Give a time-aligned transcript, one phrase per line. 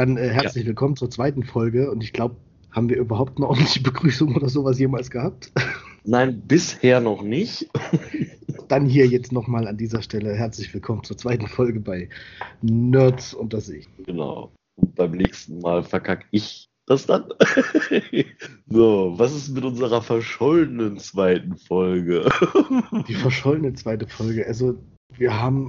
[0.00, 0.68] Dann äh, herzlich ja.
[0.68, 2.36] willkommen zur zweiten Folge und ich glaube,
[2.70, 5.52] haben wir überhaupt eine ordentliche Begrüßung oder sowas jemals gehabt?
[6.04, 7.68] Nein, bisher noch nicht.
[8.68, 12.08] Dann hier jetzt nochmal an dieser Stelle herzlich willkommen zur zweiten Folge bei
[12.62, 13.88] Nerds unter sich.
[14.06, 14.52] Genau.
[14.76, 17.24] Und beim nächsten Mal verkacke ich das dann.
[18.68, 22.26] so, was ist mit unserer verschollenen zweiten Folge?
[23.06, 24.46] Die verschollene zweite Folge.
[24.46, 24.78] Also,
[25.18, 25.66] wir haben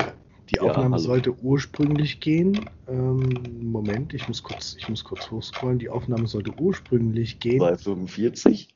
[0.51, 2.69] die Aufnahme ja, sollte ursprünglich gehen.
[2.87, 3.29] Ähm,
[3.61, 5.79] Moment, ich muss kurz, ich muss kurz hochscrollen.
[5.79, 7.59] Die Aufnahme sollte ursprünglich gehen.
[7.59, 8.75] Bei 45.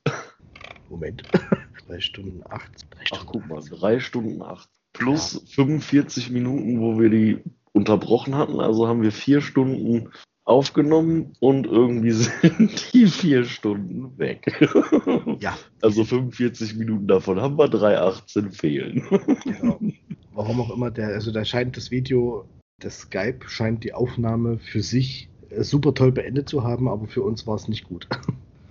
[0.89, 1.23] Moment.
[1.87, 2.87] 3 Stunden 8.
[3.13, 4.69] Ach, guck mal, 3 Stunden 8.
[4.93, 5.39] Plus ja.
[5.65, 7.39] 45 Minuten, wo wir die
[7.73, 8.59] unterbrochen hatten.
[8.59, 10.09] Also haben wir 4 Stunden
[10.45, 14.51] aufgenommen und irgendwie sind die 4 Stunden weg.
[15.39, 15.57] Ja.
[15.81, 19.03] Also 45 Minuten davon haben wir 3,18 fehlen.
[19.43, 19.79] Genau
[20.35, 22.45] warum auch immer, der, also da scheint das Video,
[22.79, 27.23] das Skype scheint die Aufnahme für sich äh, super toll beendet zu haben, aber für
[27.23, 28.07] uns war es nicht gut.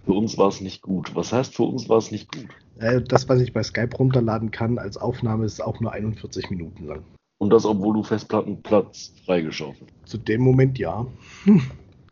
[0.04, 1.14] Für uns war es nicht gut.
[1.14, 2.48] Was heißt für uns war es nicht gut?
[2.78, 6.86] Äh, das, was ich bei Skype runterladen kann als Aufnahme, ist auch nur 41 Minuten
[6.86, 7.04] lang.
[7.44, 11.06] Und das, obwohl du Festplattenplatz freigeschaufelt Zu dem Moment ja.
[11.44, 11.60] okay.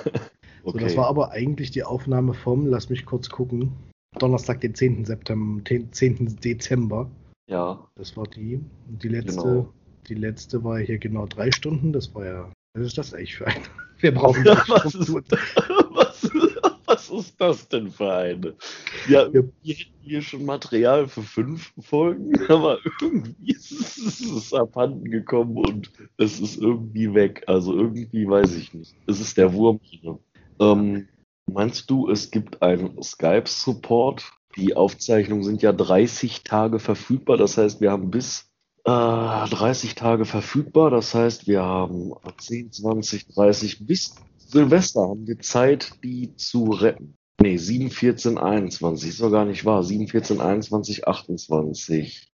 [0.65, 3.71] so, das war aber eigentlich die Aufnahme vom, lass mich kurz gucken,
[4.19, 5.05] Donnerstag, den 10.
[5.05, 6.41] September, 10.
[6.43, 7.09] Dezember.
[7.49, 7.87] Ja.
[7.95, 8.59] Das war die.
[8.89, 9.69] Und die letzte, genau.
[10.09, 11.93] die letzte war hier genau drei Stunden.
[11.93, 12.51] Das war ja.
[12.77, 13.63] Was ist das eigentlich für ein?
[14.01, 15.23] Wir brauchen was, ist, was,
[16.95, 18.55] was ist das denn für eine?
[19.09, 24.53] Ja, wir, hätten hier schon Material für fünf Folgen, aber irgendwie ist es, ist es
[24.55, 27.45] abhanden gekommen und es ist irgendwie weg.
[27.47, 28.95] Also irgendwie weiß ich nicht.
[29.07, 30.19] Es ist der Wurm hier.
[30.61, 31.09] Ähm,
[31.47, 34.25] meinst du, es gibt einen Skype-Support
[34.57, 37.37] die Aufzeichnungen sind ja 30 Tage verfügbar.
[37.37, 38.51] Das heißt, wir haben bis
[38.85, 40.91] äh, 30 Tage verfügbar.
[40.91, 44.15] Das heißt, wir haben 10, 20, 30 bis
[44.55, 47.17] Silvester haben wir Zeit, die zu retten.
[47.43, 49.11] Nee, 7, 14, 21.
[49.11, 49.83] Ist doch gar nicht wahr.
[49.83, 52.33] 7, 14, 21, 28.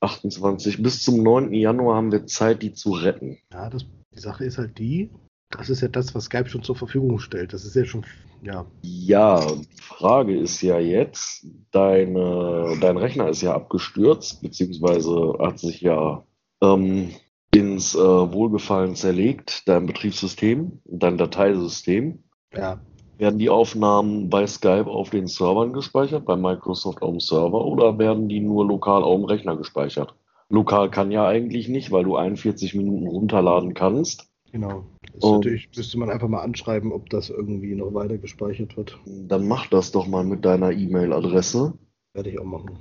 [0.00, 0.82] 28.
[0.82, 1.52] Bis zum 9.
[1.52, 3.36] Januar haben wir Zeit, die zu retten.
[3.52, 5.10] Ja, das, die Sache ist halt die,
[5.50, 7.52] das ist ja das, was Skype schon zur Verfügung stellt.
[7.52, 8.06] Das ist ja schon,
[8.42, 8.64] ja.
[8.80, 15.82] Ja, die Frage ist ja jetzt, deine, dein Rechner ist ja abgestürzt, beziehungsweise hat sich
[15.82, 16.24] ja
[16.62, 17.10] ähm,
[17.54, 22.22] ins äh, Wohlgefallen zerlegt, dein Betriebssystem, dein Dateisystem.
[22.54, 22.80] Ja.
[23.18, 27.98] Werden die Aufnahmen bei Skype auf den Servern gespeichert, bei Microsoft auf dem Server, oder
[27.98, 30.14] werden die nur lokal auf dem Rechner gespeichert?
[30.48, 34.28] Lokal kann ja eigentlich nicht, weil du 41 Minuten runterladen kannst.
[34.50, 34.84] Genau.
[35.22, 38.98] Natürlich müsste man einfach mal anschreiben, ob das irgendwie noch weiter gespeichert wird.
[39.06, 41.74] Dann mach das doch mal mit deiner E-Mail-Adresse.
[42.14, 42.78] Werde ich auch machen.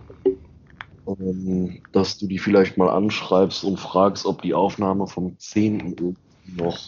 [1.06, 6.16] Um, dass du die vielleicht mal anschreibst und fragst, ob die Aufnahme vom 10.
[6.58, 6.80] noch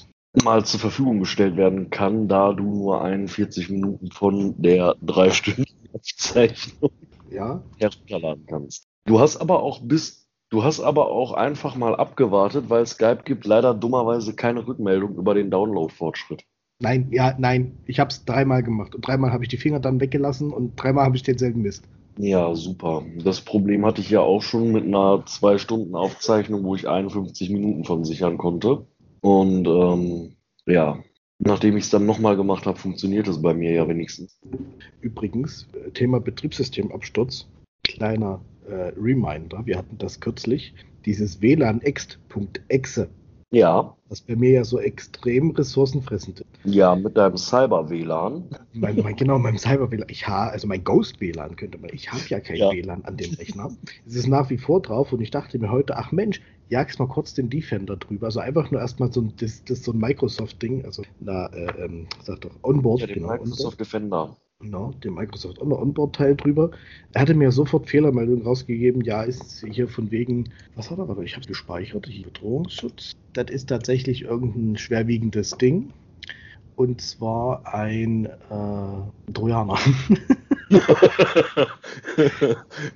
[0.44, 6.92] mal zur Verfügung gestellt werden kann, da du nur 41 Minuten von der dreistündigen Aufzeichnung
[7.30, 7.64] ja?
[7.78, 8.88] herunterladen kannst.
[9.06, 13.44] Du hast aber auch bis Du hast aber auch einfach mal abgewartet, weil Skype gibt
[13.48, 16.44] leider dummerweise keine Rückmeldung über den Download-Fortschritt.
[16.78, 17.80] Nein, ja, nein.
[17.88, 21.06] Ich habe es dreimal gemacht und dreimal habe ich die Finger dann weggelassen und dreimal
[21.06, 21.86] habe ich denselben Mist.
[22.18, 23.04] Ja, super.
[23.24, 27.50] Das Problem hatte ich ja auch schon mit einer zwei Stunden Aufzeichnung, wo ich 51
[27.50, 28.86] Minuten von sichern konnte.
[29.22, 30.36] Und ähm,
[30.66, 31.00] ja,
[31.40, 34.40] nachdem ich es dann nochmal gemacht habe, funktioniert es bei mir ja wenigstens.
[35.02, 37.48] Übrigens, äh, Thema Betriebssystemabsturz.
[37.84, 40.74] Kleiner äh, Reminder, wir hatten das kürzlich,
[41.06, 43.10] dieses WLAN-Ext.exe.
[43.54, 43.96] Ja.
[44.10, 46.50] Was bei mir ja so extrem ressourcenfressend ist.
[46.64, 48.46] Ja, mit deinem Cyber-WLAN.
[48.74, 50.08] Mein, mein, genau, meinem Cyber-WLAN.
[50.10, 51.92] Ich habe, also mein Ghost-WLAN könnte man.
[51.94, 52.72] Ich habe ja kein ja.
[52.72, 53.70] WLAN an dem Rechner.
[54.08, 57.08] es ist nach wie vor drauf und ich dachte mir heute, ach Mensch, jagst mal
[57.08, 58.26] kurz den Defender drüber.
[58.26, 62.08] Also einfach nur erstmal so ein, das, das so ein Microsoft-Ding, also na, äh, ähm,
[62.24, 63.02] sag doch, Onboard.
[63.02, 63.80] Ja, den genau, Microsoft Onboard.
[63.80, 66.72] Defender genau, dem Microsoft Onboard-Teil drüber.
[67.12, 71.24] Er hatte mir sofort Fehlermeldung rausgegeben, ja, ist hier von wegen, was hat er aber?
[71.24, 73.12] Ich habe es gespeichert, hier Bedrohungsschutz.
[73.34, 75.92] Das ist tatsächlich irgendein schwerwiegendes Ding.
[76.76, 79.78] Und zwar ein äh, Trojaner.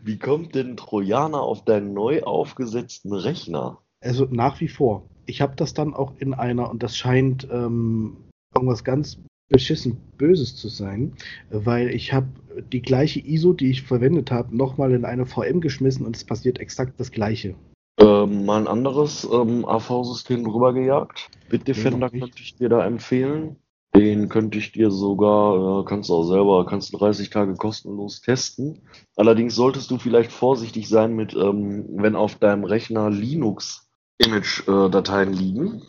[0.04, 3.78] wie kommt denn Trojaner auf deinen neu aufgesetzten Rechner?
[4.02, 5.04] Also nach wie vor.
[5.28, 8.18] Ich habe das dann auch in einer, und das scheint ähm,
[8.56, 11.14] irgendwas ganz beschissen Böses zu sein,
[11.50, 12.28] weil ich habe
[12.72, 16.60] die gleiche ISO, die ich verwendet habe, nochmal in eine VM geschmissen und es passiert
[16.60, 17.56] exakt das gleiche.
[18.00, 21.30] Ähm, mal ein anderes ähm, AV-System drüber gejagt.
[21.50, 23.56] Bitdefender nee, könnte ich dir da empfehlen.
[23.96, 28.22] Den könnte ich dir sogar, äh, kannst du auch selber, kannst du 30 Tage kostenlos
[28.22, 28.84] testen.
[29.16, 35.82] Allerdings solltest du vielleicht vorsichtig sein mit, ähm, wenn auf deinem Rechner Linux-Image-Dateien liegen.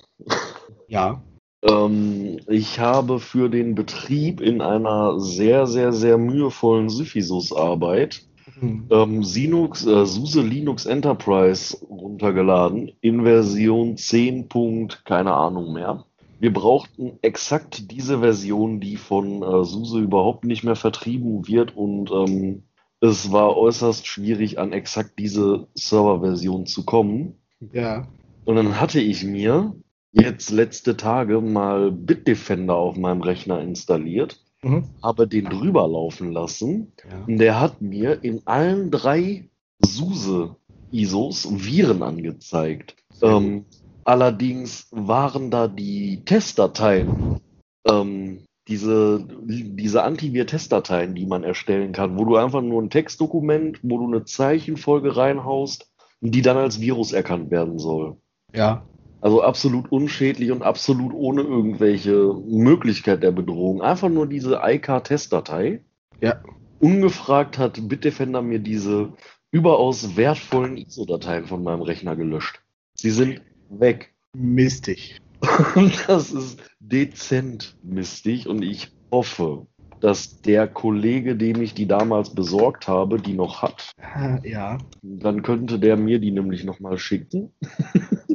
[0.86, 1.22] Ja.
[1.62, 8.22] Ähm, ich habe für den Betrieb in einer sehr, sehr, sehr mühevollen Syphisus-Arbeit
[8.60, 8.86] mhm.
[8.90, 14.48] ähm, Sinux, äh, SUSE Linux Enterprise runtergeladen in Version 10.
[15.04, 16.04] keine Ahnung mehr.
[16.40, 22.10] Wir brauchten exakt diese Version, die von äh, SUSE überhaupt nicht mehr vertrieben wird und
[22.12, 22.62] ähm,
[23.00, 27.34] es war äußerst schwierig, an exakt diese Serverversion zu kommen.
[27.72, 28.08] Ja.
[28.44, 29.74] Und dann hatte ich mir
[30.12, 34.84] jetzt letzte Tage mal Bitdefender auf meinem Rechner installiert, mhm.
[35.02, 36.92] habe den drüber laufen lassen.
[37.08, 37.24] Ja.
[37.26, 39.48] Und der hat mir in allen drei
[39.84, 42.96] SUSE-ISOs Viren angezeigt.
[43.22, 43.64] Ähm,
[44.04, 47.40] allerdings waren da die Testdateien,
[47.86, 53.98] ähm, diese, diese Antivir-Testdateien, die man erstellen kann, wo du einfach nur ein Textdokument, wo
[53.98, 55.90] du eine Zeichenfolge reinhaust,
[56.20, 58.18] die dann als Virus erkannt werden soll.
[58.54, 58.84] Ja.
[59.20, 63.82] Also absolut unschädlich und absolut ohne irgendwelche Möglichkeit der Bedrohung.
[63.82, 65.82] Einfach nur diese IK-Testdatei.
[66.20, 66.40] Ja.
[66.78, 69.12] Ungefragt hat Bitdefender mir diese
[69.50, 72.60] überaus wertvollen ISO-Dateien von meinem Rechner gelöscht.
[72.94, 74.14] Sie sind weg.
[74.34, 75.20] Mistig.
[76.06, 79.66] das ist dezent mistig und ich hoffe,
[80.00, 83.92] dass der Kollege, dem ich die damals besorgt habe, die noch hat.
[84.44, 84.78] Ja.
[85.02, 87.52] Dann könnte der mir die nämlich nochmal schicken.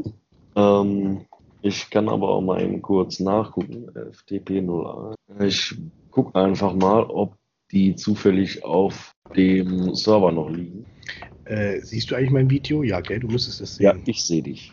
[0.55, 1.25] Ähm,
[1.61, 3.89] ich kann aber auch mal eben kurz nachgucken.
[3.91, 5.15] FTP01.
[5.39, 5.75] Ich
[6.11, 7.35] gucke einfach mal, ob
[7.71, 10.85] die zufällig auf dem Server noch liegen.
[11.45, 12.83] Äh, siehst du eigentlich mein Video?
[12.83, 13.85] Ja, gell, du müsstest es sehen.
[13.85, 14.71] Ja, ich sehe dich.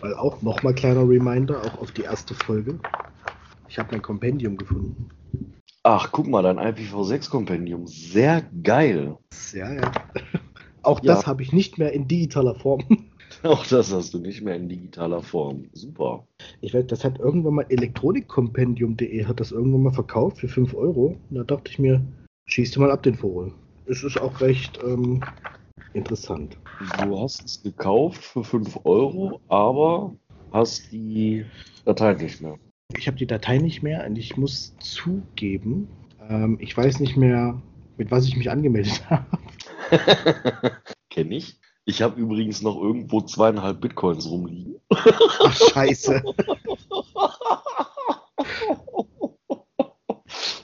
[0.00, 2.78] Weil auch nochmal kleiner Reminder, auch auf die erste Folge.
[3.68, 5.08] Ich habe mein Kompendium gefunden.
[5.82, 7.86] Ach, guck mal, dein IPv6-Kompendium.
[7.86, 9.16] Sehr geil.
[9.54, 9.92] Ja, ja.
[10.82, 11.14] Auch ja.
[11.14, 13.08] das habe ich nicht mehr in digitaler Form.
[13.42, 15.64] Auch das hast du nicht mehr in digitaler Form.
[15.72, 16.26] Super.
[16.60, 21.16] Ich weiß, das hat irgendwann mal elektronikkompendium.de hat das irgendwann mal verkauft für 5 Euro.
[21.30, 22.02] Und da dachte ich mir,
[22.46, 23.52] schießt du mal ab den Vogel.
[23.86, 25.22] Es ist auch recht ähm,
[25.94, 26.58] interessant.
[27.02, 30.14] Du hast es gekauft für 5 Euro, aber
[30.52, 31.46] hast die
[31.86, 32.58] Datei nicht mehr.
[32.96, 35.88] Ich habe die Datei nicht mehr und ich muss zugeben,
[36.28, 37.60] ähm, ich weiß nicht mehr,
[37.96, 39.26] mit was ich mich angemeldet habe.
[41.08, 41.58] Kenn ich.
[41.84, 44.80] Ich habe übrigens noch irgendwo zweieinhalb Bitcoins rumliegen.
[44.90, 46.22] Ach, scheiße.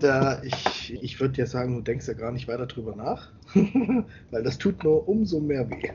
[0.00, 3.32] Da, ich ich würde ja sagen, du denkst ja gar nicht weiter drüber nach,
[4.30, 5.90] weil das tut nur umso mehr weh.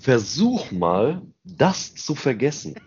[0.00, 2.74] Versuch mal, das zu vergessen.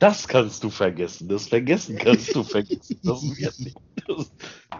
[0.00, 1.28] Das kannst du vergessen.
[1.28, 2.98] Das Vergessen kannst du vergessen.
[3.04, 3.76] Das wird nicht.
[4.08, 4.30] Das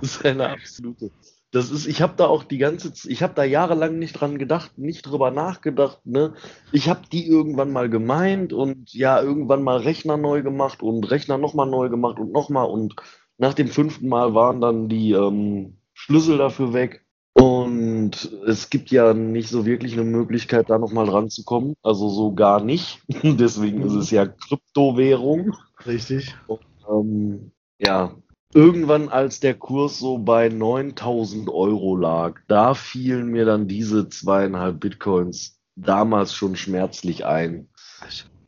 [0.00, 1.10] ist eine absolute.
[1.52, 4.78] Das ist, ich habe da auch die ganze, ich habe da jahrelang nicht dran gedacht,
[4.78, 6.00] nicht drüber nachgedacht.
[6.06, 6.32] Ne?
[6.72, 11.36] Ich habe die irgendwann mal gemeint und ja, irgendwann mal Rechner neu gemacht und Rechner
[11.36, 12.96] nochmal neu gemacht und nochmal und
[13.36, 17.04] nach dem fünften Mal waren dann die ähm, Schlüssel dafür weg.
[17.40, 21.72] Und es gibt ja nicht so wirklich eine Möglichkeit, da nochmal dran zu kommen.
[21.82, 23.00] Also so gar nicht.
[23.22, 25.56] Deswegen ist es ja Kryptowährung.
[25.86, 26.34] Richtig.
[26.48, 28.14] Und, ähm, ja,
[28.52, 34.78] irgendwann, als der Kurs so bei 9000 Euro lag, da fielen mir dann diese zweieinhalb
[34.78, 37.70] Bitcoins damals schon schmerzlich ein.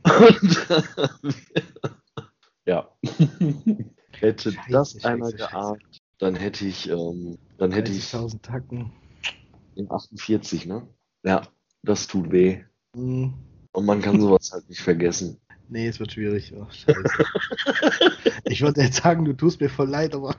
[0.03, 0.67] Und,
[2.67, 2.89] ja.
[4.11, 5.83] Hätte Scheiße, das einer Scheiße, geahnt,
[6.19, 8.11] dann hätte ich, ähm, dann hätte ich.
[8.41, 8.91] Tacken.
[9.75, 10.87] In 48, ne?
[11.23, 11.47] Ja,
[11.83, 12.63] das tut weh.
[12.95, 13.33] Mhm.
[13.71, 15.39] Und man kann sowas halt nicht vergessen.
[15.69, 16.53] Nee, es wird schwierig.
[16.55, 17.25] Oh, scheiße.
[18.43, 20.35] ich würde jetzt sagen, du tust mir voll leid, aber.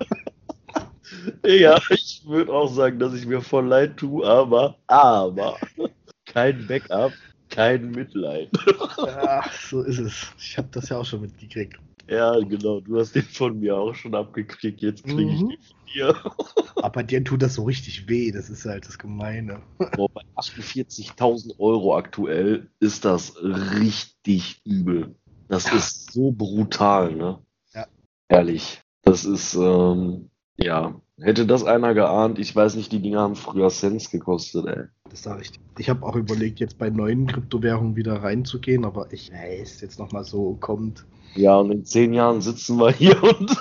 [1.45, 5.59] ja, ich würde auch sagen, dass ich mir voll leid tue, aber, aber,
[6.27, 7.13] kein Backup,
[7.49, 8.51] kein Mitleid.
[8.99, 10.27] ja, so ist es.
[10.39, 11.81] Ich habe das ja auch schon mitgekriegt.
[12.09, 12.81] Ja, genau.
[12.81, 14.83] Du hast den von mir auch schon abgekriegt.
[14.83, 15.49] Jetzt kriege ich Mhm.
[15.49, 16.15] den von dir.
[16.85, 18.31] Aber dir tut das so richtig weh.
[18.31, 19.63] Das ist halt das Gemeine.
[19.97, 25.15] Boah, bei 48.000 Euro aktuell ist das richtig übel.
[25.49, 25.77] Das Ja.
[25.77, 27.39] ist so brutal, ne?
[27.73, 27.87] Ja.
[28.29, 28.83] Ehrlich.
[29.03, 31.01] Das ist, ähm, ja.
[31.21, 34.85] Hätte das einer geahnt, ich weiß nicht, die Dinger haben früher Cents gekostet, ey.
[35.11, 35.53] Das sage ich.
[35.79, 40.25] Ich habe auch überlegt, jetzt bei neuen Kryptowährungen wieder reinzugehen, aber ich weiß, jetzt nochmal
[40.25, 41.07] so kommt.
[41.37, 43.57] Ja, und in zehn Jahren sitzen wir hier und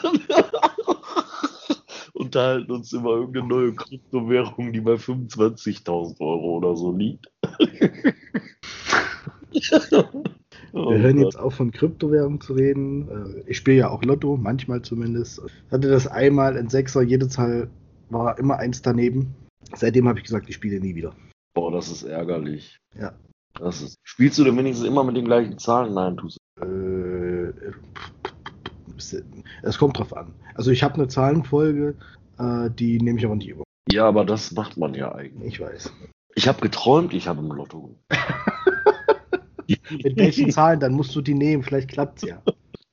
[2.13, 7.31] unterhalten uns über irgendeine neue Kryptowährung, die bei 25.000 Euro oder so liegt.
[10.75, 11.25] Oh Wir hören Gott.
[11.25, 13.07] jetzt auf von Kryptowährungen zu reden.
[13.09, 15.39] Äh, Ich spiele ja auch Lotto, manchmal zumindest.
[15.45, 17.69] Ich hatte das einmal in Sechser, jede Zahl
[18.09, 19.33] war immer eins daneben.
[19.75, 21.13] Seitdem habe ich gesagt, ich spiele nie wieder.
[21.55, 22.77] Boah, das ist ärgerlich.
[22.99, 23.13] Ja.
[23.59, 23.95] Das ist.
[24.03, 25.93] Spielst du denn wenigstens immer mit den gleichen Zahlen?
[25.93, 27.51] Nein, tust Äh,
[29.61, 30.33] Es kommt drauf an.
[30.55, 31.95] Also ich habe eine Zahlenfolge,
[32.39, 33.63] äh, die nehme ich aber nicht über.
[33.87, 33.95] du.
[33.95, 35.53] Ja, aber das macht man ja eigentlich.
[35.53, 35.93] Ich weiß.
[36.35, 37.95] Ich habe geträumt, ich habe im Lotto.
[40.03, 42.41] Mit welchen Zahlen, dann musst du die nehmen, vielleicht klappt es ja.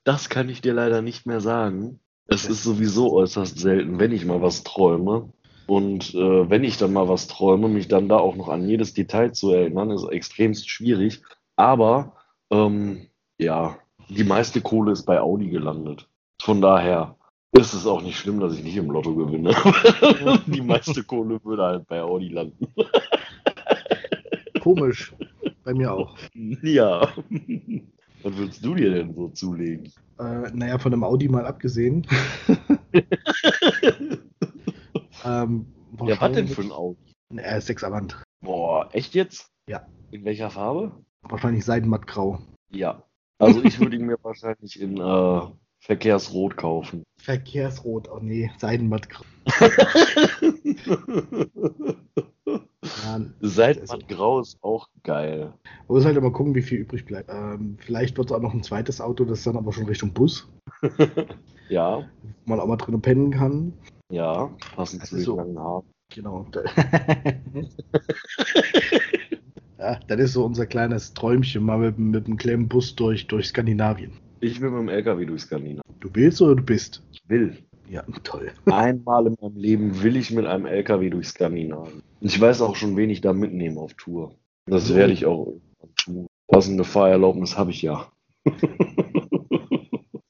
[0.05, 2.01] Das kann ich dir leider nicht mehr sagen.
[2.27, 5.33] Es ist sowieso äußerst selten, wenn ich mal was träume.
[5.67, 8.95] Und äh, wenn ich dann mal was träume, mich dann da auch noch an jedes
[8.95, 11.23] Detail zu erinnern, ist extremst schwierig.
[11.57, 12.15] Aber
[12.51, 13.07] ähm,
[13.39, 16.09] ja, die meiste Kohle ist bei Audi gelandet.
[16.43, 17.17] Von daher
[17.53, 19.55] ist es auch nicht schlimm, dass ich nicht im Lotto gewinne.
[20.47, 22.67] die meiste Kohle würde halt bei Audi landen.
[24.61, 25.13] Komisch.
[25.65, 26.17] Bei mir auch.
[26.63, 27.13] Ja.
[28.23, 29.91] Was würdest du dir denn so zulegen?
[30.19, 32.07] Äh, naja, von dem Audi mal abgesehen.
[35.25, 35.67] ähm,
[36.05, 36.99] Ja, was denn für ein Audi?
[37.31, 38.23] ein RS6 Avant.
[38.43, 39.51] Boah, echt jetzt?
[39.67, 39.87] Ja.
[40.11, 40.93] In welcher Farbe?
[41.23, 42.41] Wahrscheinlich seidenmattgrau.
[42.71, 43.03] Ja.
[43.39, 45.41] Also ich würde ihn mir wahrscheinlich in äh,
[45.81, 47.03] Verkehrsrot kaufen.
[47.19, 49.25] Verkehrsrot, oh nee, seidenmattgrau.
[53.05, 55.53] Ja, Seitenmattgrau ist auch geil.
[55.87, 57.31] man muss halt immer gucken, wie viel übrig bleibt.
[57.31, 60.13] Ähm, vielleicht wird es auch noch ein zweites Auto, das ist dann aber schon Richtung
[60.13, 60.49] Bus,
[61.69, 62.05] Ja, wo
[62.51, 63.73] man auch mal drinnen pennen kann.
[64.11, 65.37] ja, passend zu so.
[65.37, 65.85] langen Haaren.
[66.13, 66.45] Genau.
[69.79, 73.47] ja, das ist so unser kleines Träumchen, mal mit, mit einem kleinen Bus durch, durch
[73.49, 74.13] Skandinavien.
[74.41, 75.83] Ich will mit dem LKW durch Skandinavien.
[76.01, 77.03] Du willst oder du bist?
[77.13, 77.59] Ich will.
[77.89, 78.53] Ja, toll.
[78.67, 82.03] Einmal in meinem Leben will ich mit einem LKW durch Skandinavien.
[82.21, 84.33] Ich weiß auch schon, wen ich da mitnehme auf Tour.
[84.67, 84.95] Das So.
[84.95, 86.27] werde ich auch irgendwann tun.
[86.49, 88.11] Passende Fahrerlaubnis habe ich ja.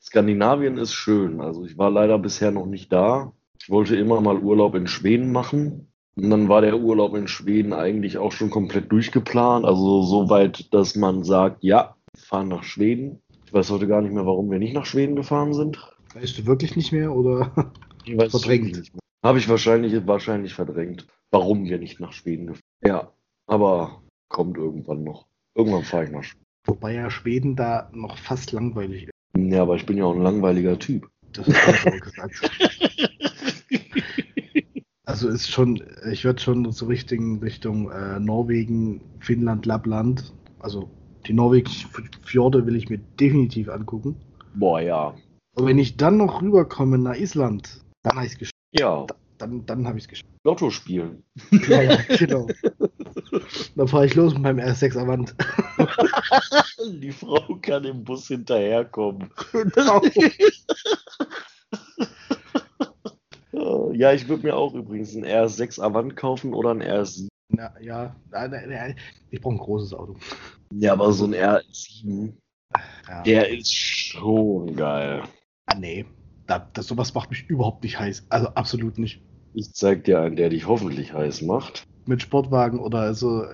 [0.03, 1.41] Skandinavien ist schön.
[1.41, 3.33] Also ich war leider bisher noch nicht da.
[3.61, 5.87] Ich wollte immer mal Urlaub in Schweden machen.
[6.17, 9.65] Und dann war der Urlaub in Schweden eigentlich auch schon komplett durchgeplant.
[9.65, 13.23] Also so weit, dass man sagt, ja, fahren nach Schweden.
[13.51, 15.77] Ich weiß heute gar nicht mehr, warum wir nicht nach Schweden gefahren sind.
[16.15, 17.73] Weißt du wirklich nicht mehr oder?
[18.05, 18.67] Ich weiß es Verdrängt.
[18.67, 19.01] wirklich nicht mehr.
[19.25, 22.89] Habe ich wahrscheinlich, wahrscheinlich verdrängt, warum wir nicht nach Schweden gefahren sind.
[22.93, 23.13] Ja,
[23.49, 25.27] aber kommt irgendwann noch.
[25.57, 26.45] Irgendwann fahre ich nach Schweden.
[26.65, 29.13] Wobei ja Schweden da noch fast langweilig ist.
[29.37, 31.11] Ja, aber ich bin ja auch ein langweiliger Typ.
[31.33, 32.51] Das ist auch gesagt.
[35.05, 40.33] Also ist schon, ich würde schon so Richtung, Richtung äh, Norwegen, Finnland, Lappland.
[40.61, 40.89] Also
[41.31, 41.89] die norwegischen
[42.25, 44.17] Fjorde will ich mir definitiv angucken.
[44.55, 45.15] Boah, ja.
[45.55, 48.57] Und wenn ich dann noch rüberkomme nach Island, dann habe ich es geschafft.
[48.73, 49.07] Ja,
[49.39, 50.29] Dann, dann habe ich es geschafft.
[50.43, 51.23] Lotto spielen.
[51.69, 52.49] Ja, ja, genau.
[53.77, 55.37] Dann fahre ich los mit meinem R6 Avant.
[57.01, 59.31] Die Frau kann im Bus hinterherkommen.
[59.53, 60.03] Genau.
[63.93, 67.29] Ja, ich würde mir auch übrigens ein R6 Avant kaufen oder ein R7.
[67.51, 68.97] Na, ja, nein, nein, nein,
[69.31, 70.17] ich brauche ein großes Auto.
[70.73, 72.33] Ja, aber so ein R7,
[73.09, 73.23] Ja.
[73.23, 75.23] der ist schon geil.
[75.67, 76.05] Ah, nee,
[76.47, 78.27] da, das, sowas macht mich überhaupt nicht heiß.
[78.29, 79.21] Also absolut nicht.
[79.55, 81.85] Ich zeig dir einen, der dich hoffentlich heiß macht.
[82.07, 83.45] Mit Sportwagen oder so.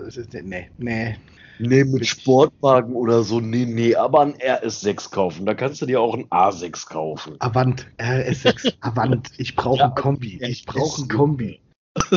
[0.42, 1.16] Nee, nee.
[1.58, 2.06] Nee, mit.
[2.06, 5.46] Sportwagen oder so, nee, nee, aber ein RS6 kaufen.
[5.46, 7.36] Da kannst du dir auch ein A6 kaufen.
[7.38, 9.30] Avant, RS6, Avant.
[9.38, 10.38] Ich brauche ein Kombi.
[10.42, 11.08] Ich brauche ein.
[11.08, 11.60] Kombi.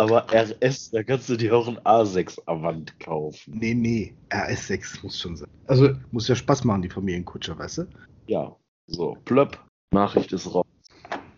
[0.00, 3.58] Aber RS, da kannst du dir auch ein A6 Avant kaufen.
[3.58, 5.46] Nee, nee, RS6 muss schon sein.
[5.66, 7.86] Also muss ja Spaß machen, die Familienkutsche, weißt du?
[8.26, 10.64] Ja, so, plöpp, Nachricht ist raus.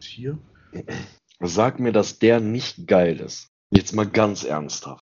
[0.00, 0.38] Hier.
[1.40, 3.48] Sag mir, dass der nicht geil ist.
[3.72, 5.02] Jetzt mal ganz ernsthaft.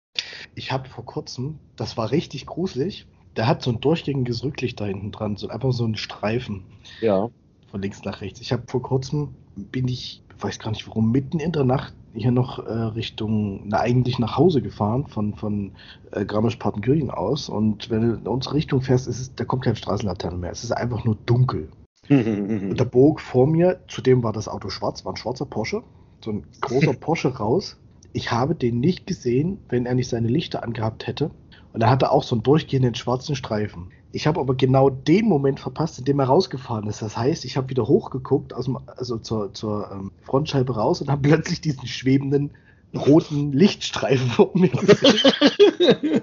[0.54, 4.84] Ich habe vor kurzem, das war richtig gruselig, der hat so ein durchgängiges Rücklicht da
[4.84, 6.62] hinten dran, so einfach so ein Streifen
[7.00, 7.30] Ja.
[7.70, 8.42] von links nach rechts.
[8.42, 12.32] Ich habe vor kurzem, bin ich, weiß gar nicht warum, mitten in der Nacht hier
[12.32, 15.72] noch äh, Richtung, na eigentlich nach Hause gefahren von, von
[16.12, 19.76] äh, Garmisch-Partenkirchen aus und wenn du in unsere Richtung fährst, ist es, da kommt keine
[19.76, 20.50] Straßenlaterne mehr.
[20.50, 21.68] Es ist einfach nur dunkel.
[22.08, 25.82] Und der bog vor mir, zudem war das Auto schwarz, war ein schwarzer Porsche,
[26.24, 27.76] so ein großer Porsche raus.
[28.12, 31.30] Ich habe den nicht gesehen, wenn er nicht seine Lichter angehabt hätte.
[31.72, 33.90] Und er hatte auch so einen durchgehenden schwarzen Streifen.
[34.16, 37.02] Ich habe aber genau den Moment verpasst, in dem er rausgefahren ist.
[37.02, 41.10] Das heißt, ich habe wieder hochgeguckt, aus dem, also zur, zur ähm, Frontscheibe raus und
[41.10, 42.52] habe plötzlich diesen schwebenden
[42.94, 46.22] roten Lichtstreifen vor mir gesehen.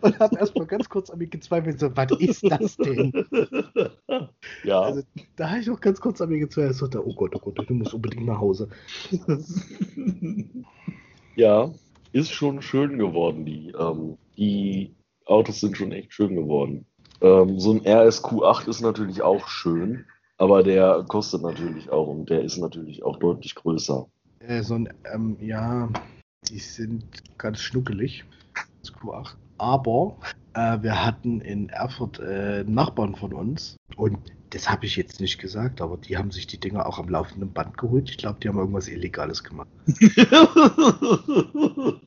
[0.00, 3.12] und habe erstmal ganz kurz an mir gezweifelt, so, was ist das denn?
[4.64, 4.80] Ja.
[4.80, 5.02] Also,
[5.36, 7.74] da habe ich auch ganz kurz an mir gezweifelt, so, oh Gott, oh Gott, du
[7.74, 8.70] musst unbedingt nach Hause.
[11.36, 11.70] ja,
[12.12, 14.94] ist schon schön geworden, die, ähm, die
[15.26, 16.86] Autos sind schon echt schön geworden.
[17.20, 20.04] Ähm, so ein RSQ8 ist natürlich auch schön,
[20.36, 24.06] aber der kostet natürlich auch und der ist natürlich auch deutlich größer.
[24.40, 25.88] Äh, so ein, ähm, ja,
[26.48, 27.04] die sind
[27.38, 28.24] ganz schnuckelig,
[28.80, 29.34] das Q8.
[29.58, 30.16] Aber
[30.54, 34.18] äh, wir hatten in Erfurt äh, Nachbarn von uns und
[34.50, 37.52] das habe ich jetzt nicht gesagt, aber die haben sich die Dinger auch am laufenden
[37.52, 38.10] Band geholt.
[38.10, 39.68] Ich glaube, die haben irgendwas Illegales gemacht.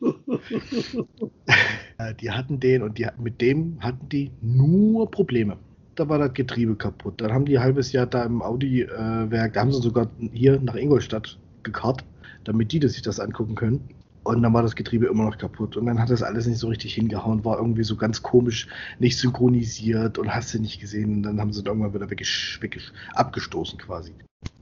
[1.98, 5.57] Äh, die hatten den und die, mit dem hatten die nur Probleme.
[5.95, 7.21] Da war das Getriebe kaputt.
[7.21, 10.75] Dann haben die ein halbes Jahr da im Audi-Werk, da haben sie sogar hier nach
[10.75, 12.03] Ingolstadt gekarrt,
[12.43, 13.89] damit die das sich das angucken können.
[14.23, 15.77] Und dann war das Getriebe immer noch kaputt.
[15.77, 18.67] Und dann hat das alles nicht so richtig hingehauen, war irgendwie so ganz komisch,
[18.99, 21.15] nicht synchronisiert und hast du nicht gesehen.
[21.15, 24.13] Und dann haben sie irgendwann wieder weggesch weggesch abgestoßen quasi.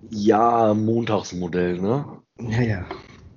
[0.10, 2.06] Ja, Montagsmodell, ne?
[2.40, 2.86] Ja, ja.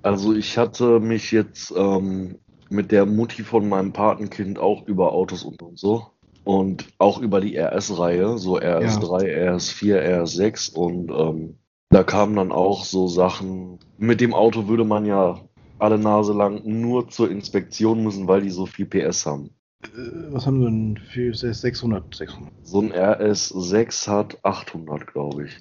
[0.01, 2.37] Also ich hatte mich jetzt ähm,
[2.69, 6.07] mit der Mutti von meinem Patenkind auch über Autos und, und so.
[6.45, 9.53] Und auch über die RS-Reihe, so RS3, ja.
[9.53, 10.73] RS4, RS6.
[10.73, 11.57] Und ähm,
[11.89, 13.79] da kamen dann auch so Sachen.
[13.97, 15.41] Mit dem Auto würde man ja
[15.83, 19.49] alle Nase lang nur zur Inspektion müssen, weil die so viel PS haben.
[19.83, 22.15] Äh, was haben sie denn für 600?
[22.15, 22.53] 600?
[22.63, 25.53] So ein RS6 hat 800, glaube ich.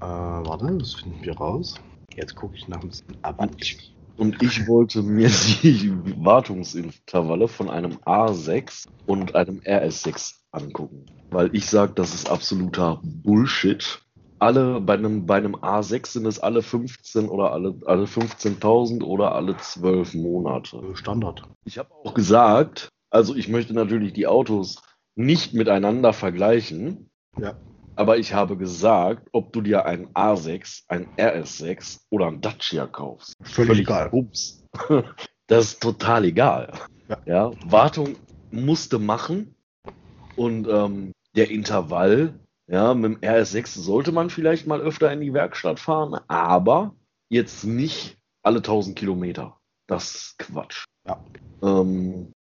[0.00, 1.74] Äh, warte, das finden wir raus.
[2.16, 3.76] Jetzt gucke ich nach dem Avant.
[4.16, 5.28] Und ich wollte mir
[5.62, 5.92] die
[6.24, 11.04] Wartungsintervalle von einem A6 und einem RS6 angucken.
[11.30, 14.03] Weil ich sage, das ist absoluter Bullshit
[14.38, 19.34] alle, bei einem, bei einem A6 sind es alle 15 oder alle, alle 15.000 oder
[19.34, 20.82] alle 12 Monate.
[20.94, 21.42] Standard.
[21.64, 24.82] Ich habe auch gesagt, also ich möchte natürlich die Autos
[25.14, 27.10] nicht miteinander vergleichen.
[27.38, 27.54] Ja.
[27.96, 33.34] Aber ich habe gesagt, ob du dir ein A6, ein RS6 oder ein Dacia kaufst.
[33.40, 34.08] Völlig, Völlig egal.
[34.12, 34.64] Ups.
[35.46, 36.72] Das ist total egal.
[37.06, 37.18] Ja.
[37.26, 38.16] ja Wartung
[38.50, 39.54] musste machen
[40.36, 42.32] und ähm, der Intervall
[42.66, 46.94] ja, mit dem RS6 sollte man vielleicht mal öfter in die Werkstatt fahren, aber
[47.28, 49.58] jetzt nicht alle 1000 Kilometer.
[49.86, 50.84] Das ist Quatsch.
[51.06, 51.22] Ja.
[51.62, 52.32] Ähm,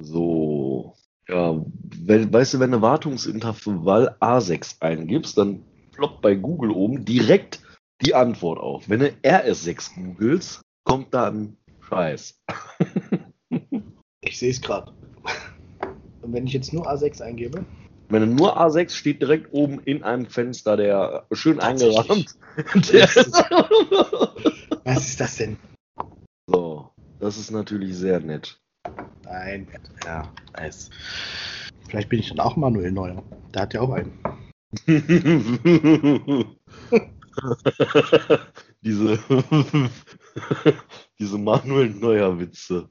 [0.00, 0.94] so,
[1.28, 1.64] ja,
[2.02, 7.60] wenn, weißt du, wenn du Wartungsintervall A6 eingibst, dann ploppt bei Google oben direkt
[8.02, 8.88] die Antwort auf.
[8.88, 11.56] Wenn du RS6 googelst, kommt da ein
[11.88, 12.42] Scheiß.
[14.22, 14.92] ich sehe es gerade.
[16.22, 17.64] Und wenn ich jetzt nur A6 eingebe?
[18.10, 22.34] Wenn du nur A6 steht direkt oben in einem Fenster, der schön eingerahmt.
[22.92, 23.08] Der
[24.84, 25.56] Was ist das denn?
[26.46, 28.60] So, das ist natürlich sehr nett.
[29.24, 29.68] Nein,
[30.04, 30.90] ja, nice.
[31.88, 33.22] Vielleicht bin ich dann auch Manuel Neuer.
[33.54, 34.12] Der hat ja auch einen.
[38.80, 39.18] diese,
[41.18, 42.88] diese Manuel Neuer Witze.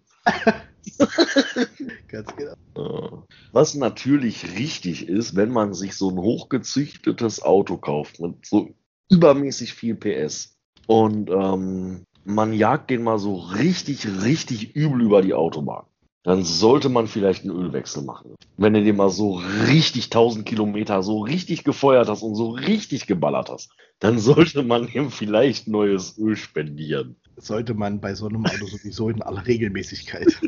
[2.07, 3.27] Ganz genau.
[3.51, 8.73] Was natürlich richtig ist, wenn man sich so ein hochgezüchtetes Auto kauft mit so
[9.09, 15.33] übermäßig viel PS und ähm, man jagt den mal so richtig, richtig übel über die
[15.33, 15.85] Autobahn,
[16.23, 18.36] dann sollte man vielleicht einen Ölwechsel machen.
[18.58, 23.08] Wenn du den mal so richtig 1000 Kilometer so richtig gefeuert hast und so richtig
[23.08, 28.45] geballert hast, dann sollte man ihm vielleicht neues Öl spendieren sollte man bei so einem
[28.45, 30.39] Auto sowieso in aller Regelmäßigkeit.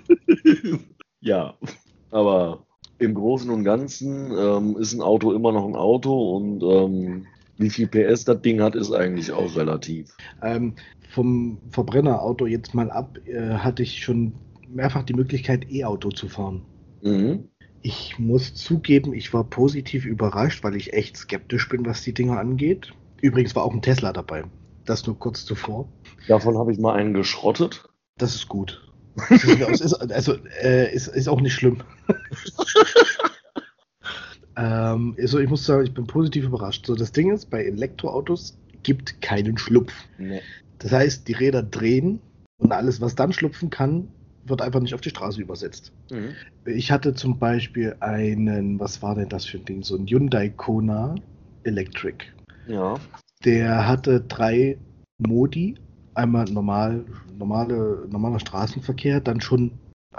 [1.22, 1.56] ja,
[2.12, 2.66] aber
[3.00, 7.26] im Großen und Ganzen ähm, ist ein Auto immer noch ein Auto und ähm,
[7.58, 10.16] wie viel PS das Ding hat, ist eigentlich auch relativ.
[10.42, 10.74] Ähm,
[11.10, 14.34] vom Verbrennerauto jetzt mal ab, äh, hatte ich schon
[14.74, 16.64] mehrfach die Möglichkeit, E-Auto zu fahren.
[17.02, 17.50] Mhm.
[17.82, 22.40] Ich muss zugeben, ich war positiv überrascht, weil ich echt skeptisch bin, was die Dinger
[22.40, 22.94] angeht.
[23.22, 24.44] Übrigens war auch ein Tesla dabei.
[24.86, 25.88] Das nur kurz zuvor.
[26.28, 27.84] Davon habe ich mal einen geschrottet.
[28.18, 28.88] Das ist gut.
[29.60, 31.84] Das ist, also äh, ist, ist auch nicht schlimm.
[34.58, 36.86] ähm, also ich muss sagen, ich bin positiv überrascht.
[36.86, 39.94] So, das Ding ist, bei Elektroautos gibt keinen Schlupf.
[40.18, 40.42] Nee.
[40.80, 42.20] Das heißt, die Räder drehen
[42.58, 44.08] und alles, was dann schlupfen kann,
[44.52, 45.92] wird einfach nicht auf die Straße übersetzt.
[46.12, 46.36] Mhm.
[46.66, 50.50] Ich hatte zum Beispiel einen, was war denn das für ein Ding, so ein Hyundai
[50.50, 51.16] Kona
[51.64, 52.26] Electric.
[52.68, 52.96] Ja.
[53.44, 54.78] Der hatte drei
[55.18, 55.76] Modi.
[56.14, 57.06] Einmal normal,
[57.38, 59.72] normale, normaler Straßenverkehr, dann schon,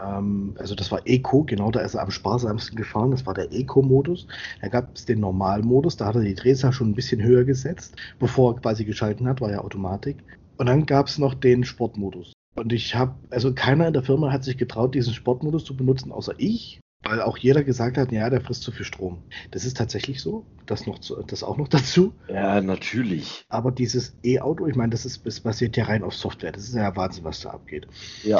[0.02, 3.52] ähm, also das war Eco, genau, da ist er am sparsamsten gefahren, das war der
[3.52, 4.26] Eco-Modus.
[4.62, 7.94] Da gab es den Normalmodus, da hat er die Drehzahl schon ein bisschen höher gesetzt,
[8.18, 10.16] bevor er quasi geschalten hat, war ja Automatik.
[10.56, 12.31] Und dann gab es noch den Sportmodus.
[12.54, 16.12] Und ich habe, also keiner in der Firma hat sich getraut, diesen Sportmodus zu benutzen,
[16.12, 16.80] außer ich.
[17.04, 19.18] Weil auch jeder gesagt hat, ja, der frisst zu viel Strom.
[19.50, 20.46] Das ist tatsächlich so.
[20.66, 22.12] Das, noch zu, das auch noch dazu.
[22.28, 23.44] Ja, natürlich.
[23.48, 26.52] Aber dieses E-Auto, ich meine, das, ist, das basiert ja rein auf Software.
[26.52, 27.88] Das ist ja Wahnsinn, was da abgeht.
[28.22, 28.38] Ja.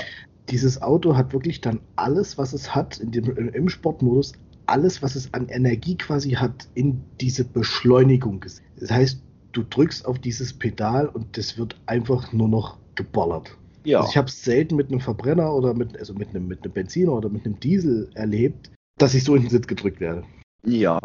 [0.49, 4.33] Dieses Auto hat wirklich dann alles, was es hat in dem, im Sportmodus,
[4.67, 8.63] alles, was es an Energie quasi hat, in diese Beschleunigung gesetzt.
[8.79, 9.23] Das heißt,
[9.53, 13.57] du drückst auf dieses Pedal und das wird einfach nur noch geballert.
[13.85, 14.01] Ja.
[14.01, 16.73] Also ich habe es selten mit einem Verbrenner oder mit, also mit einem, mit einem
[16.73, 20.25] Benziner oder mit einem Diesel erlebt, dass ich so in den Sitz gedrückt werde.
[20.65, 20.99] Ja.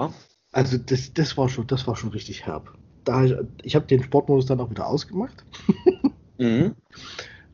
[0.51, 2.73] Also das, das war schon, das war schon richtig herb.
[3.03, 5.43] Da ich, ich habe den Sportmodus dann auch wieder ausgemacht.
[6.39, 6.75] Mhm.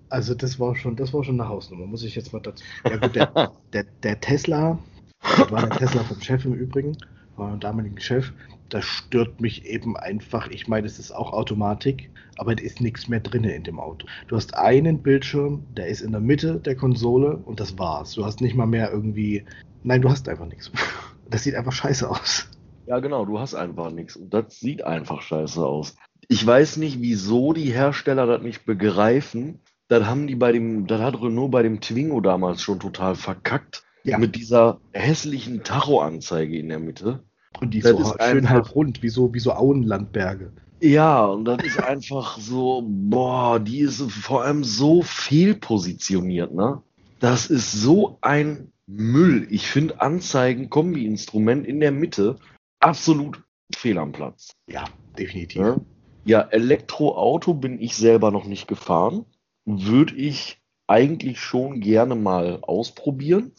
[0.10, 2.64] Also das war schon, das war schon eine Hausnummer, muss ich jetzt mal dazu.
[2.84, 4.78] Ja gut, der, der, der Tesla,
[5.22, 6.98] das war der Tesla vom Chef im Übrigen,
[7.36, 8.32] war mein damaligen Chef,
[8.70, 10.48] das stört mich eben einfach.
[10.50, 14.08] Ich meine, es ist auch Automatik, aber es ist nichts mehr drin in dem Auto.
[14.28, 18.14] Du hast einen Bildschirm, der ist in der Mitte der Konsole und das war's.
[18.14, 19.46] Du hast nicht mal mehr irgendwie.
[19.84, 20.72] Nein, du hast einfach nichts.
[21.30, 22.48] Das sieht einfach scheiße aus.
[22.86, 24.18] Ja, genau, du hast einfach nichts.
[24.18, 25.96] Und das sieht einfach scheiße aus.
[26.28, 29.60] Ich weiß nicht, wieso die Hersteller das nicht begreifen.
[29.88, 33.84] Das haben die bei dem, das hat Renault bei dem Twingo damals schon total verkackt.
[34.04, 34.18] Ja.
[34.18, 37.24] Mit dieser hässlichen Tacho-Anzeige in der Mitte.
[37.62, 40.52] Und die ist Das so ist schön einfach- halb rund, wie so, wie so Auenlandberge.
[40.82, 46.82] Ja, und das ist einfach so, boah, die ist vor allem so fehlpositioniert, ne?
[47.20, 49.48] Das ist so ein Müll.
[49.50, 52.36] Ich finde Anzeigen, Kombi-Instrument in der Mitte
[52.82, 53.42] absolut
[53.74, 54.50] fehl am Platz.
[54.68, 54.84] Ja,
[55.18, 55.62] definitiv.
[55.62, 55.82] Ne?
[56.26, 59.24] Ja, Elektroauto bin ich selber noch nicht gefahren.
[59.66, 63.54] Würde ich eigentlich schon gerne mal ausprobieren.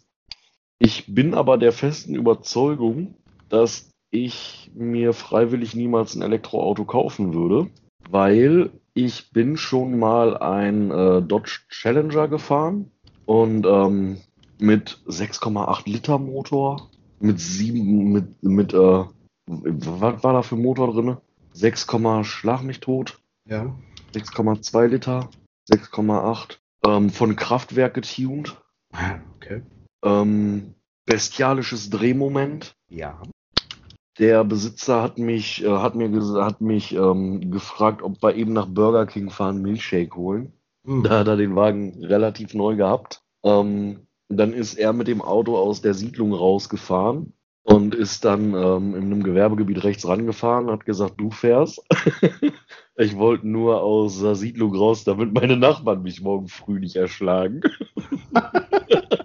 [0.79, 3.15] Ich bin aber der festen Überzeugung,
[3.49, 7.71] dass ich mir freiwillig niemals ein Elektroauto kaufen würde,
[8.11, 12.91] weil ich bin schon mal ein äh, Dodge Challenger gefahren
[13.27, 14.19] und ähm,
[14.59, 19.05] mit 6,8 Liter Motor, mit sieben, mit, mit äh,
[19.47, 21.17] was war da für Motor drin?
[21.53, 21.87] 6,
[22.23, 23.75] Schlag mich tot, Ja.
[24.15, 25.29] 6,2 Liter,
[25.71, 28.57] 6,8, ähm, von Kraftwerk getuned,
[29.37, 29.63] Okay.
[30.05, 30.75] Ähm,
[31.07, 32.77] bestialisches Drehmoment.
[32.89, 33.21] Ja.
[34.19, 38.69] Der Besitzer hat mich, äh, hat mir hat mich ähm, gefragt, ob wir eben nach
[38.69, 40.53] Burger King fahren, Milchshake holen.
[40.87, 41.03] Hm.
[41.03, 43.23] Da hat er den Wagen relativ neu gehabt.
[43.43, 48.95] Ähm, dann ist er mit dem Auto aus der Siedlung rausgefahren und ist dann ähm,
[48.95, 51.83] in einem Gewerbegebiet rechts rangefahren, hat gesagt, du fährst.
[52.97, 57.63] ich wollte nur aus der Siedlung raus, damit meine Nachbarn mich morgen früh nicht erschlagen.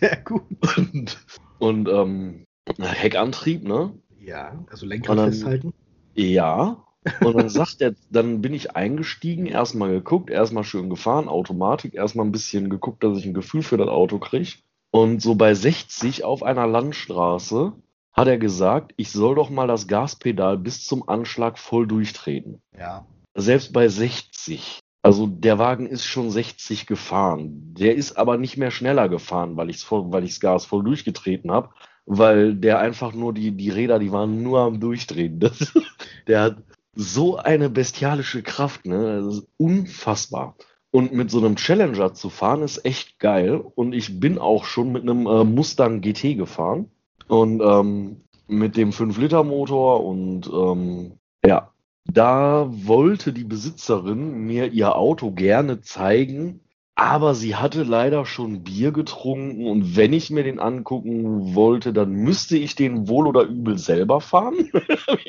[0.00, 0.42] Sehr gut.
[0.76, 1.18] Und,
[1.58, 2.44] und ähm,
[2.78, 3.92] Heckantrieb, ne?
[4.18, 5.74] Ja, also Lenkrad dann- festhalten.
[6.14, 6.84] Ja.
[7.22, 12.26] Und dann sagt er, dann bin ich eingestiegen, erstmal geguckt, erstmal schön gefahren, Automatik, erstmal
[12.26, 14.58] ein bisschen geguckt, dass ich ein Gefühl für das Auto kriege.
[14.90, 17.72] Und so bei 60 auf einer Landstraße
[18.12, 22.60] hat er gesagt, ich soll doch mal das Gaspedal bis zum Anschlag voll durchtreten.
[22.78, 23.06] Ja.
[23.34, 24.80] Selbst bei 60.
[25.02, 27.74] Also der Wagen ist schon 60 gefahren.
[27.74, 29.86] Der ist aber nicht mehr schneller gefahren, weil ich
[30.24, 31.70] ich's Gas voll durchgetreten habe,
[32.04, 35.40] weil der einfach nur die die Räder, die waren nur am durchdrehen.
[35.40, 35.72] Das,
[36.26, 36.56] der hat
[36.94, 39.22] so eine bestialische Kraft, ne?
[39.22, 40.56] Das ist unfassbar.
[40.90, 43.62] Und mit so einem Challenger zu fahren ist echt geil.
[43.74, 46.90] Und ich bin auch schon mit einem äh, Mustang GT gefahren
[47.28, 51.12] und ähm, mit dem 5-Liter-Motor und ähm,
[51.46, 51.69] ja,
[52.04, 56.60] da wollte die Besitzerin mir ihr Auto gerne zeigen,
[57.00, 62.10] aber sie hatte leider schon Bier getrunken und wenn ich mir den angucken wollte, dann
[62.12, 64.70] müsste ich den wohl oder übel selber fahren.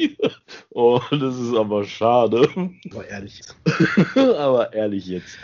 [0.69, 2.49] oh, das ist aber schade.
[2.91, 3.41] Aber ehrlich.
[4.15, 5.37] aber ehrlich jetzt.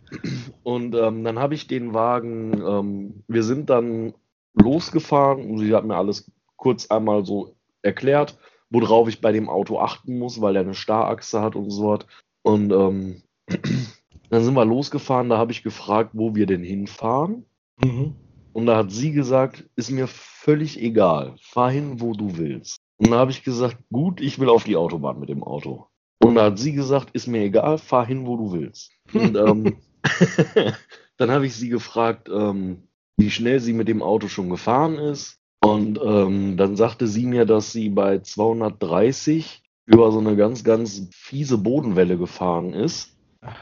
[0.64, 4.14] Und ähm, dann habe ich den Wagen, ähm, wir sind dann
[4.54, 8.38] losgefahren und sie hat mir alles kurz einmal so erklärt,
[8.70, 12.06] worauf ich bei dem Auto achten muss, weil er eine Starrachse hat und so was.
[12.44, 13.22] Und ähm,
[14.30, 17.46] dann sind wir losgefahren, da habe ich gefragt, wo wir denn hinfahren.
[17.84, 18.16] Mhm.
[18.54, 22.80] Und da hat sie gesagt, ist mir völlig egal, fahr hin, wo du willst.
[22.98, 25.86] Und da habe ich gesagt, gut, ich will auf die Autobahn mit dem Auto.
[26.24, 28.92] Und da hat sie gesagt, ist mir egal, fahr hin, wo du willst.
[29.14, 29.78] Und ähm,
[31.18, 35.37] dann habe ich sie gefragt, ähm, wie schnell sie mit dem Auto schon gefahren ist.
[35.62, 41.08] Und ähm, dann sagte sie mir, dass sie bei 230 über so eine ganz, ganz
[41.12, 43.16] fiese Bodenwelle gefahren ist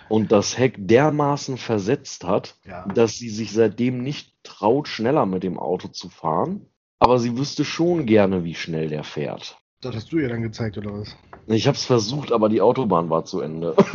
[0.10, 2.86] und das Heck dermaßen versetzt hat, Ja.
[2.88, 6.65] dass sie sich seitdem nicht traut, schneller mit dem Auto zu fahren.
[6.99, 9.58] Aber sie wüsste schon gerne, wie schnell der fährt.
[9.81, 11.15] Das hast du ihr dann gezeigt, oder was?
[11.47, 13.75] Ich habe es versucht, aber die Autobahn war zu Ende.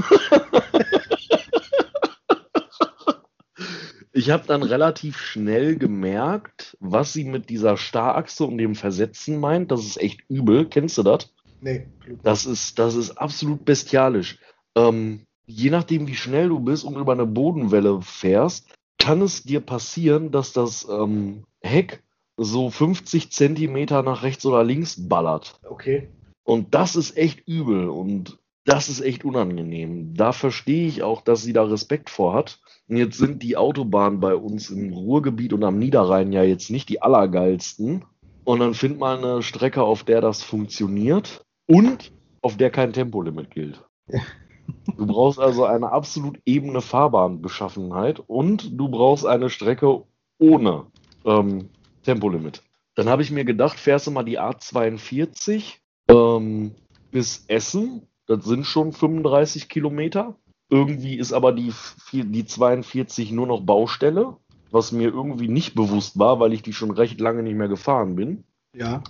[4.21, 9.71] ich habe dann relativ schnell gemerkt, was sie mit dieser Starrachse und dem Versetzen meint.
[9.71, 10.67] Das ist echt übel.
[10.67, 11.33] Kennst du das?
[11.63, 11.87] Nee.
[12.23, 14.39] Das ist, das ist absolut bestialisch.
[14.77, 19.61] Ähm, je nachdem, wie schnell du bist und über eine Bodenwelle fährst, kann es dir
[19.61, 22.03] passieren, dass das ähm, Heck
[22.37, 25.59] so 50 Zentimeter nach rechts oder links ballert.
[25.67, 26.11] Okay.
[26.45, 28.39] Und das ist echt übel und
[28.71, 30.15] das ist echt unangenehm.
[30.15, 32.61] Da verstehe ich auch, dass sie da Respekt vor hat.
[32.89, 36.89] Und jetzt sind die Autobahnen bei uns im Ruhrgebiet und am Niederrhein ja jetzt nicht
[36.89, 38.05] die allergeilsten.
[38.45, 43.51] Und dann find mal eine Strecke, auf der das funktioniert und auf der kein Tempolimit
[43.51, 43.85] gilt.
[44.97, 50.05] Du brauchst also eine absolut ebene Fahrbahnbeschaffenheit und du brauchst eine Strecke
[50.39, 50.87] ohne
[51.25, 51.71] ähm,
[52.05, 52.63] Tempolimit.
[52.95, 55.79] Dann habe ich mir gedacht, fährst du mal die A42
[56.09, 56.77] ähm,
[57.11, 58.07] bis Essen.
[58.31, 60.37] Das sind schon 35 Kilometer.
[60.69, 61.73] Irgendwie ist aber die,
[62.13, 64.37] die 42 nur noch Baustelle,
[64.71, 68.15] was mir irgendwie nicht bewusst war, weil ich die schon recht lange nicht mehr gefahren
[68.15, 68.45] bin.
[68.73, 69.03] Ja.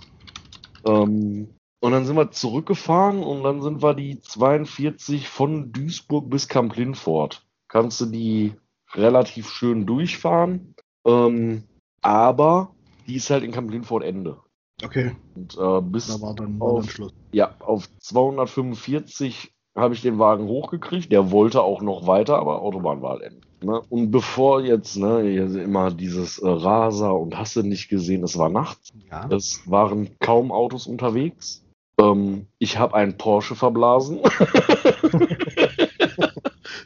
[0.87, 1.49] Ähm,
[1.81, 7.45] und dann sind wir zurückgefahren und dann sind wir die 42 von Duisburg bis Kamp-Lindfort.
[7.67, 8.55] Kannst du die
[8.93, 10.73] relativ schön durchfahren,
[11.05, 11.65] ähm,
[12.01, 12.73] aber
[13.05, 14.39] die ist halt in Kamp-Lindfort Ende.
[14.83, 15.11] Okay.
[15.35, 17.13] Und äh, bis Da war dann, auf, Schluss.
[17.31, 21.11] ja, auf 245 habe ich den Wagen hochgekriegt.
[21.11, 23.41] Der wollte auch noch weiter, aber Autobahn war halt Ende.
[23.63, 23.81] Ne?
[23.89, 25.21] Und bevor jetzt ne,
[25.63, 28.91] immer dieses äh, Raser und hast du nicht gesehen, es war nachts.
[29.09, 29.27] Ja.
[29.29, 31.63] Es waren kaum Autos unterwegs.
[31.99, 34.19] Ähm, ich habe einen Porsche verblasen.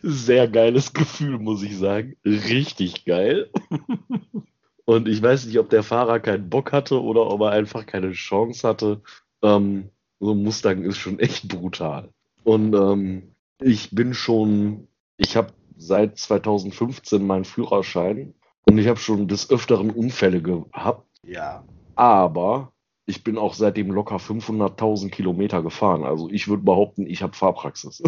[0.03, 2.15] Sehr geiles Gefühl, muss ich sagen.
[2.25, 3.49] Richtig geil.
[4.85, 8.11] Und ich weiß nicht, ob der Fahrer keinen Bock hatte oder ob er einfach keine
[8.11, 9.01] Chance hatte.
[9.41, 12.09] Ähm, so ein Mustang ist schon echt brutal.
[12.43, 18.33] Und ähm, ich bin schon, ich habe seit 2015 meinen Führerschein
[18.69, 21.07] und ich habe schon des Öfteren Unfälle gehabt.
[21.23, 21.63] Ja.
[21.95, 22.71] Aber
[23.07, 26.03] ich bin auch seitdem locker 500.000 Kilometer gefahren.
[26.03, 28.03] Also ich würde behaupten, ich habe Fahrpraxis.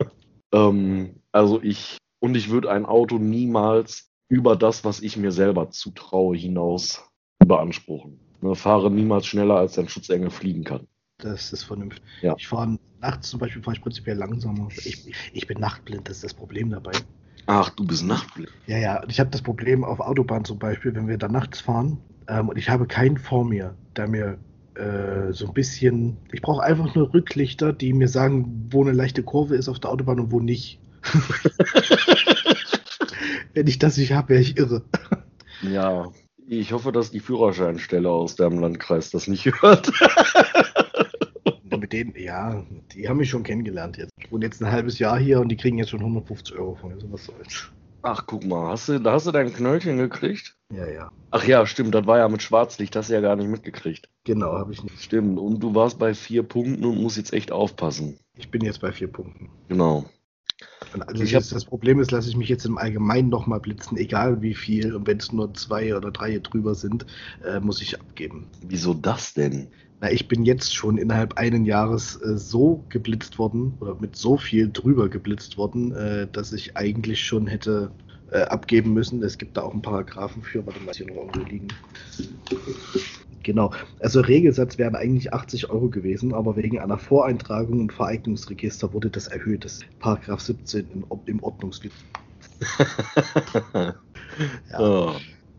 [0.52, 5.70] ähm, also ich, und ich würde ein Auto niemals über das, was ich mir selber
[5.70, 7.04] zutraue, hinaus
[7.38, 8.18] beanspruchen.
[8.40, 10.86] Ne, fahre niemals schneller, als dein Schutzengel fliegen kann.
[11.18, 12.02] Das ist vernünftig.
[12.22, 12.34] Ja.
[12.38, 14.68] Ich fahre nachts zum Beispiel fahre ich prinzipiell langsamer.
[14.84, 16.92] Ich, ich bin nachtblind, das ist das Problem dabei.
[17.46, 18.50] Ach, du bist nachtblind.
[18.66, 21.60] Ja, ja, und ich habe das Problem auf Autobahn zum Beispiel, wenn wir da nachts
[21.60, 24.38] fahren ähm, und ich habe keinen vor mir, der mir
[24.74, 26.18] äh, so ein bisschen.
[26.30, 29.90] Ich brauche einfach nur Rücklichter, die mir sagen, wo eine leichte Kurve ist auf der
[29.90, 30.78] Autobahn und wo nicht.
[33.58, 34.82] wenn ich das nicht habe, wäre ich irre.
[35.60, 36.12] Ja,
[36.46, 39.90] ich hoffe, dass die Führerscheinstelle aus deinem Landkreis das nicht hört.
[41.76, 44.12] Mit denen, ja, die haben mich schon kennengelernt jetzt.
[44.20, 46.90] Ich wohne jetzt ein halbes Jahr hier und die kriegen jetzt schon 150 Euro von
[46.90, 46.94] mir.
[46.94, 47.72] Also was soll's.
[48.02, 50.56] Ach, guck mal, hast du, da hast du dein Knöllchen gekriegt?
[50.72, 51.10] Ja, ja.
[51.32, 54.08] Ach ja, stimmt, das war ja mit Schwarzlicht, hast du ja gar nicht mitgekriegt.
[54.22, 55.02] Genau, habe ich nicht.
[55.02, 58.20] Stimmt, und du warst bei vier Punkten und musst jetzt echt aufpassen.
[58.36, 59.50] Ich bin jetzt bei vier Punkten.
[59.68, 60.04] Genau.
[61.06, 64.54] Also Ich das, Problem ist, lasse ich mich jetzt im Allgemeinen nochmal blitzen, egal wie
[64.54, 64.94] viel.
[64.94, 67.06] Und wenn es nur zwei oder drei drüber sind,
[67.44, 68.48] äh, muss ich abgeben.
[68.62, 69.70] Wieso das denn?
[70.00, 74.36] Na, ich bin jetzt schon innerhalb einen Jahres äh, so geblitzt worden oder mit so
[74.36, 77.92] viel drüber geblitzt worden, äh, dass ich eigentlich schon hätte
[78.30, 79.22] äh, abgeben müssen.
[79.22, 81.68] Es gibt da auch einen Paragraphen für, warte mal, hier noch irgendwo liegen.
[83.42, 83.70] Genau,
[84.00, 89.28] also Regelsatz wären eigentlich 80 Euro gewesen, aber wegen einer Voreintragung im Vereignungsregister wurde das
[89.28, 89.64] erhöht.
[89.64, 91.96] Das ist Paragraph 17 im, im Ordnungsgesetz.
[94.70, 94.80] Ja.
[94.80, 95.12] Oh.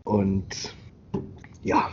[0.04, 0.74] Und
[1.62, 1.90] ja,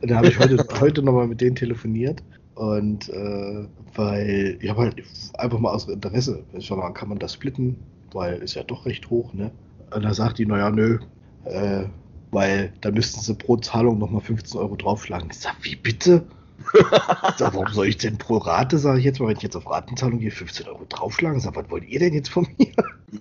[0.00, 2.22] und da habe ich heute, heute nochmal mit denen telefoniert.
[2.54, 5.02] Und äh, weil ich habe halt
[5.34, 7.76] einfach mal aus Interesse, schau mal, kann man das splitten?
[8.12, 9.50] Weil ist ja doch recht hoch, ne?
[9.94, 10.98] Und da sagt die, naja, nö,
[11.44, 11.84] äh,
[12.30, 15.30] weil da müssten sie pro Zahlung nochmal 15 Euro draufschlagen.
[15.30, 16.26] Ich sag, wie bitte?
[16.74, 19.56] Ich sag, warum soll ich denn pro Rate, sage ich jetzt mal, wenn ich jetzt
[19.56, 21.38] auf Ratenzahlung gehe, 15 Euro draufschlagen?
[21.38, 22.72] Ich sag, was wollt ihr denn jetzt von mir?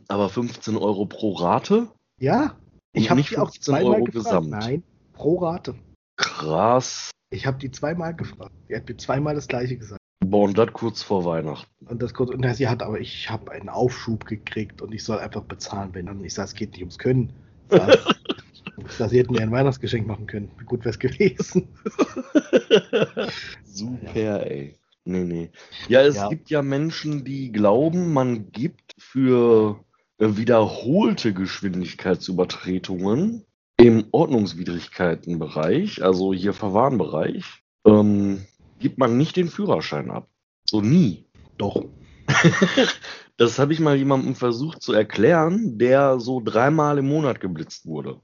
[0.07, 1.87] Aber 15 Euro pro Rate?
[2.19, 2.55] Ja,
[2.93, 4.25] ich habe nicht die auch 15 zweimal Euro gefragt.
[4.25, 4.49] gesamt.
[4.49, 5.75] Nein, pro Rate.
[6.17, 7.11] Krass.
[7.29, 8.53] Ich habe die zweimal gefragt.
[8.69, 9.99] Die hat mir zweimal das gleiche gesagt.
[10.25, 11.69] Boah, und das kurz vor Weihnachten.
[11.85, 15.03] Und das kurz, und na, sie hat aber, ich habe einen Aufschub gekriegt und ich
[15.03, 16.23] soll einfach bezahlen, wenn dann.
[16.23, 17.33] Ich sage, es geht nicht ums Können.
[17.69, 17.99] Sag,
[18.87, 20.49] sie hätten mir ein Weihnachtsgeschenk machen können.
[20.65, 21.67] Gut wäre es gewesen.
[23.63, 24.75] Super, ey.
[25.05, 25.49] Nee, nee.
[25.87, 26.27] Ja, es Ja.
[26.29, 29.79] gibt ja Menschen, die glauben, man gibt für
[30.17, 33.45] äh, wiederholte Geschwindigkeitsübertretungen
[33.77, 37.43] im Ordnungswidrigkeitenbereich, also hier Verwarnbereich,
[37.85, 38.45] ähm,
[38.79, 40.29] gibt man nicht den Führerschein ab.
[40.69, 41.25] So nie.
[41.57, 41.85] Doch.
[43.37, 48.21] Das habe ich mal jemandem versucht zu erklären, der so dreimal im Monat geblitzt wurde.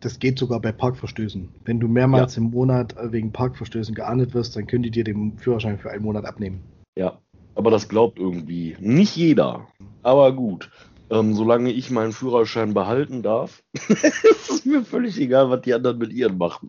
[0.00, 1.48] Das geht sogar bei Parkverstößen.
[1.64, 5.38] Wenn du mehrmals im Monat äh, wegen Parkverstößen geahndet wirst, dann können die dir den
[5.38, 6.60] Führerschein für einen Monat abnehmen.
[6.98, 7.18] Ja,
[7.54, 9.66] aber das glaubt irgendwie nicht jeder.
[10.02, 10.70] Aber gut,
[11.10, 15.96] ähm, solange ich meinen Führerschein behalten darf, ist es mir völlig egal, was die anderen
[15.98, 16.68] mit ihren machen.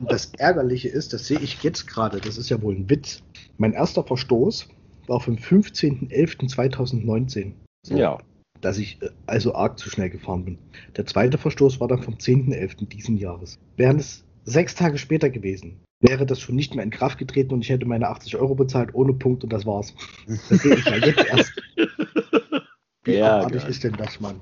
[0.00, 3.22] Das Ärgerliche ist, das sehe ich jetzt gerade, das ist ja wohl ein Witz.
[3.58, 4.66] Mein erster Verstoß
[5.06, 7.52] war vom 15.11.2019.
[7.86, 8.18] So, Ja,
[8.62, 10.58] Dass ich äh, also arg zu schnell gefahren bin.
[10.96, 12.88] Der zweite Verstoß war dann vom 10.11.
[12.88, 13.58] diesen Jahres.
[13.76, 17.60] Wären es sechs Tage später gewesen, wäre das schon nicht mehr in Kraft getreten und
[17.60, 19.94] ich hätte meine 80 Euro bezahlt ohne Punkt und das war's.
[20.48, 21.52] Das sehe ich ja jetzt erst.
[23.04, 23.62] Wie geil.
[23.68, 24.40] ist denn das, Mann?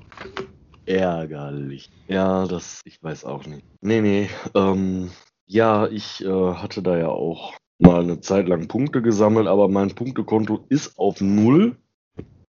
[0.85, 1.89] ärgerlich.
[2.07, 3.65] Ja, das, ich weiß auch nicht.
[3.81, 5.09] Nee, nee, ähm,
[5.45, 9.95] ja, ich äh, hatte da ja auch mal eine Zeit lang Punkte gesammelt, aber mein
[9.95, 11.77] Punktekonto ist auf Null.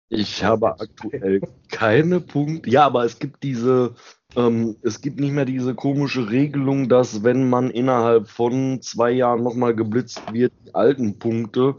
[0.09, 1.41] Ich habe aktuell
[1.71, 2.71] keine Punkte.
[2.71, 3.95] Ja, aber es gibt diese,
[4.37, 9.43] ähm, es gibt nicht mehr diese komische Regelung, dass wenn man innerhalb von zwei Jahren
[9.43, 11.77] nochmal geblitzt wird, die alten Punkte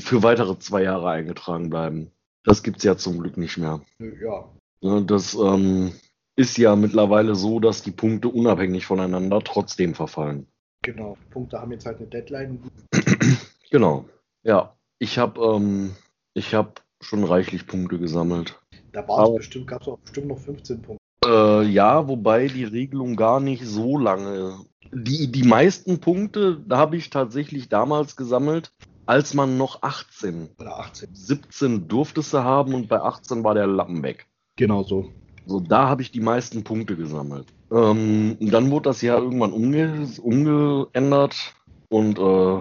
[0.00, 2.10] für weitere zwei Jahre eingetragen bleiben.
[2.44, 3.80] Das gibt's ja zum Glück nicht mehr.
[3.98, 4.48] Ja.
[4.80, 5.92] Ne, Das ähm,
[6.36, 10.46] ist ja mittlerweile so, dass die Punkte unabhängig voneinander trotzdem verfallen.
[10.82, 11.16] Genau.
[11.30, 12.60] Punkte haben jetzt halt eine Deadline.
[13.70, 14.04] Genau.
[14.42, 15.96] Ja, ich habe ähm,
[16.34, 18.60] ich hab schon reichlich Punkte gesammelt.
[18.92, 21.02] Da war es bestimmt, gab es auch bestimmt noch 15 Punkte.
[21.24, 24.58] Äh, ja, wobei die Regelung gar nicht so lange.
[24.92, 28.72] Die, die meisten Punkte da habe ich tatsächlich damals gesammelt,
[29.06, 30.50] als man noch 18.
[30.58, 31.08] Oder 18.
[31.12, 34.26] 17 durftest du haben und bei 18 war der Lappen weg.
[34.56, 35.10] Genau so.
[35.46, 37.46] So, da habe ich die meisten Punkte gesammelt.
[37.70, 41.54] Ähm, und dann wurde das Jahr irgendwann umge umgeändert.
[41.88, 42.60] Und äh,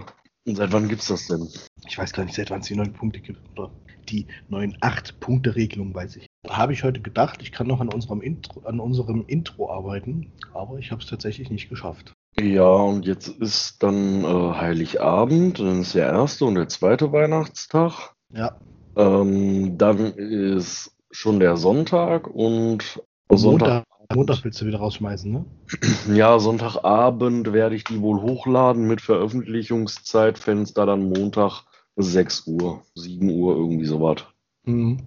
[0.53, 1.47] seit wann gibt's das denn?
[1.87, 3.39] Ich weiß gar nicht, seit wann es die neuen Punkte gibt.
[3.57, 3.71] Oder
[4.11, 6.27] die neuen 8-Punkte-Regelung, weiß ich.
[6.49, 10.79] Habe ich heute gedacht, ich kann noch an unserem Intro, an unserem Intro arbeiten, aber
[10.79, 12.13] ich habe es tatsächlich nicht geschafft.
[12.39, 18.13] Ja, und jetzt ist dann äh, Heiligabend, dann ist der erste und der zweite Weihnachtstag.
[18.33, 18.57] Ja,
[18.95, 25.45] Ähm, dann ist schon der Sonntag und Sonntag, Montag, Montag willst du wieder rausschmeißen, ne?
[26.13, 31.63] ja, Sonntagabend werde ich die wohl hochladen mit Veröffentlichungszeitfenster dann Montag
[31.95, 34.25] 6 Uhr, 7 Uhr, irgendwie sowas.
[34.63, 34.99] Mhm.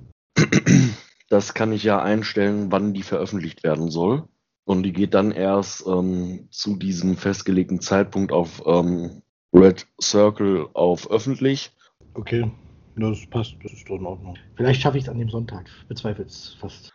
[1.31, 4.29] Das kann ich ja einstellen, wann die veröffentlicht werden soll.
[4.65, 11.11] Und die geht dann erst ähm, zu diesem festgelegten Zeitpunkt auf ähm, Red Circle auf
[11.11, 11.73] öffentlich.
[12.15, 12.51] Okay,
[12.97, 14.37] das passt, das ist doch in Ordnung.
[14.57, 15.69] Vielleicht schaffe ich es an dem Sonntag.
[15.89, 16.95] Bezweifle es fast.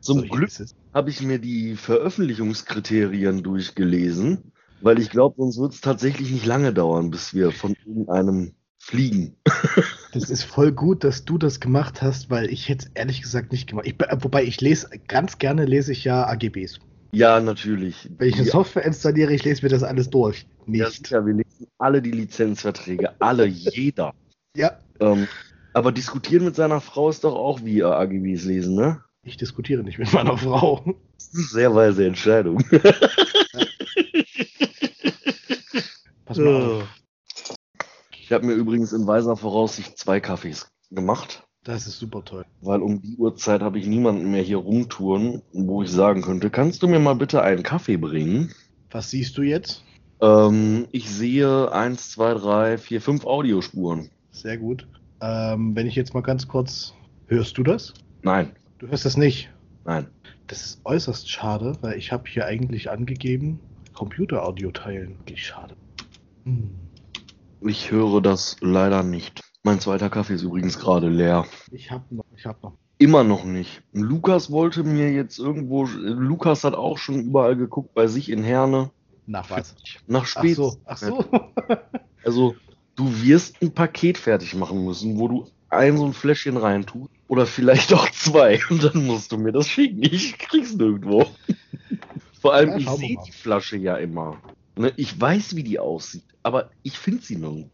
[0.00, 0.50] Zum Solche Glück
[0.92, 6.72] habe ich mir die Veröffentlichungskriterien durchgelesen, weil ich glaube, sonst wird es tatsächlich nicht lange
[6.72, 9.36] dauern, bis wir von irgendeinem fliegen.
[10.12, 13.52] Das ist voll gut, dass du das gemacht hast, weil ich hätte es ehrlich gesagt
[13.52, 13.86] nicht gemacht.
[13.86, 16.80] Ich, be- wobei ich lese, ganz gerne lese ich ja AGBs.
[17.14, 18.10] Ja, natürlich.
[18.18, 20.46] Wenn ich eine Die- Software installiere, ich lese mir das alles durch.
[20.66, 21.06] ja, Nicht.
[21.06, 24.12] sicher, wir lesen alle die Lizenzverträge, alle, jeder.
[24.56, 25.28] Ja, Ähm,
[25.74, 29.00] aber diskutieren mit seiner Frau ist doch auch wie AGBs lesen, ne?
[29.24, 30.82] ich diskutiere nicht mit meiner Frau.
[31.16, 32.58] Das ist eine sehr weise Entscheidung.
[36.24, 36.88] Pass mal auf.
[38.32, 42.46] Ich habe mir übrigens in weiser Voraussicht zwei Kaffees gemacht, Das ist super toll.
[42.62, 46.82] weil um die Uhrzeit habe ich niemanden mehr hier rumtouren, wo ich sagen könnte, kannst
[46.82, 48.50] du mir mal bitte einen Kaffee bringen?
[48.90, 49.84] Was siehst du jetzt?
[50.22, 54.08] Ähm, ich sehe eins, zwei, drei, vier, fünf Audiospuren.
[54.30, 54.88] Sehr gut.
[55.20, 56.94] Ähm, wenn ich jetzt mal ganz kurz.
[57.26, 57.92] Hörst du das?
[58.22, 59.50] Nein, Du hörst das nicht.
[59.84, 60.06] nein.
[60.46, 63.60] Das ist äußerst schade, weil ich habe hier eigentlich angegeben,
[63.92, 65.16] Computeraudio teilen.
[65.34, 65.76] Schade.
[66.44, 66.70] Hm.
[67.64, 69.40] Ich höre das leider nicht.
[69.62, 71.46] Mein zweiter Kaffee ist übrigens gerade leer.
[71.70, 72.72] Ich habe noch, ich habe noch.
[72.98, 73.82] Immer noch nicht.
[73.92, 75.84] Lukas wollte mir jetzt irgendwo.
[75.84, 78.90] Lukas hat auch schon überall geguckt bei sich in Herne.
[79.26, 79.74] Nach was?
[80.06, 80.56] Nach Ach Spät.
[80.56, 81.24] so, ach so.
[82.24, 82.54] Also,
[82.94, 87.10] du wirst ein Paket fertig machen müssen, wo du ein so ein Fläschchen reintust.
[87.26, 88.60] Oder vielleicht auch zwei.
[88.70, 90.02] Und dann musst du mir das schicken.
[90.02, 91.26] Ich krieg's nirgendwo.
[92.40, 94.36] Vor allem, Ja, ich sehe die Flasche ja immer.
[94.76, 96.24] Ne, ich weiß, wie die aussieht.
[96.42, 97.70] Aber ich finde sie nirgendwo.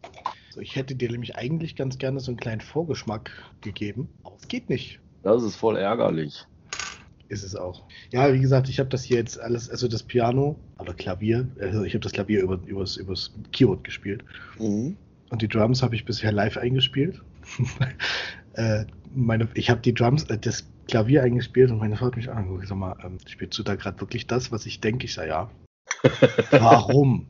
[0.51, 3.31] so, ich hätte dir nämlich eigentlich ganz gerne so einen kleinen Vorgeschmack
[3.61, 4.09] gegeben.
[4.23, 4.99] Aber es geht nicht.
[5.23, 6.45] Das ist voll ärgerlich.
[7.29, 7.83] Ist es auch.
[8.11, 11.83] Ja, wie gesagt, ich habe das hier jetzt alles, also das Piano oder Klavier, also
[11.83, 14.23] ich habe das Klavier über, übers, übers Keyboard gespielt.
[14.57, 14.97] Mhm.
[15.29, 17.21] und die Drums habe ich bisher live eingespielt.
[18.53, 22.31] äh, meine, ich habe die Drums, äh, das Klavier eingespielt und meine Frau hat mich
[22.31, 22.63] angeguckt.
[22.63, 25.05] Ich sag mal, ähm, spielst du da gerade wirklich das, was ich denke?
[25.05, 25.51] Ich sage ja.
[26.51, 27.27] Warum?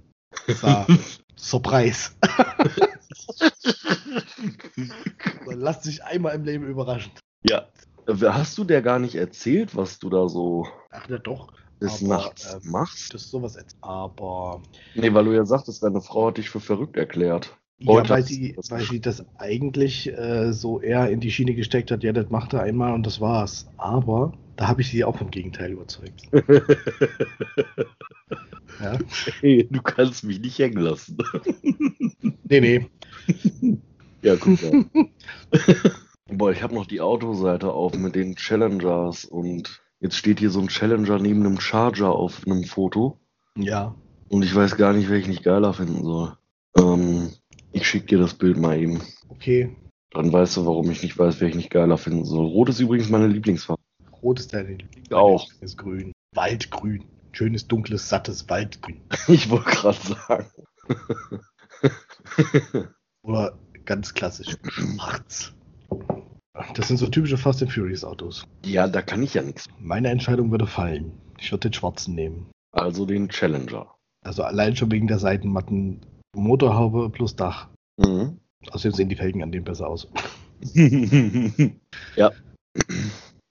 [1.36, 2.11] Surprise.
[5.45, 7.11] Man lässt sich einmal im Leben überraschen.
[7.43, 7.67] Ja.
[8.07, 11.53] Hast du der gar nicht erzählt, was du da so Ach ja, doch.
[11.80, 13.13] des Aber, Nachts ähm, machst?
[13.13, 13.55] Das sowas.
[13.55, 13.78] jetzt.
[13.82, 14.61] Aber
[14.95, 17.55] Nee, weil du ja sagtest, deine Frau hat dich für verrückt erklärt.
[17.80, 21.92] Ja, weil sie, das weil sie das eigentlich äh, so eher in die Schiene gesteckt
[21.92, 23.68] hat, ja, das macht er einmal und das war's.
[23.78, 26.30] Aber da habe ich sie auch vom Gegenteil überzeugt.
[28.80, 28.98] Ja?
[29.42, 31.18] Hey, du kannst mich nicht hängen lassen.
[32.52, 33.80] Nee, nee.
[34.24, 34.86] Ja, guck mal.
[36.32, 40.60] Boah, ich habe noch die Autoseite auf mit den Challengers und jetzt steht hier so
[40.60, 43.20] ein Challenger neben einem Charger auf einem Foto
[43.56, 43.94] Ja.
[44.30, 46.38] und ich weiß gar nicht, welchen ich geiler finden soll.
[46.76, 47.30] Ähm,
[47.72, 49.01] ich schicke dir das Bild mal eben.
[49.30, 49.76] Okay.
[50.11, 52.45] Dann weißt du, warum ich nicht weiß, welchen ich geiler finden soll.
[52.45, 53.82] Rot ist übrigens meine Lieblingsfarbe.
[54.24, 55.11] Rot ist deine Lieblings.
[55.11, 55.47] Auch.
[55.61, 56.11] Ist grün.
[56.36, 57.05] Waldgrün.
[57.32, 59.01] Schönes, dunkles, sattes Waldgrün.
[59.28, 60.49] Ich wollte gerade sagen.
[63.24, 65.53] Oder ganz klassisch schwarz.
[66.74, 68.43] Das sind so typische Fast and Furious Autos.
[68.65, 69.67] ja, da kann ich ja nichts.
[69.80, 71.13] Meine Entscheidung würde fallen.
[71.38, 72.47] Ich würde den schwarzen nehmen.
[72.72, 73.95] Also den Challenger.
[74.26, 76.01] Also allein schon wegen der Seitenmatten
[76.36, 77.70] Motorhaube plus Dach.
[77.98, 78.40] Mhm.
[78.72, 80.08] Außerdem sehen die Felgen an dem besser aus.
[82.16, 82.32] ja,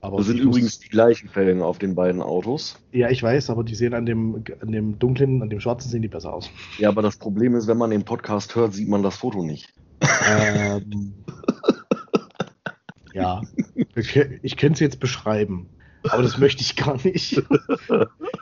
[0.01, 2.79] Aber das sind übrigens die gleichen Felgen auf den beiden Autos.
[2.93, 6.03] Ja, ich weiß, aber die sehen an dem, an dem dunklen, an dem schwarzen sehen
[6.03, 6.51] die besser aus.
[6.79, 9.73] Ja, aber das Problem ist, wenn man den Podcast hört, sieht man das Foto nicht.
[10.31, 11.15] ähm,
[13.15, 13.41] ja,
[13.97, 15.69] ich, ich könnte es jetzt beschreiben,
[16.05, 17.43] aber das möchte ich gar nicht.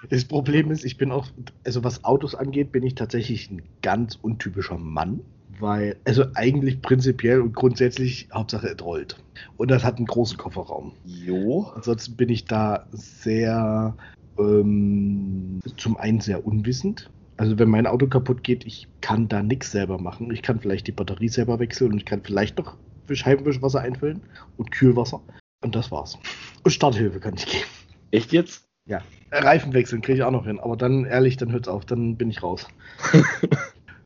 [0.09, 1.26] Das Problem ist, ich bin auch,
[1.64, 5.20] also was Autos angeht, bin ich tatsächlich ein ganz untypischer Mann,
[5.59, 9.16] weil, also eigentlich prinzipiell und grundsätzlich Hauptsache es rollt.
[9.57, 10.92] Und das hat einen großen Kofferraum.
[11.04, 11.72] Jo.
[11.74, 13.96] Ansonsten bin ich da sehr,
[14.38, 17.11] ähm, zum einen sehr unwissend.
[17.36, 20.30] Also wenn mein Auto kaputt geht, ich kann da nichts selber machen.
[20.30, 22.76] Ich kann vielleicht die Batterie selber wechseln und ich kann vielleicht noch
[23.11, 24.20] Scheibenwischwasser einfüllen
[24.57, 25.20] und Kühlwasser.
[25.62, 26.18] Und das war's.
[26.66, 27.64] Und Starthilfe kann ich geben.
[28.10, 28.66] Echt jetzt?
[28.86, 29.00] Ja.
[29.30, 30.58] Reifen wechseln kriege ich auch noch hin.
[30.58, 31.84] Aber dann, ehrlich, dann hört's auf.
[31.84, 32.66] Dann bin ich raus.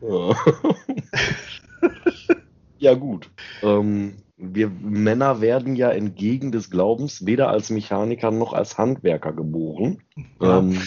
[0.03, 0.37] Ja,
[2.79, 3.31] ja gut.
[3.63, 10.03] Ähm, wir Männer werden ja entgegen des Glaubens weder als Mechaniker noch als Handwerker geboren.
[10.43, 10.59] Ja.
[10.59, 10.83] Ähm,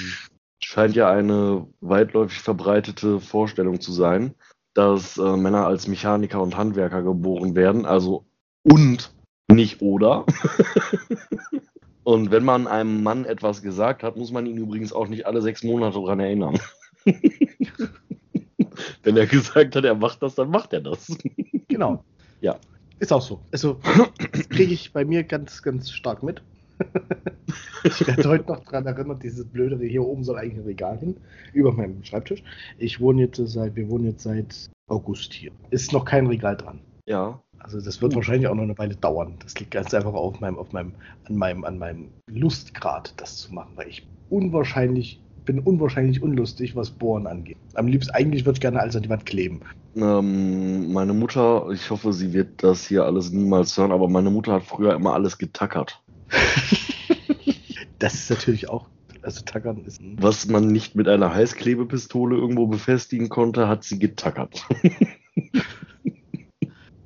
[0.59, 4.35] scheint ja eine weitläufig verbreitete Vorstellung zu sein,
[4.75, 7.87] dass äh, Männer als Mechaniker und Handwerker geboren werden.
[7.87, 8.27] Also
[8.61, 9.12] und,
[9.53, 10.25] nicht oder.
[12.03, 15.41] und wenn man einem Mann etwas gesagt hat, muss man ihn übrigens auch nicht alle
[15.41, 16.59] sechs Monate daran erinnern.
[19.03, 21.15] Wenn er gesagt hat, er macht das, dann macht er das.
[21.67, 22.03] Genau.
[22.41, 22.57] Ja.
[22.99, 23.39] Ist auch so.
[23.51, 23.79] Also,
[24.31, 26.41] das kriege ich bei mir ganz, ganz stark mit.
[27.83, 31.17] ich werde heute noch dran erinnert, dieses blöde, hier oben soll eigentlich ein Regal hin,
[31.53, 32.43] über meinem Schreibtisch.
[32.77, 35.51] Ich wohne jetzt seit, wir wohnen jetzt seit August hier.
[35.69, 36.79] Ist noch kein Regal dran.
[37.05, 37.41] Ja.
[37.59, 39.35] Also das wird wahrscheinlich auch noch eine Weile dauern.
[39.43, 40.93] Das liegt ganz einfach auf meinem, auf meinem,
[41.25, 46.91] an meinem, an meinem Lustgrad, das zu machen, weil ich unwahrscheinlich, bin unwahrscheinlich unlustig, was
[46.91, 47.57] Bohren angeht.
[47.75, 49.61] Am liebsten, eigentlich würde ich gerne alles an die Wand kleben.
[49.95, 54.53] Ähm, meine Mutter, ich hoffe, sie wird das hier alles niemals hören, aber meine Mutter
[54.53, 56.01] hat früher immer alles getackert.
[57.99, 58.87] das ist natürlich auch,
[59.21, 64.67] also Tackern ist Was man nicht mit einer Heißklebepistole irgendwo befestigen konnte, hat sie getackert.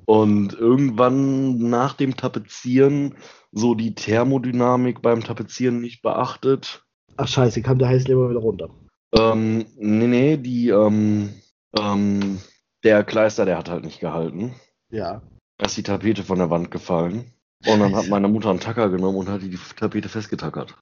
[0.08, 3.16] Und irgendwann nach dem Tapezieren
[3.52, 6.82] so die Thermodynamik beim Tapezieren nicht beachtet.
[7.18, 8.70] Ach scheiße, kam der Heißleber wieder runter.
[9.12, 11.34] Ähm, nee, nee, die, ähm,
[11.78, 12.38] ähm,
[12.84, 14.54] der Kleister, der hat halt nicht gehalten.
[14.88, 15.20] Ja.
[15.58, 17.34] Da ist die Tapete von der Wand gefallen.
[17.66, 20.74] Und dann hat meine Mutter einen Tacker genommen und hat die Tapete festgetackert.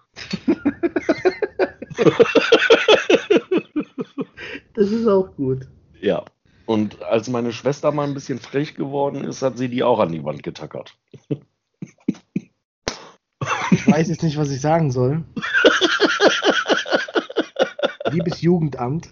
[4.75, 5.67] Das ist auch gut.
[6.03, 6.23] Ja.
[6.67, 10.13] Und als meine Schwester mal ein bisschen frech geworden ist, hat sie die auch an
[10.13, 10.97] die Wand getackert.
[13.71, 15.25] Ich weiß jetzt nicht, was ich sagen soll.
[18.11, 19.09] Liebes Jugendamt.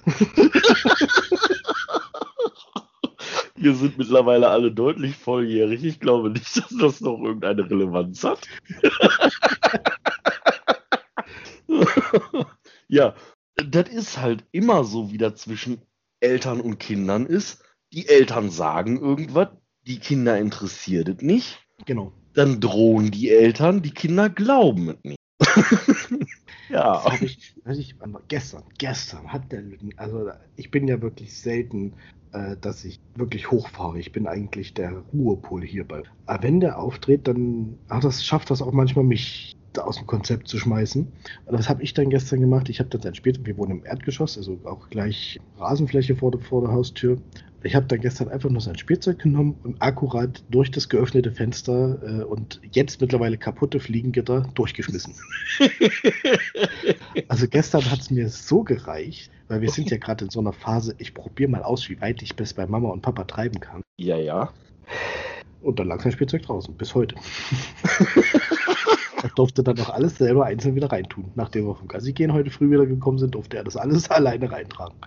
[3.57, 5.85] Wir sind mittlerweile alle deutlich volljährig.
[5.85, 8.41] Ich glaube nicht, dass das noch irgendeine Relevanz hat.
[12.89, 13.15] ja,
[13.57, 15.81] das ist halt immer so, wie das zwischen
[16.25, 17.63] Eltern und Kindern ist.
[17.93, 19.49] Die Eltern sagen irgendwas,
[19.87, 21.61] die Kinder interessiert es nicht.
[21.87, 22.13] Genau.
[22.33, 25.19] Dann drohen die Eltern, die Kinder glauben es nicht.
[26.71, 27.05] Ja.
[27.05, 27.95] Das ich, ich
[28.29, 29.63] gestern, gestern hat der,
[29.97, 31.93] also ich bin ja wirklich selten,
[32.33, 33.99] äh, dass ich wirklich hochfahre.
[33.99, 36.03] Ich bin eigentlich der Ruhepol hierbei.
[36.27, 40.49] Aber wenn der auftritt, dann ach, das, schafft das auch manchmal, mich aus dem Konzept
[40.49, 41.07] zu schmeißen.
[41.47, 42.69] Und was habe ich dann gestern gemacht?
[42.69, 46.41] Ich habe dann dann später, wir wohnen im Erdgeschoss, also auch gleich Rasenfläche vor der,
[46.41, 47.19] vor der Haustür.
[47.65, 51.99] Ich habe dann gestern einfach nur sein Spielzeug genommen und akkurat durch das geöffnete Fenster
[52.03, 55.15] äh, und jetzt mittlerweile kaputte Fliegengitter durchgeschmissen.
[57.29, 60.53] also gestern hat es mir so gereicht, weil wir sind ja gerade in so einer
[60.53, 63.83] Phase, ich probiere mal aus, wie weit ich bis bei Mama und Papa treiben kann.
[63.97, 64.53] Ja, ja.
[65.63, 67.15] Und dann lag sein Spielzeug draußen, bis heute.
[69.25, 71.33] er durfte dann noch alles selber einzeln wieder reintun.
[71.35, 74.53] Nachdem wir vom Gassi gehen heute früh wieder gekommen sind, durfte er das alles alleine
[74.53, 74.99] reintragen.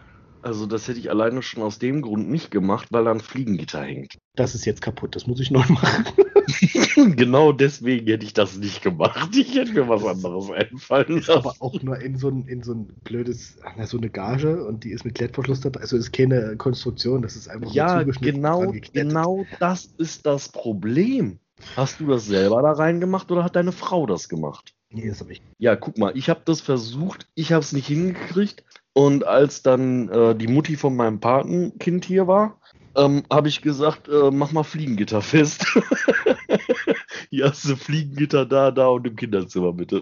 [0.41, 3.83] Also das hätte ich alleine schon aus dem Grund nicht gemacht, weil da ein Fliegengitter
[3.83, 4.17] hängt.
[4.35, 6.05] Das ist jetzt kaputt, das muss ich neu machen.
[7.15, 9.35] genau deswegen hätte ich das nicht gemacht.
[9.35, 11.31] Ich hätte mir was anderes einfallen lassen.
[11.31, 14.91] Aber auch nur in so ein, in so ein blödes, so eine Gage und die
[14.91, 15.81] ist mit Klettverschluss dabei.
[15.81, 21.39] Also ist keine Konstruktion, das ist einfach Ja, genau, genau das ist das Problem.
[21.75, 24.73] Hast du das selber da reingemacht oder hat deine Frau das gemacht?
[24.89, 25.41] Nee, das habe ich.
[25.57, 28.63] Ja, guck mal, ich habe das versucht, ich habe es nicht hingekriegt.
[28.93, 32.59] Und als dann äh, die Mutti von meinem Patenkind hier war,
[32.95, 35.65] ähm, habe ich gesagt, äh, mach mal Fliegengitter fest.
[37.29, 40.01] hier hast du Fliegengitter da, da und im Kinderzimmer bitte.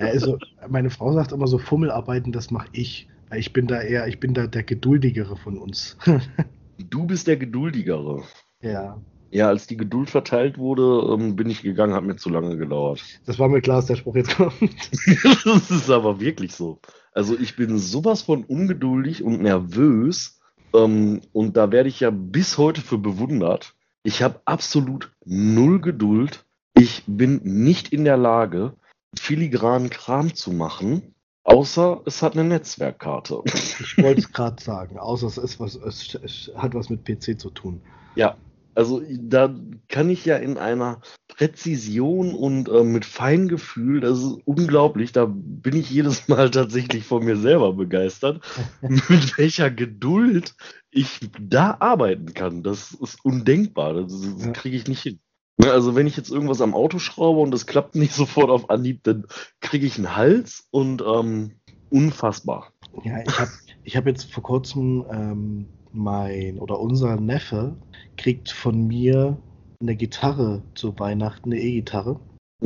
[0.00, 0.38] ja, also
[0.68, 3.08] meine Frau sagt immer so Fummelarbeiten, das mache ich.
[3.34, 5.96] Ich bin da eher, ich bin da der geduldigere von uns.
[6.78, 8.22] du bist der geduldigere.
[8.60, 9.00] Ja.
[9.36, 13.02] Ja, als die Geduld verteilt wurde, ähm, bin ich gegangen, hat mir zu lange gedauert.
[13.26, 14.54] Das war mir klar, dass der Spruch jetzt kommt.
[15.44, 16.78] das ist aber wirklich so.
[17.12, 20.40] Also ich bin sowas von ungeduldig und nervös
[20.72, 23.74] ähm, und da werde ich ja bis heute für bewundert.
[24.04, 26.46] Ich habe absolut null Geduld.
[26.72, 28.72] Ich bin nicht in der Lage,
[29.18, 31.14] filigranen Kram zu machen,
[31.44, 33.42] außer es hat eine Netzwerkkarte.
[33.44, 37.50] Ich wollte es gerade sagen, außer es, ist was, es hat was mit PC zu
[37.50, 37.82] tun.
[38.14, 38.34] Ja,
[38.76, 39.54] also da
[39.88, 45.76] kann ich ja in einer Präzision und äh, mit Feingefühl, das ist unglaublich, da bin
[45.76, 48.42] ich jedes Mal tatsächlich von mir selber begeistert,
[48.82, 50.54] mit welcher Geduld
[50.90, 52.62] ich da arbeiten kann.
[52.62, 55.20] Das ist undenkbar, das, das kriege ich nicht hin.
[55.58, 58.68] Ne, also wenn ich jetzt irgendwas am Auto schraube und das klappt nicht sofort auf
[58.68, 59.26] Anhieb, dann
[59.60, 61.52] kriege ich einen Hals und ähm,
[61.90, 62.72] unfassbar.
[63.04, 63.50] Ja, ich habe
[63.84, 65.66] ich hab jetzt vor kurzem ähm,
[65.96, 67.76] mein oder unser Neffe
[68.16, 69.36] kriegt von mir
[69.80, 72.20] eine Gitarre zu Weihnachten, eine E-Gitarre.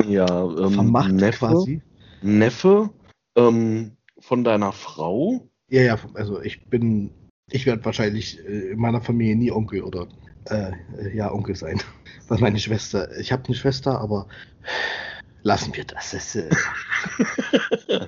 [0.05, 1.81] Ja, ähm, Vermacht Neffe, quasi.
[2.21, 2.89] Neffe
[3.35, 5.47] ähm, von deiner Frau?
[5.69, 7.11] Ja, ja, also ich bin,
[7.49, 10.07] ich werde wahrscheinlich äh, in meiner Familie nie Onkel oder
[10.49, 10.71] äh,
[11.15, 11.81] ja, Onkel sein.
[12.27, 14.27] Weil meine Schwester, ich habe eine Schwester, aber
[15.43, 16.11] lassen wir das.
[16.11, 16.49] das äh...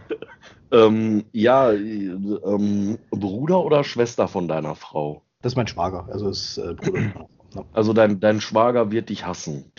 [0.74, 5.22] ähm, ja, ähm, Bruder oder Schwester von deiner Frau?
[5.42, 7.28] Das ist mein Schwager, also ist äh, Bruder.
[7.72, 9.72] Also dein, dein Schwager wird dich hassen.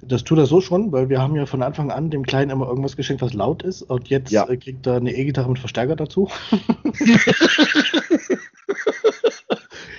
[0.00, 2.66] Das tut er so schon, weil wir haben ja von Anfang an dem Kleinen immer
[2.66, 3.82] irgendwas geschenkt, was laut ist.
[3.82, 4.48] Und jetzt ja.
[4.48, 6.30] äh, kriegt er eine E-Gitarre mit Verstärker dazu.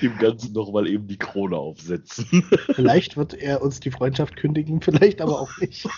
[0.03, 2.43] Dem Ganzen nochmal eben die Krone aufsetzen.
[2.73, 5.85] Vielleicht wird er uns die Freundschaft kündigen, vielleicht aber auch nicht.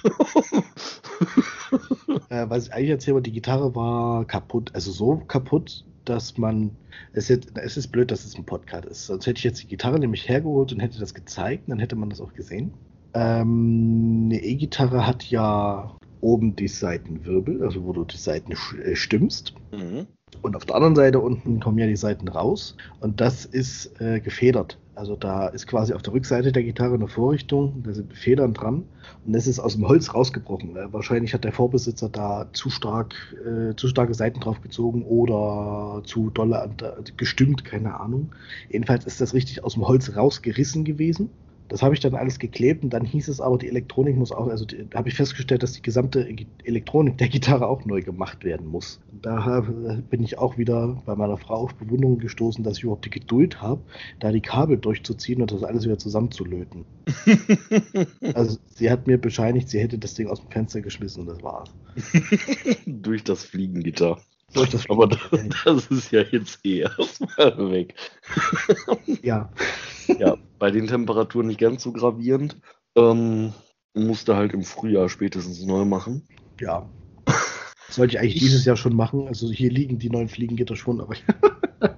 [2.30, 6.72] äh, was ich eigentlich erzähle, die Gitarre war kaputt, also so kaputt, dass man,
[7.14, 9.08] es ist, es ist blöd, dass es ein Podcast ist.
[9.08, 12.10] Sonst hätte ich jetzt die Gitarre nämlich hergeholt und hätte das gezeigt, dann hätte man
[12.10, 12.74] das auch gesehen.
[13.14, 19.54] Ähm, eine E-Gitarre hat ja oben die Seitenwirbel, also wo du die Seiten äh, stimmst.
[19.72, 20.08] Mhm.
[20.42, 22.76] Und auf der anderen Seite unten kommen ja die Seiten raus.
[23.00, 24.78] Und das ist äh, gefedert.
[24.96, 28.86] Also da ist quasi auf der Rückseite der Gitarre eine Vorrichtung, da sind Federn dran
[29.26, 30.78] und das ist aus dem Holz rausgebrochen.
[30.92, 33.14] Wahrscheinlich hat der Vorbesitzer da zu stark,
[33.46, 36.70] äh, zu starke Seiten drauf gezogen oder zu dolle
[37.18, 38.34] gestimmt, keine Ahnung.
[38.70, 41.30] Jedenfalls ist das richtig aus dem Holz rausgerissen gewesen
[41.68, 44.48] das habe ich dann alles geklebt und dann hieß es aber, die Elektronik muss auch,
[44.48, 46.28] also habe ich festgestellt, dass die gesamte
[46.64, 49.00] Elektronik der Gitarre auch neu gemacht werden muss.
[49.22, 49.66] Da
[50.10, 53.62] bin ich auch wieder bei meiner Frau auf Bewunderung gestoßen, dass ich überhaupt die Geduld
[53.62, 53.82] habe,
[54.20, 56.86] da die Kabel durchzuziehen und das alles wieder zusammenzulöten.
[58.34, 61.42] also sie hat mir bescheinigt, sie hätte das Ding aus dem Fenster geschmissen und das
[61.42, 61.70] war's.
[62.86, 64.20] Durch das Fliegengitter.
[64.54, 65.20] Durch das Aber das,
[65.66, 67.96] das ist ja jetzt eh erstmal weg.
[69.22, 69.50] ja.
[70.20, 72.58] Ja, bei den Temperaturen nicht ganz so gravierend.
[72.96, 73.54] Ähm,
[73.94, 76.28] musste halt im Frühjahr spätestens neu machen.
[76.60, 76.90] Ja.
[77.26, 79.28] Das sollte ich eigentlich ich, dieses Jahr schon machen.
[79.28, 81.16] Also hier liegen die neuen Fliegengitter schon, aber,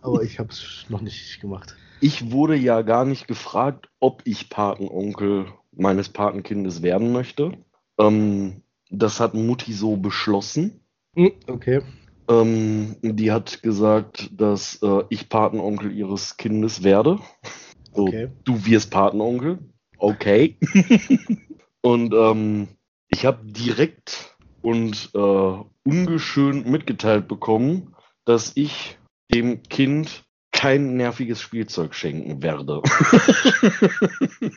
[0.00, 1.76] aber ich habe es noch nicht gemacht.
[2.00, 7.52] Ich wurde ja gar nicht gefragt, ob ich Patenonkel meines Patenkindes werden möchte.
[7.98, 10.80] Ähm, das hat Mutti so beschlossen.
[11.14, 11.82] Hm, Okay.
[12.28, 17.18] Ähm, die hat gesagt, dass äh, ich Patenonkel ihres Kindes werde.
[17.92, 18.30] So, Okay.
[18.44, 19.58] Du wirst Patenonkel.
[19.98, 20.58] Okay.
[21.82, 22.68] und ähm,
[23.08, 25.54] ich habe direkt und äh,
[25.84, 27.94] ungeschönt mitgeteilt bekommen,
[28.24, 28.98] dass ich
[29.34, 32.82] dem Kind kein nerviges Spielzeug schenken werde.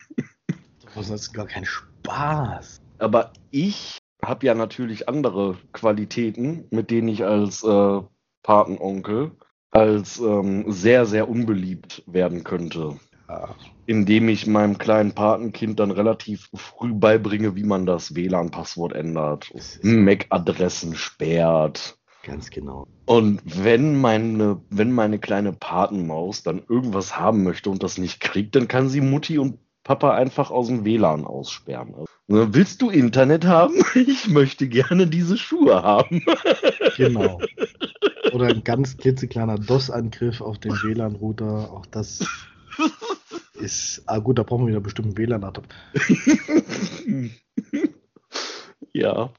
[0.95, 2.81] Das ist gar kein Spaß.
[2.99, 3.97] Aber ich
[4.27, 8.01] habe ja natürlich andere Qualitäten, mit denen ich als äh,
[8.43, 9.31] Patenonkel
[9.75, 12.97] als ähm, sehr, sehr unbeliebt werden könnte.
[13.27, 13.55] Ja.
[13.85, 19.51] Indem ich meinem kleinen Patenkind dann relativ früh beibringe, wie man das WLAN-Passwort ändert,
[19.83, 21.97] MAC-Adressen sperrt.
[22.23, 22.87] ganz genau.
[23.05, 28.55] Und wenn meine, wenn meine kleine Patenmaus dann irgendwas haben möchte und das nicht kriegt,
[28.55, 31.91] dann kann sie Mutti und Papa einfach aus dem WLAN aussperren.
[31.91, 33.75] Ne, Willst du Internet haben?
[33.95, 36.23] Ich möchte gerne diese Schuhe haben.
[36.97, 37.41] Genau.
[38.31, 41.71] Oder ein ganz klitzekleiner DOS-Angriff auf den WLAN-Router.
[41.71, 42.25] Auch das
[43.55, 44.03] ist.
[44.05, 45.75] Ah, gut, da brauchen wir wieder bestimmt einen WLAN-Adapter.
[48.93, 49.29] ja.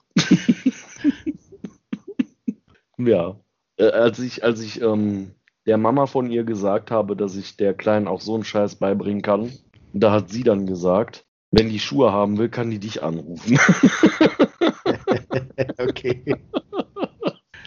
[2.99, 3.41] ja.
[3.79, 5.33] Äh, als ich, als ich ähm,
[5.67, 9.23] der Mama von ihr gesagt habe, dass ich der Kleinen auch so einen Scheiß beibringen
[9.23, 9.51] kann,
[9.95, 13.59] da hat sie dann gesagt, wenn die Schuhe haben will, kann die dich anrufen.
[15.79, 16.23] okay.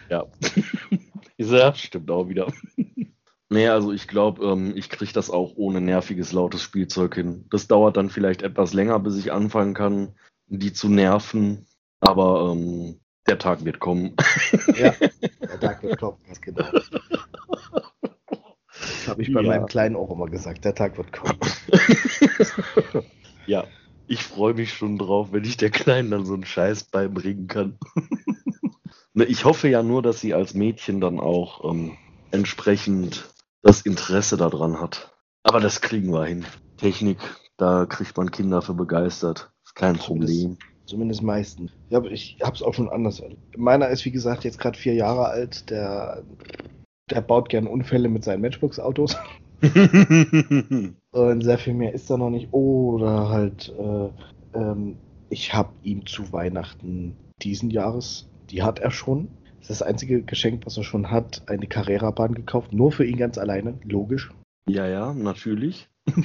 [0.10, 0.26] ja.
[1.38, 2.52] Ja, stimmt auch wieder.
[3.50, 7.46] Nee, also ich glaube, ähm, ich kriege das auch ohne nerviges, lautes Spielzeug hin.
[7.50, 10.14] Das dauert dann vielleicht etwas länger, bis ich anfangen kann,
[10.48, 11.66] die zu nerven.
[12.02, 14.16] Aber ähm, der Tag wird kommen.
[14.78, 14.92] Ja,
[15.42, 16.66] der Tag wird kommen, ganz genau.
[18.72, 19.48] Das habe ich bei Ja.
[19.48, 20.64] meinem Kleinen auch immer gesagt.
[20.66, 21.38] Der Tag wird kommen.
[23.50, 23.66] ja,
[24.08, 27.78] ich freue mich schon drauf, wenn ich der Kleinen dann so einen Scheiß beibringen kann.
[29.16, 31.98] Ne, ich hoffe ja nur, dass sie als Mädchen dann auch ähm,
[32.30, 33.28] entsprechend
[33.64, 35.12] das Interesse daran hat.
[35.42, 36.46] Aber das kriegen wir hin.
[36.78, 37.18] Technik,
[37.58, 39.52] da kriegt man Kinder für begeistert.
[39.66, 40.58] Ist kein Problem.
[40.86, 41.72] Zumindest meistens.
[41.90, 43.22] Ich habe ich hab's auch schon anders.
[43.58, 45.72] Meiner ist, wie gesagt, jetzt gerade vier Jahre alt.
[45.72, 46.24] Der,
[47.10, 49.18] der baut gern Unfälle mit seinen Matchbox-Autos.
[51.12, 52.54] Und sehr viel mehr ist da noch nicht.
[52.54, 54.10] Oder halt, äh,
[54.58, 54.98] ähm,
[55.30, 59.28] ich habe ihm zu Weihnachten diesen Jahres, die hat er schon.
[59.60, 62.74] Das ist das einzige Geschenk, was er schon hat, eine Carrera-Bahn gekauft.
[62.74, 64.32] Nur für ihn ganz alleine, logisch.
[64.68, 65.90] ja, ja, natürlich.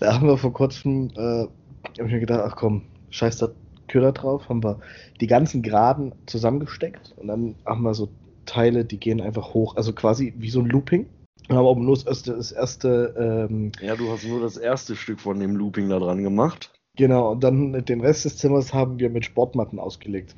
[0.00, 1.52] Da haben wir vor kurzem, äh, habe
[1.94, 3.48] ich mir gedacht, ach komm, scheiß da
[3.88, 4.80] Köder drauf, haben wir
[5.20, 8.08] die ganzen Geraden zusammengesteckt und dann haben wir so
[8.46, 11.06] Teile, die gehen einfach hoch, also quasi wie so ein Looping.
[11.48, 15.40] Aber nur das erste, das erste ähm, Ja, du hast nur das erste Stück von
[15.40, 16.72] dem Looping da dran gemacht.
[16.96, 20.34] genau, und dann den Rest des Zimmers haben wir mit Sportmatten ausgelegt.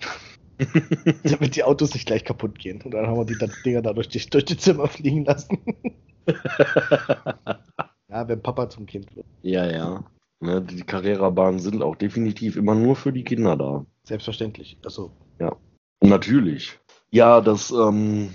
[1.24, 2.82] damit die Autos nicht gleich kaputt gehen.
[2.82, 5.58] Und dann haben wir die Dinger da durch die, durch die Zimmer fliegen lassen.
[8.08, 9.26] ja, wenn Papa zum Kind wird.
[9.42, 10.04] ja, ja.
[10.42, 13.84] Ne, die Carrera-Bahnen sind auch definitiv immer nur für die Kinder da.
[14.04, 14.78] Selbstverständlich.
[14.82, 15.10] Also,
[16.02, 16.78] Natürlich.
[17.10, 18.30] Ja, das, ähm,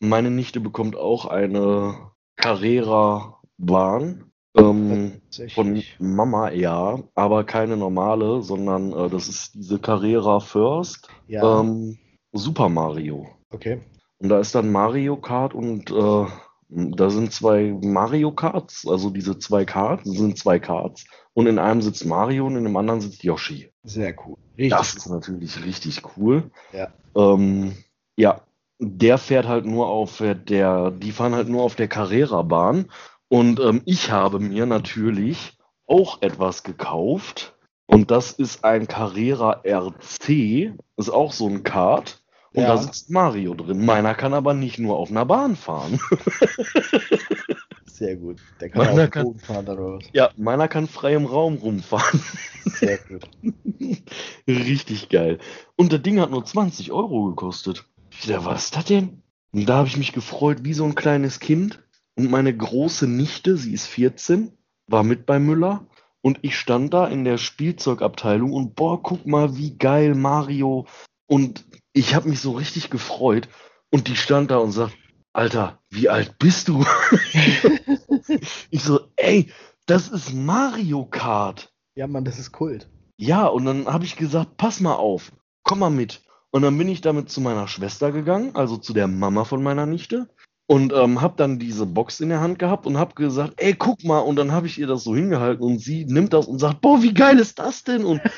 [0.00, 4.24] meine Nichte bekommt auch eine Carrera-Bahn.
[4.56, 5.20] Ähm,
[5.52, 5.82] von.
[5.98, 11.98] Mama, ja, aber keine normale, sondern äh, das ist diese Carrera First Ja, ähm,
[12.32, 13.26] Super Mario.
[13.50, 13.80] okay.
[14.18, 16.26] Und da ist dann Mario Kart und äh,
[16.68, 21.04] da sind zwei Mario Karts, also diese zwei Karts, sind zwei Karts.
[21.32, 23.70] Und in einem sitzt Mario und in dem anderen sitzt Yoshi.
[23.82, 24.36] Sehr cool.
[24.56, 24.70] Richtig.
[24.70, 26.50] Das ist natürlich richtig cool.
[26.72, 26.92] Ja.
[27.16, 27.74] Ähm,
[28.16, 28.40] ja,
[28.78, 32.86] der fährt halt nur auf der, die fahren halt nur auf der Carrera-Bahn.
[33.28, 37.56] Und ähm, ich habe mir natürlich auch etwas gekauft.
[37.86, 40.72] Und das ist ein Carrera RC.
[40.96, 42.22] Ist auch so ein Kart.
[42.54, 42.68] Und Ja.
[42.68, 43.84] da sitzt Mario drin.
[43.84, 45.98] Meiner kann aber nicht nur auf einer Bahn fahren.
[47.86, 48.40] Sehr gut.
[48.60, 50.04] Der kann Meiner auch den kann- Boden fahren oder was.
[50.12, 52.20] Ja, meiner kann frei im Raum rumfahren.
[52.64, 53.28] Sehr gut.
[54.48, 55.38] Richtig geil.
[55.76, 57.84] Und das Ding hat nur 20 Euro gekostet.
[58.20, 59.22] Dachte, was ist das denn?
[59.52, 61.82] Und da habe ich mich gefreut wie so ein kleines Kind.
[62.16, 64.52] Und meine große Nichte, sie ist 14,
[64.86, 65.86] war mit bei Müller.
[66.20, 70.86] Und ich stand da in der Spielzeugabteilung und boah, guck mal, wie geil Mario.
[71.26, 73.48] Und ich habe mich so richtig gefreut.
[73.90, 74.96] Und die stand da und sagt,
[75.32, 76.84] Alter, wie alt bist du?
[78.70, 79.50] ich so, ey,
[79.86, 81.72] das ist Mario Kart.
[81.94, 82.88] Ja, Mann, das ist Kult.
[83.16, 86.23] Ja, und dann habe ich gesagt, pass mal auf, komm mal mit.
[86.54, 89.86] Und dann bin ich damit zu meiner Schwester gegangen, also zu der Mama von meiner
[89.86, 90.28] Nichte.
[90.66, 94.04] Und ähm, habe dann diese Box in der Hand gehabt und habe gesagt, ey, guck
[94.04, 94.20] mal.
[94.20, 97.02] Und dann habe ich ihr das so hingehalten und sie nimmt das und sagt, boah,
[97.02, 98.04] wie geil ist das denn?
[98.04, 98.20] Und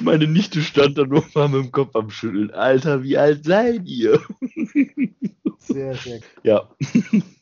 [0.00, 2.50] Meine Nichte stand da nur mal mit dem Kopf am Schütteln.
[2.50, 4.22] Alter, wie alt seid ihr?
[5.58, 6.28] Sehr, sehr gut.
[6.44, 6.70] Ja.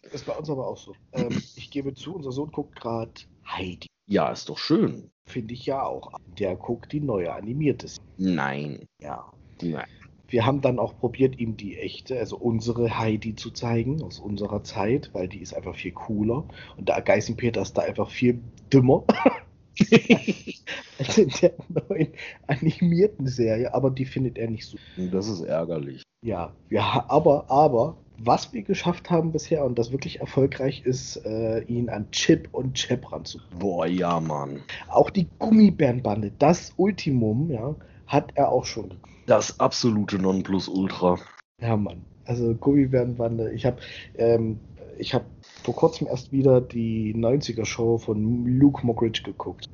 [0.03, 0.97] Das ist bei uns aber auch so.
[1.12, 3.12] Ähm, ich gebe zu, unser Sohn guckt gerade
[3.47, 3.86] Heidi.
[4.07, 5.11] Ja, ist doch schön.
[5.26, 6.12] Finde ich ja auch.
[6.38, 7.88] Der guckt die neue animierte.
[8.18, 8.86] Nein.
[9.01, 9.32] Ja.
[9.62, 9.86] Nein.
[10.28, 14.64] Wir haben dann auch probiert, ihm die echte, also unsere Heidi zu zeigen, aus unserer
[14.64, 16.45] Zeit, weil die ist einfach viel cooler.
[16.78, 18.40] Und der Geißenpeter ist da einfach viel
[18.72, 19.05] dümmer.
[20.99, 22.09] als in der neuen
[22.47, 24.78] animierten Serie, aber die findet er nicht so.
[25.11, 26.03] Das ist ärgerlich.
[26.24, 31.61] Ja, ja, aber, aber, was wir geschafft haben bisher und das wirklich erfolgreich ist, äh,
[31.64, 33.59] ihn an Chip und Chap ranzubringen.
[33.59, 34.61] Boah, ja, Mann.
[34.89, 37.75] Auch die Gummibärenbande, das Ultimum, ja,
[38.07, 38.95] hat er auch schon.
[39.27, 41.18] Das absolute Nonplusultra.
[41.61, 42.05] Ja, Mann.
[42.25, 43.53] Also Gummibärenbande.
[43.53, 43.79] Ich habe
[44.16, 44.59] ähm,
[44.99, 45.25] ich habe
[45.64, 49.66] vor kurzem erst wieder die 90er Show von Luke Mockridge geguckt.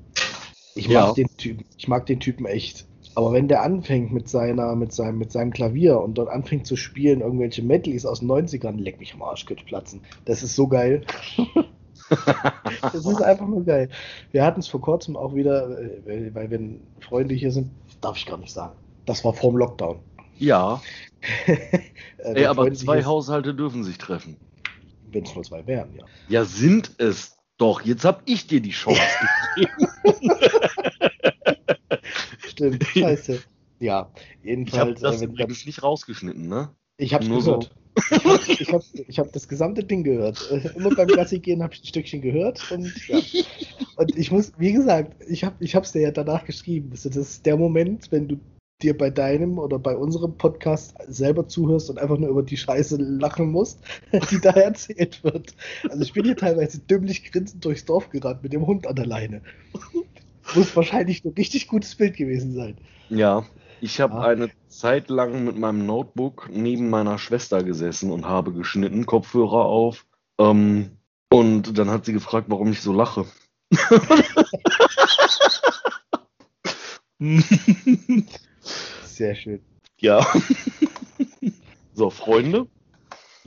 [0.74, 1.12] Ich mag Ja.
[1.12, 2.87] den Typen, ich mag den Typen echt.
[3.18, 6.76] Aber wenn der anfängt mit seiner, mit seinem, mit seinem Klavier und dort anfängt zu
[6.76, 10.02] spielen, irgendwelche Medleys aus den 90ern, leck mich am Arsch, könnte platzen.
[10.24, 11.04] Das ist so geil.
[12.80, 13.88] Das ist einfach nur geil.
[14.30, 18.24] Wir hatten es vor kurzem auch wieder, äh, weil, wenn Freunde hier sind, darf ich
[18.24, 18.76] gar nicht sagen.
[19.04, 19.98] Das war vorm Lockdown.
[20.38, 20.80] Ja,
[22.18, 24.36] Äh, ey, aber Freunde zwei Haushalte dürfen sich treffen.
[25.10, 26.04] Wenn es nur zwei wären, ja.
[26.28, 27.80] Ja, sind es doch.
[27.80, 29.00] Jetzt hab ich dir die Chance
[29.56, 29.88] gegeben.
[32.58, 33.40] Stimmt, scheiße.
[33.80, 36.70] Ja, Ich habe jedenfalls, das äh, übrigens nicht rausgeschnitten, ne?
[36.96, 37.58] ich hab's nur so.
[37.58, 37.74] gehört.
[38.60, 40.50] Ich habe ich hab das gesamte Ding gehört.
[40.50, 43.20] Äh, Immer beim Gassi gehen habe ich ein Stückchen gehört und ja.
[43.96, 46.90] Und ich muss, wie gesagt, ich habe ich hab's dir ja danach geschrieben.
[46.92, 48.38] Also das ist der Moment, wenn du
[48.82, 52.96] dir bei deinem oder bei unserem Podcast selber zuhörst und einfach nur über die Scheiße
[52.96, 53.80] lachen musst,
[54.30, 55.54] die da erzählt wird.
[55.88, 59.06] Also ich bin hier teilweise dümmlich grinsend durchs Dorf gerannt mit dem Hund an der
[59.06, 59.42] Leine.
[60.54, 62.76] Muss wahrscheinlich ein richtig gutes Bild gewesen sein.
[63.10, 63.44] Ja,
[63.80, 64.24] ich habe Ah.
[64.28, 70.06] eine Zeit lang mit meinem Notebook neben meiner Schwester gesessen und habe geschnitten, Kopfhörer auf.
[70.40, 70.90] Ähm,
[71.30, 73.26] und dann hat sie gefragt, warum ich so lache.
[79.04, 79.60] Sehr schön.
[80.00, 80.24] ja.
[81.94, 82.66] so, Freunde.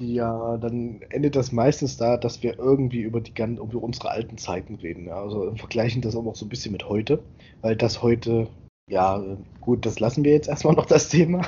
[0.02, 4.38] Ja, dann endet das meistens da, dass wir irgendwie über die gan- über unsere alten
[4.38, 5.06] Zeiten reden.
[5.06, 7.20] Ja, also vergleichen das auch so ein bisschen mit heute,
[7.62, 8.48] weil das heute,
[8.90, 9.24] ja,
[9.60, 11.44] gut, das lassen wir jetzt erstmal noch das Thema.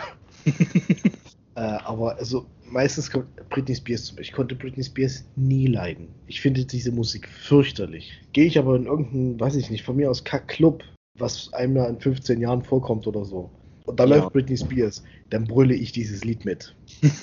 [1.55, 4.31] äh, aber also meistens kommt Britney Spears zum Beispiel.
[4.31, 6.09] Ich konnte Britney Spears nie leiden.
[6.27, 8.11] Ich finde diese Musik fürchterlich.
[8.33, 10.83] Gehe ich aber in irgendeinen, weiß ich nicht, von mir aus Kack-Club,
[11.17, 13.49] was einmal in 15 Jahren vorkommt oder so.
[13.85, 14.15] Und da Ja.
[14.17, 16.75] läuft Britney Spears, dann brülle ich dieses Lied mit.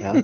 [0.00, 0.22] Ja.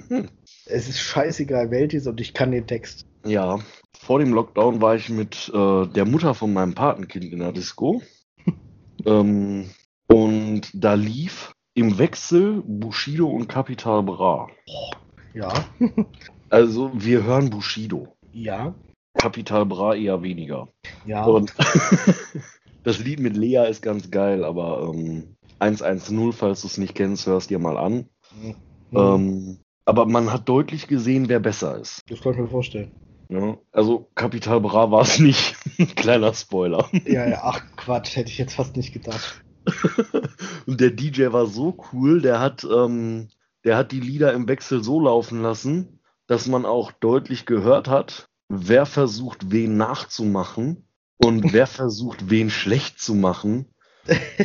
[0.67, 3.07] Es ist scheißegal, welches und ich kann den Text.
[3.25, 3.59] Ja,
[3.99, 8.03] vor dem Lockdown war ich mit äh, der Mutter von meinem Patenkind in der Disco.
[9.07, 9.71] ähm,
[10.07, 14.49] und da lief im Wechsel Bushido und Capital Bra.
[15.35, 15.53] Ja.
[16.53, 18.09] Also wir hören Bushido.
[18.33, 18.75] ja.
[19.15, 20.69] Capital Bra eher weniger.
[21.07, 21.25] Ja.
[21.27, 21.55] Und
[22.85, 27.27] das Lied mit Lea ist ganz geil, aber ähm, 110, falls du es nicht kennst,
[27.27, 28.09] hörst dir mal an.
[28.35, 28.57] Mhm.
[28.93, 32.03] Ähm, aber man hat deutlich gesehen, wer besser ist.
[32.09, 32.93] das kann ich mir vorstellen.
[33.29, 33.59] Ja?
[33.73, 35.57] Also Capital Bra war es nicht.
[35.97, 36.89] Kleiner Spoiler.
[37.05, 39.45] Ja, ja, ach Quatsch, hätte ich jetzt fast nicht gedacht.
[40.67, 43.29] Und der DJ war so cool, der hat, ähm,
[43.65, 48.29] der hat die Lieder im Wechsel so laufen lassen, dass man auch deutlich gehört hat,
[48.49, 50.89] wer versucht, wen nachzumachen
[51.23, 53.67] und wer versucht, wen schlecht zu machen.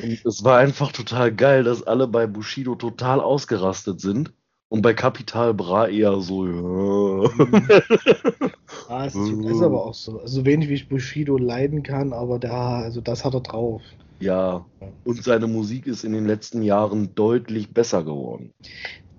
[0.01, 4.33] Und es war einfach total geil, dass alle bei Bushido total ausgerastet sind
[4.69, 6.47] und bei Capital Bra eher so.
[6.47, 7.29] Ja.
[8.87, 10.19] Ah, es ist, aber auch so.
[10.19, 13.81] Also wenig wie ich Bushido leiden kann, aber da, also das hat er drauf.
[14.19, 14.69] ja,
[15.03, 18.53] und seine Musik ist in den letzten Jahren deutlich besser geworden.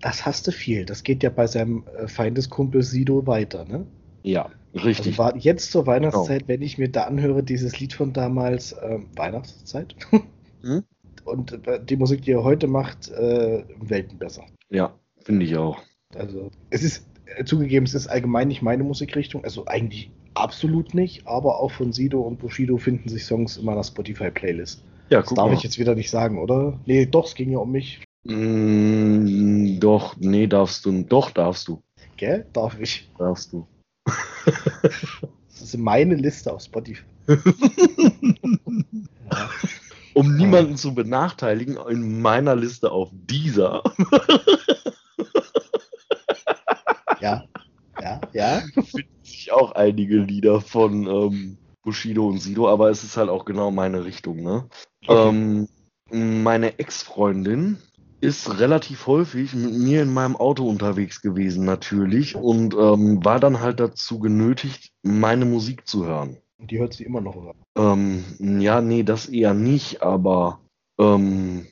[0.00, 0.84] Das hast du viel.
[0.86, 3.92] Das geht ja bei seinem äh, Feindeskumpel Sido weiter, ne?
[4.22, 4.50] Ja,
[4.84, 5.18] richtig.
[5.18, 9.94] war jetzt zur Weihnachtszeit, wenn ich mir da anhöre, dieses Lied von damals, ähm, Weihnachtszeit.
[10.62, 10.84] Hm?
[11.24, 14.44] Und äh, die Musik, die er heute macht, äh, Welten besser.
[14.70, 15.78] Ja, finde ich auch.
[16.14, 17.04] Also, es ist
[17.36, 21.92] äh, zugegeben, es ist allgemein nicht meine Musikrichtung, also eigentlich absolut nicht, aber auch von
[21.92, 24.82] Sido und Bushido finden sich Songs in meiner Spotify-Playlist.
[25.08, 25.54] Ja, Das darf mal.
[25.54, 26.78] ich jetzt wieder nicht sagen, oder?
[26.86, 28.02] Nee, doch, es ging ja um mich.
[28.24, 31.02] Mm, doch, nee, darfst du.
[31.02, 31.82] Doch, darfst du.
[32.16, 32.46] Gell?
[32.52, 33.08] Darf ich.
[33.18, 33.66] Darfst du.
[34.06, 37.04] Das ist meine Liste auf Spotify.
[37.28, 37.36] ja.
[40.14, 43.82] Um niemanden zu benachteiligen, in meiner Liste auf dieser
[47.20, 47.44] ja,
[48.00, 48.62] ja, ja.
[48.82, 53.44] finden sich auch einige Lieder von ähm, Bushido und Sido, aber es ist halt auch
[53.44, 54.68] genau meine Richtung, ne?
[55.06, 55.28] Okay.
[55.28, 55.68] Ähm,
[56.42, 57.78] meine Ex-Freundin
[58.20, 63.60] ist relativ häufig mit mir in meinem Auto unterwegs gewesen, natürlich, und ähm, war dann
[63.60, 66.36] halt dazu genötigt, meine Musik zu hören.
[66.58, 67.54] Und die hört sie immer noch, oder?
[67.76, 70.60] Ähm, ja, nee, das eher nicht, aber
[70.98, 71.66] ähm,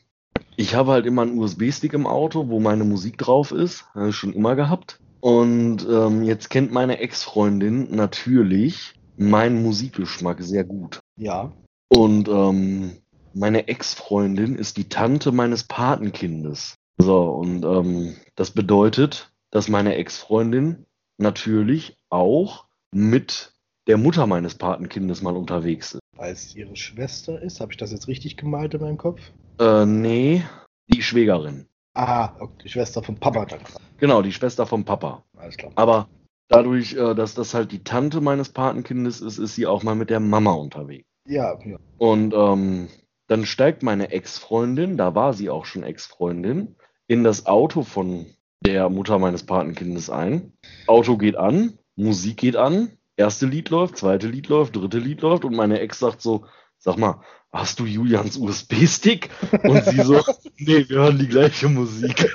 [0.57, 3.87] ich habe halt immer einen USB-Stick im Auto, wo meine Musik drauf ist.
[3.95, 5.01] Habe ich schon immer gehabt.
[5.21, 11.01] Und ähm, jetzt kennt meine Ex-Freundin natürlich meinen Musikgeschmack sehr gut.
[11.17, 11.53] Ja.
[11.89, 12.93] Und ähm,
[13.35, 16.77] meine Ex-Freundin ist die Tante meines Patenkindes.
[16.99, 20.87] So, und ähm, das bedeutet, dass meine Ex-Freundin
[21.19, 23.53] natürlich auch mit
[23.87, 26.01] der Mutter meines Patenkindes mal unterwegs ist.
[26.17, 27.61] Weil es ihre Schwester ist?
[27.61, 29.21] Habe ich das jetzt richtig gemalt in meinem Kopf?
[29.59, 30.45] Äh, nee,
[30.89, 31.67] die Schwägerin.
[31.95, 32.33] Ah,
[32.63, 33.61] die Schwester vom Papa dann.
[33.99, 35.25] Genau, die Schwester vom Papa.
[35.37, 35.73] Alles klar.
[35.77, 36.09] Aber
[36.49, 40.11] dadurch, äh, dass das halt die Tante meines Patenkindes ist, ist sie auch mal mit
[40.11, 41.07] der Mama unterwegs.
[41.27, 41.79] Ja, ja.
[41.99, 42.89] Und ähm,
[43.27, 48.27] dann steigt meine Ex-Freundin, da war sie auch schon Ex-Freundin, in das Auto von
[48.65, 50.53] der Mutter meines Patenkindes ein.
[50.87, 55.45] Auto geht an, Musik geht an, erste Lied läuft, zweite Lied läuft, dritte Lied läuft
[55.45, 56.47] und meine Ex sagt so,
[56.79, 57.21] sag mal,
[57.53, 59.31] hast du Julians USB-Stick?
[59.63, 60.21] Und sie so,
[60.59, 62.31] nee, wir hören die gleiche Musik.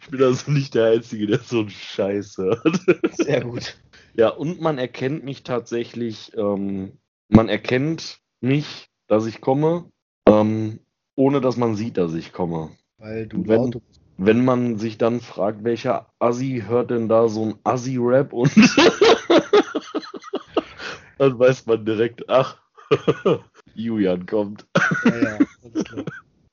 [0.00, 2.80] ich bin also nicht der Einzige, der so einen Scheiß hört.
[3.12, 3.76] Sehr gut.
[4.14, 6.98] Ja, und man erkennt mich tatsächlich, ähm,
[7.28, 9.84] man erkennt mich, dass ich komme,
[10.28, 10.80] ähm,
[11.14, 12.70] ohne dass man sieht, dass ich komme.
[12.98, 13.80] Weil du wenn,
[14.16, 18.50] wenn man sich dann fragt, welcher Assi hört denn da so ein Assi-Rap und
[21.18, 22.60] dann weiß man direkt, ach,
[23.74, 24.66] Julian kommt.
[25.04, 25.38] Ja, ja,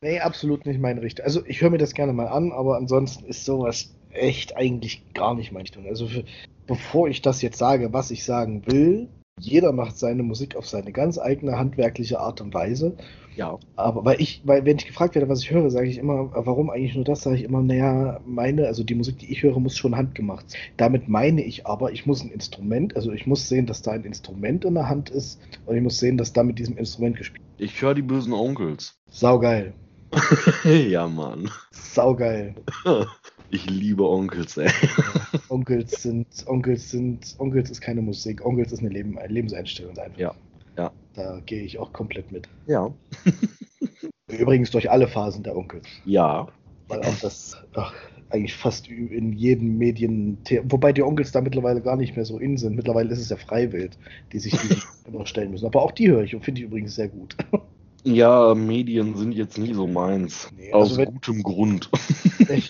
[0.04, 1.26] Nee, absolut nicht meine Richtung.
[1.26, 5.34] Also ich höre mir das gerne mal an, aber ansonsten ist sowas echt eigentlich gar
[5.34, 5.88] nicht meine Richtung.
[5.88, 6.26] Also für,
[6.68, 9.10] bevor ich das jetzt sage, was ich sagen will,
[9.40, 12.96] jeder macht seine Musik auf seine ganz eigene handwerkliche Art und Weise.
[13.36, 13.58] Ja.
[13.76, 16.70] Aber weil ich, weil wenn ich gefragt werde, was ich höre, sage ich immer, warum
[16.70, 19.78] eigentlich nur das, sage ich immer, naja, meine, also die Musik, die ich höre, muss
[19.78, 20.60] schon handgemacht sein.
[20.78, 24.04] Damit meine ich aber, ich muss ein Instrument, also ich muss sehen, dass da ein
[24.04, 27.42] Instrument in der Hand ist und ich muss sehen, dass da mit diesem Instrument gespielt
[27.58, 27.72] wird.
[27.72, 29.00] Ich höre die bösen Onkels.
[29.10, 29.74] Saugeil.
[30.66, 31.50] ja, Mann.
[31.72, 32.56] Saugeil.
[33.54, 34.72] Ich liebe Onkels, ey.
[35.52, 40.18] Onkels sind, Onkels sind, Onkels ist keine Musik, Onkels ist eine Leben, Lebenseinstellung einfach.
[40.18, 40.34] Ja,
[40.78, 40.92] ja.
[41.14, 42.48] Da gehe ich auch komplett mit.
[42.68, 42.94] Ja.
[44.28, 45.88] Übrigens durch alle Phasen der Onkels.
[46.06, 46.48] Ja.
[46.88, 47.94] Weil auch das ach,
[48.30, 52.58] eigentlich fast in jedem Medien, wobei die Onkels da mittlerweile gar nicht mehr so in
[52.58, 52.78] sind.
[52.78, 53.98] Mittlerweile ist es ja Freiwild,
[54.32, 54.54] die sich
[55.06, 55.66] immer stellen müssen.
[55.66, 57.36] Aber auch die höre ich und finde ich übrigens sehr gut.
[58.04, 60.50] Ja, Medien sind jetzt nie so meins.
[60.58, 61.88] Nee, also Aus wenn, gutem Grund.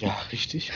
[0.02, 0.74] Ja, richtig.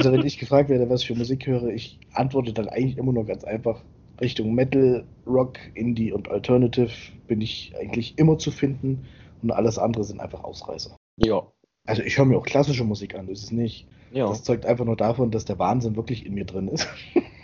[0.00, 3.12] Also wenn ich gefragt werde, was ich für Musik höre, ich antworte dann eigentlich immer
[3.12, 3.82] nur ganz einfach.
[4.20, 6.90] Richtung Metal, Rock, Indie und Alternative
[7.26, 9.06] bin ich eigentlich immer zu finden
[9.42, 10.96] und alles andere sind einfach Ausreißer.
[11.16, 11.46] Ja.
[11.86, 13.86] Also ich höre mir auch klassische Musik an, das ist nicht.
[14.12, 14.28] Ja.
[14.28, 16.88] Das zeugt einfach nur davon, dass der Wahnsinn wirklich in mir drin ist.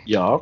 [0.05, 0.41] Ja.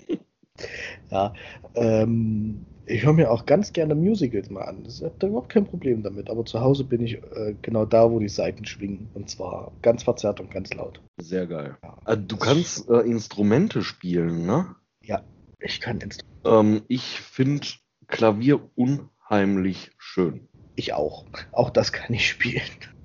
[1.10, 1.32] ja.
[1.74, 4.84] Ähm, ich höre mir auch ganz gerne Musicals mal an.
[4.86, 6.30] Ich habe da überhaupt kein Problem damit.
[6.30, 9.08] Aber zu Hause bin ich äh, genau da, wo die Seiten schwingen.
[9.14, 11.00] Und zwar ganz verzerrt und ganz laut.
[11.20, 11.76] Sehr geil.
[11.82, 14.76] Ja, also, du kannst äh, Instrumente spielen, ne?
[15.02, 15.22] Ja,
[15.60, 16.26] ich kann Instrumente.
[16.44, 17.66] Ähm, ich finde
[18.06, 20.48] Klavier unheimlich schön.
[20.76, 21.26] Ich auch.
[21.52, 22.62] Auch das kann ich spielen.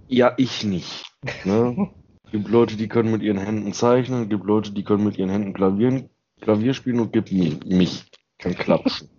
[0.08, 1.06] Ja, ich nicht.
[1.44, 1.90] Ne?
[2.32, 5.54] gibt Leute, die können mit ihren Händen zeichnen, gibt Leute, die können mit ihren Händen
[5.54, 6.10] Klavier,
[6.40, 8.06] Klavier spielen und gibt mich.
[8.38, 9.10] Kann klatschen.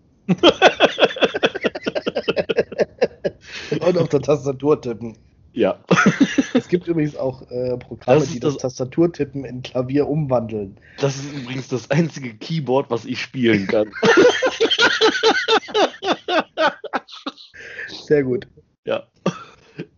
[3.81, 5.17] Und auf der Tastatur tippen.
[5.53, 5.85] Ja.
[6.55, 10.79] Es gibt übrigens auch äh, Programme, das die das, das Tastaturtippen in Klavier umwandeln.
[10.99, 13.91] Das ist übrigens das einzige Keyboard, was ich spielen kann.
[17.89, 18.49] Sehr gut.
[18.85, 19.07] Ja.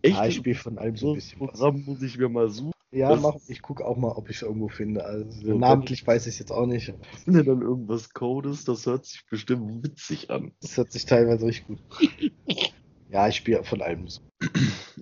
[0.01, 0.15] Echt?
[0.15, 1.39] Ja, ich spiele von allem so ein bisschen.
[1.39, 2.74] Programm muss ich mir mal suchen.
[2.95, 5.03] Ja, mach, ich gucke auch mal, ob ich es irgendwo finde.
[5.03, 6.93] Also so, namentlich weiß ich es jetzt auch nicht.
[7.25, 10.53] Wenn du dann irgendwas codest, das hört sich bestimmt witzig an.
[10.61, 11.79] Das hört sich teilweise richtig gut.
[13.09, 14.21] ja, ich spiele von allem so.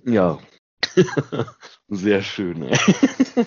[0.04, 0.40] Ja.
[1.88, 2.64] Sehr schön.
[2.64, 2.76] Ey.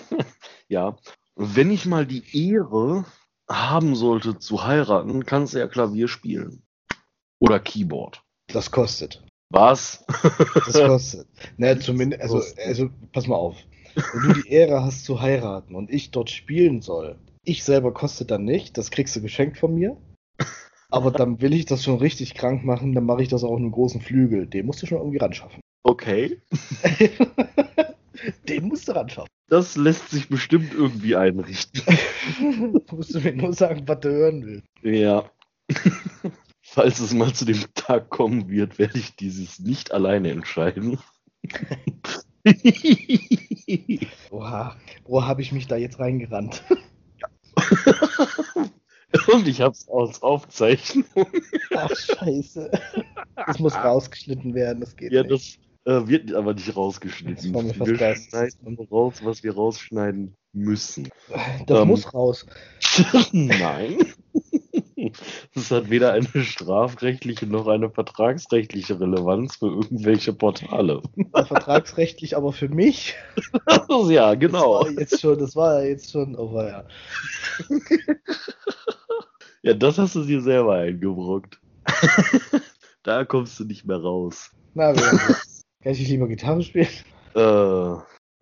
[0.68, 0.96] ja.
[1.36, 3.04] Wenn ich mal die Ehre
[3.50, 6.62] haben sollte zu heiraten, kannst du ja Klavier spielen.
[7.38, 8.22] Oder Keyboard.
[8.46, 9.22] Das kostet.
[9.50, 10.06] Was?
[10.64, 11.28] das kostet.
[11.58, 13.56] Ne, zumindest, also, also, pass mal auf.
[14.12, 18.24] Wenn du die Ehre hast zu heiraten und ich dort spielen soll, ich selber koste
[18.24, 19.96] dann nicht, das kriegst du geschenkt von mir.
[20.90, 23.64] Aber dann will ich das schon richtig krank machen, dann mache ich das auch in
[23.64, 24.46] einem großen Flügel.
[24.46, 25.60] Den musst du schon irgendwie ran schaffen.
[25.82, 26.40] Okay.
[28.48, 29.28] Den musst du ran schaffen.
[29.48, 31.82] Das lässt sich bestimmt irgendwie einrichten.
[32.90, 34.66] musst du mir nur sagen, was du hören willst.
[34.82, 35.30] Ja.
[36.62, 40.98] Falls es mal zu dem Tag kommen wird, werde ich dieses nicht alleine entscheiden.
[45.04, 46.62] Wo habe ich mich da jetzt reingerannt?
[49.32, 51.04] Und ich habe es als Aufzeichnung.
[51.74, 52.70] Ach, scheiße.
[53.46, 55.32] Das muss rausgeschnitten werden, das geht Ja, nicht.
[55.32, 57.52] das äh, wird aber nicht rausgeschnitten.
[57.52, 61.08] Das Wir schneiden nur raus, was wir rausschneiden müssen.
[61.66, 62.46] Das ähm, muss raus.
[63.32, 63.96] Nein.
[65.54, 71.02] Das hat weder eine strafrechtliche noch eine vertragsrechtliche Relevanz für irgendwelche Portale.
[71.34, 73.14] Vertragsrechtlich, aber für mich.
[74.08, 74.80] ja, Das genau.
[74.80, 76.84] war jetzt schon, das war ja jetzt schon, oh ja.
[79.62, 81.60] Ja, das hast du dir selber eingebrockt.
[83.02, 84.50] da kommst du nicht mehr raus.
[84.74, 86.86] Na, kann ich lieber Gitarre spielen?
[87.34, 87.94] Äh,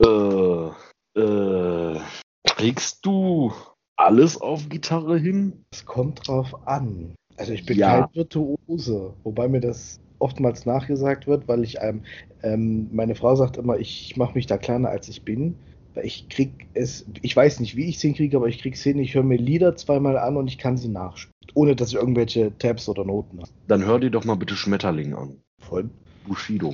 [0.04, 0.70] äh,
[1.18, 2.00] äh,
[2.44, 3.52] kriegst du
[3.96, 5.64] alles auf Gitarre hin?
[5.70, 7.14] Es kommt drauf an.
[7.36, 8.02] Also ich bin Ja.
[8.02, 12.02] kein Virtuose, wobei mir das oftmals nachgesagt wird, weil ich ähm,
[12.42, 15.54] ähm, meine Frau sagt immer, ich mache mich da kleiner als ich bin.
[15.94, 18.98] Weil ich krieg es, ich weiß nicht, wie ich es hinkriege, aber ich krieg's hin,
[18.98, 21.32] ich höre mir Lieder zweimal an und ich kann sie nachspielen.
[21.54, 23.50] Ohne dass ich irgendwelche Tabs oder Noten habe.
[23.66, 25.36] Dann hör dir doch mal bitte Schmetterling an.
[25.58, 25.88] Voll.
[26.26, 26.72] Bushido.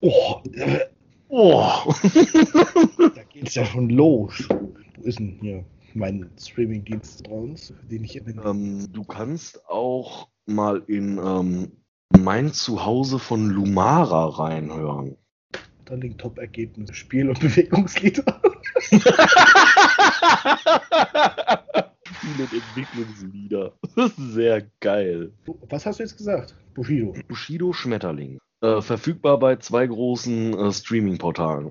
[0.00, 0.80] Oh, äh,
[1.28, 1.92] Oh.
[3.14, 4.48] da geht's ja schon los.
[4.48, 5.64] Wo ist denn hier
[5.94, 11.72] mein Streaming-Dienst Trauens, den ich in den ähm, du kannst auch mal in ähm,
[12.18, 15.16] mein Zuhause von Lumara reinhören.
[15.80, 18.40] Unterling Top-Ergebnisse, Spiel- und Bewegungslieder.
[22.12, 23.72] Spiel- und Entwicklungslieder.
[23.96, 25.32] Das ist sehr geil.
[25.68, 26.54] Was hast du jetzt gesagt?
[26.74, 27.14] Bushido.
[27.28, 28.38] Bushido Schmetterling.
[28.60, 31.70] Äh, verfügbar bei zwei großen äh, Streaming-Portalen.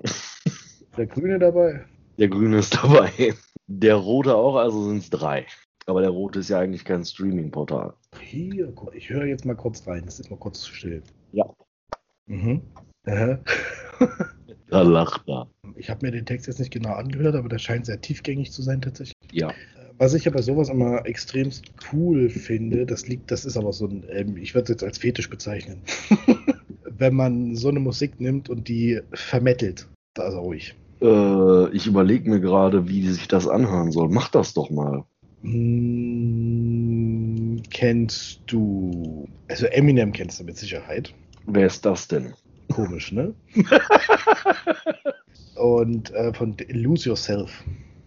[0.96, 1.84] Der Grüne dabei.
[2.18, 3.34] Der grüne ist dabei.
[3.66, 5.46] Der rote auch, also sind es drei.
[5.86, 7.94] Aber der rote ist ja eigentlich kein Streaming-Portal.
[8.20, 10.04] Hier, ich höre jetzt mal kurz rein.
[10.04, 11.02] Das ist mal kurz still.
[11.32, 11.44] Ja.
[12.26, 12.62] Mhm.
[13.06, 13.38] Aha.
[14.68, 15.48] Da lacht er.
[15.76, 18.62] Ich habe mir den Text jetzt nicht genau angehört, aber der scheint sehr tiefgängig zu
[18.62, 19.14] sein tatsächlich.
[19.30, 19.50] Ja.
[19.50, 19.54] Äh,
[19.98, 24.04] Was ich aber sowas immer extremst cool finde, das liegt, das ist aber so ein,
[24.08, 25.82] ähm, ich würde es jetzt als Fetisch bezeichnen.
[26.84, 29.86] Wenn man so eine Musik nimmt und die vermettelt,
[30.16, 30.74] er ruhig.
[31.00, 34.08] Äh, ich überlege mir gerade, wie sich das anhören soll.
[34.08, 35.04] Mach das doch mal.
[35.42, 36.84] Hm,
[37.70, 41.12] kennst du, also Eminem kennst du mit Sicherheit.
[41.46, 42.32] Wer ist das denn?
[42.72, 43.34] Komisch, ne?
[45.56, 47.62] Und äh, von Lose Yourself.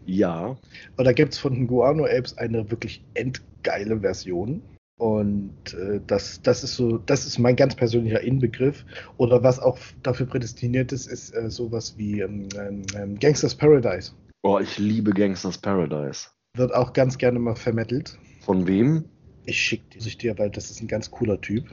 [0.05, 0.57] Ja.
[0.97, 4.63] Und da gibt es von den Guano Apes eine wirklich endgeile Version.
[4.97, 8.83] Und äh, das, das ist so, das ist mein ganz persönlicher Inbegriff.
[9.17, 12.47] Oder was auch dafür prädestiniert ist, ist äh, sowas wie ähm,
[12.95, 14.13] ähm, Gangsters Paradise.
[14.41, 16.29] Oh, ich liebe Gangsters Paradise.
[16.55, 18.17] Wird auch ganz gerne mal vermittelt.
[18.41, 19.05] Von wem?
[19.45, 21.65] Ich schicke die sich dir, weil das ist ein ganz cooler Typ.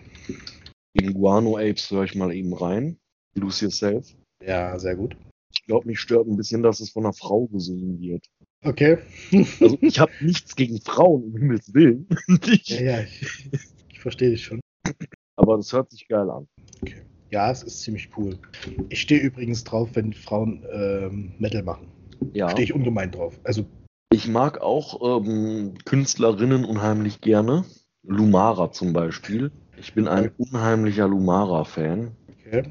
[0.93, 2.99] In Guano Apes höre ich mal eben rein.
[3.35, 4.14] Lose Yourself.
[4.45, 5.16] Ja, sehr gut.
[5.53, 8.27] Ich glaube, mich stört ein bisschen, dass es von einer Frau gesungen wird.
[8.65, 8.99] Okay.
[9.61, 12.07] Also ich habe nichts gegen Frauen, um Himmels Willen.
[12.47, 13.27] Ich, Ja, ja, ich,
[13.93, 14.61] ich verstehe dich schon.
[15.37, 16.47] aber das hört sich geil an.
[17.31, 18.39] Ja, es ist ziemlich cool.
[18.89, 21.89] Ich stehe übrigens drauf, wenn Frauen ähm, Metal machen.
[22.33, 22.49] Ja.
[22.51, 23.39] Stehe ich ungemein drauf.
[23.45, 23.65] Also,
[24.12, 27.65] Ich mag auch ähm, Künstlerinnen unheimlich gerne.
[28.07, 29.51] Lumara zum Beispiel.
[29.79, 32.12] Ich bin ein unheimlicher Lumara-Fan.
[32.47, 32.62] okay.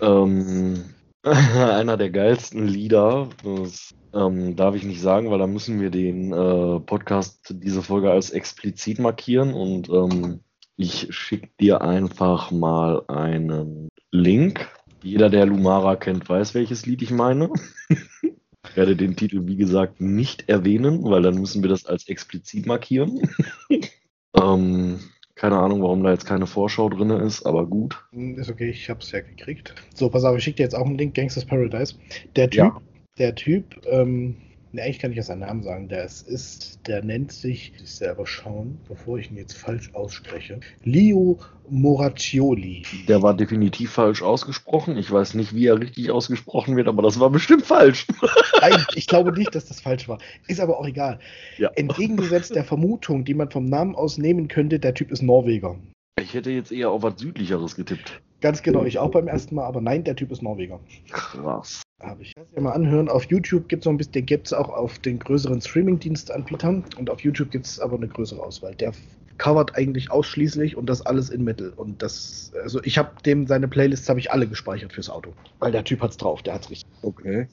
[0.00, 0.84] Ähm,
[1.22, 6.32] einer der geilsten Lieder, das ähm, darf ich nicht sagen, weil da müssen wir den
[6.32, 10.40] äh, Podcast, diese Folge als explizit markieren und ähm,
[10.76, 14.68] ich schicke dir einfach mal einen Link.
[15.02, 17.50] Jeder, der Lumara kennt, weiß, welches Lied ich meine.
[17.88, 17.96] Ich
[18.76, 23.22] werde den Titel, wie gesagt, nicht erwähnen, weil dann müssen wir das als explizit markieren.
[24.40, 24.98] ähm,
[25.34, 28.02] keine Ahnung, warum da jetzt keine Vorschau drin ist, aber gut.
[28.12, 29.74] Ist okay, ich hab's ja gekriegt.
[29.94, 31.94] So, pass auf, ich schicke dir jetzt auch einen Link, Gangsters Paradise.
[32.34, 32.80] Der Typ, Ja.
[33.18, 34.36] Der Typ, ähm,
[34.72, 35.88] ne, eigentlich kann ich ja seinen Namen sagen.
[35.88, 40.60] Der ist, ist, der nennt sich, ich selber schauen, bevor ich ihn jetzt falsch ausspreche.
[40.84, 41.38] Leo
[41.68, 42.82] Moraccioli.
[43.08, 44.96] Der war definitiv falsch ausgesprochen.
[44.96, 48.06] Ich weiß nicht, wie er richtig ausgesprochen wird, aber das war bestimmt falsch.
[48.60, 50.18] Nein, ich glaube nicht, dass das falsch war.
[50.46, 51.18] Ist aber auch egal.
[51.58, 51.70] Ja.
[51.74, 55.76] Entgegengesetzt der Vermutung, die man vom Namen aus nehmen könnte, der Typ ist Norweger.
[56.20, 58.22] Ich hätte jetzt eher auf was Südlicheres getippt.
[58.40, 60.80] Ganz genau, ich auch beim ersten Mal, aber nein, der Typ ist Norweger.
[61.10, 61.82] Krass.
[62.02, 62.34] Habe ich.
[62.34, 63.08] Kannst dir mal anhören.
[63.08, 66.84] Auf YouTube gibt es noch ein bisschen, den gibt es auch auf den größeren Streaming-Dienstanbietern
[66.98, 68.74] und auf YouTube gibt es aber eine größere Auswahl.
[68.74, 68.92] Der
[69.38, 71.70] covert eigentlich ausschließlich und das alles in Metal.
[71.74, 75.32] Und das, also ich habe dem seine Playlists habe ich alle gespeichert fürs Auto.
[75.58, 76.88] Weil der Typ hat's drauf, der hat's richtig.
[77.02, 77.48] Okay.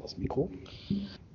[0.00, 0.50] Das Mikro.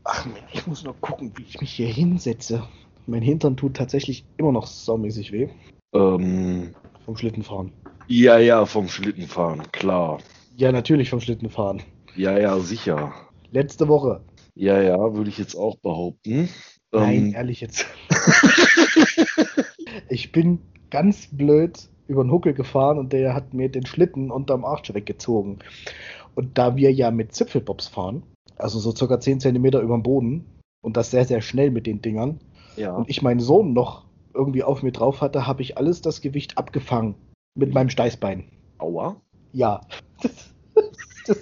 [0.03, 2.63] Ach Mensch, ich muss noch gucken, wie ich mich hier hinsetze.
[3.07, 5.47] Mein Hintern tut tatsächlich immer noch saumäßig weh.
[5.93, 6.73] Ähm,
[7.05, 7.71] Vom Schlittenfahren.
[8.07, 10.19] ja, ja, vom Schlittenfahren, klar.
[10.57, 11.83] Ja, natürlich vom Schlittenfahren.
[12.15, 13.13] Ja, ja, sicher.
[13.51, 14.21] Letzte Woche.
[14.53, 16.49] Ja, ja, würde ich jetzt auch behaupten.
[16.91, 17.85] Nein, Ähm, ehrlich jetzt.
[20.09, 20.59] ich bin
[20.89, 25.59] ganz blöd über den Huckel gefahren und der hat mir den Schlitten unterm Arsch weggezogen.
[26.35, 28.23] Und da wir ja mit Zipfelbobs fahren,
[28.55, 30.45] also so circa 10 cm über dem Boden
[30.81, 32.39] und das sehr, sehr schnell mit den Dingern,
[32.77, 32.95] ja.
[32.95, 36.57] und ich meinen Sohn noch irgendwie auf mir drauf hatte, habe ich alles das Gewicht
[36.57, 37.15] abgefangen
[37.55, 38.45] mit meinem Steißbein.
[38.77, 39.17] Aua.
[39.51, 39.81] Ja.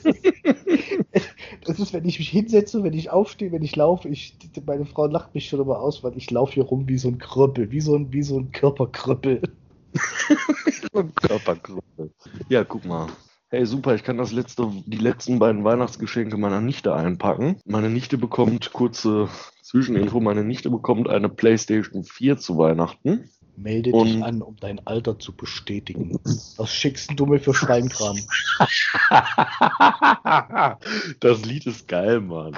[1.66, 4.10] Das, ist, wenn ich mich hinsetze, wenn ich aufstehe, wenn ich laufe.
[4.10, 7.08] Ich, meine Frau lacht mich schon immer aus, weil ich laufe hier rum wie so
[7.08, 9.42] ein Krüppel, wie so ein, wie so ein Körperkrüppel.
[11.16, 12.12] Körpergruppe.
[12.50, 13.08] Ja, guck mal.
[13.50, 17.58] Hey, super, ich kann das letzte, die letzten beiden Weihnachtsgeschenke meiner Nichte einpacken.
[17.66, 19.30] Meine Nichte bekommt, kurze
[19.62, 23.30] Zwischeninfo, meine Nichte bekommt eine PlayStation 4 zu Weihnachten.
[23.56, 26.20] Melde Und- dich an, um dein Alter zu bestätigen.
[26.58, 28.18] Was schickst du mir für Schweinkram?
[31.20, 32.58] das Lied ist geil, Mann.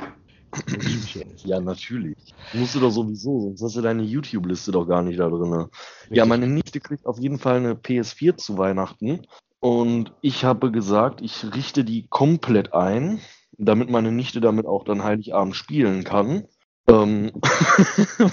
[1.43, 2.15] Ja, natürlich.
[2.53, 5.67] Musst du doch sowieso, sonst hast du deine YouTube-Liste doch gar nicht da drin.
[6.09, 9.21] Ja, meine Nichte kriegt auf jeden Fall eine PS4 zu Weihnachten.
[9.59, 13.19] Und ich habe gesagt, ich richte die komplett ein,
[13.57, 16.45] damit meine Nichte damit auch dann Heiligabend spielen kann.
[16.87, 17.31] Ähm,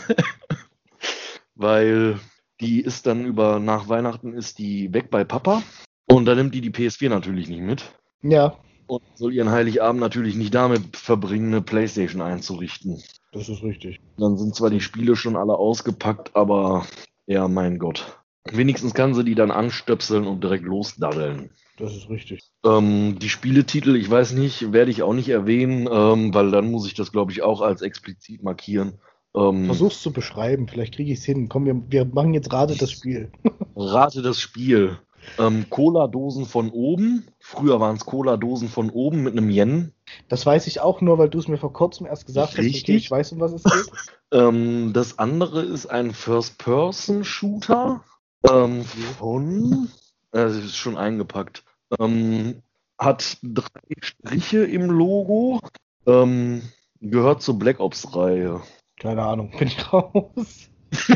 [1.55, 2.21] weil
[2.63, 5.63] die ist dann über, nach Weihnachten ist die weg bei Papa.
[6.07, 7.93] Und dann nimmt die die PS4 natürlich nicht mit.
[8.23, 8.57] Ja,
[8.87, 13.03] Und soll ihren Heiligabend natürlich nicht damit verbringen, eine Playstation einzurichten.
[13.33, 14.01] das ist richtig.
[14.19, 16.87] Dann sind zwar die Spiele schon alle ausgepackt, aber
[17.27, 18.19] ja, mein Gott.
[18.51, 21.51] Wenigstens kann sie die dann anstöpseln und direkt losdaddeln.
[21.79, 22.41] Das ist richtig.
[22.65, 26.87] Ähm, die Spieletitel, ich weiß nicht, werde ich auch nicht erwähnen, ähm, weil dann muss
[26.87, 28.99] ich das, glaube ich, auch als explizit markieren.
[29.35, 31.49] Ähm, Versuch's zu beschreiben, vielleicht kriege ich es hin.
[31.49, 33.31] Komm, wir, wir machen jetzt gerade das Spiel.
[33.77, 34.99] Rate das Spiel.
[35.39, 37.27] Ähm, Cola-Dosen von oben.
[37.39, 39.93] Früher waren es Cola-Dosen von oben mit einem Yen.
[40.29, 42.59] Das weiß ich auch nur, weil du es mir vor kurzem erst gesagt hast.
[42.59, 42.97] Okay, Richtig?
[42.97, 43.91] ich weiß, um was es geht.
[44.33, 48.03] Ähm, das andere ist ein First-Person-Shooter
[48.51, 48.83] ähm,
[49.19, 49.91] von,
[50.35, 51.65] äh, ist schon eingepackt,
[52.01, 52.63] ähm,
[52.97, 53.69] hat drei
[54.01, 55.61] Striche im Logo,
[56.07, 56.63] ähm,
[57.03, 58.63] gehört zur Black Ops-Reihe.
[59.03, 60.71] Keine Ahnung, bin ich raus.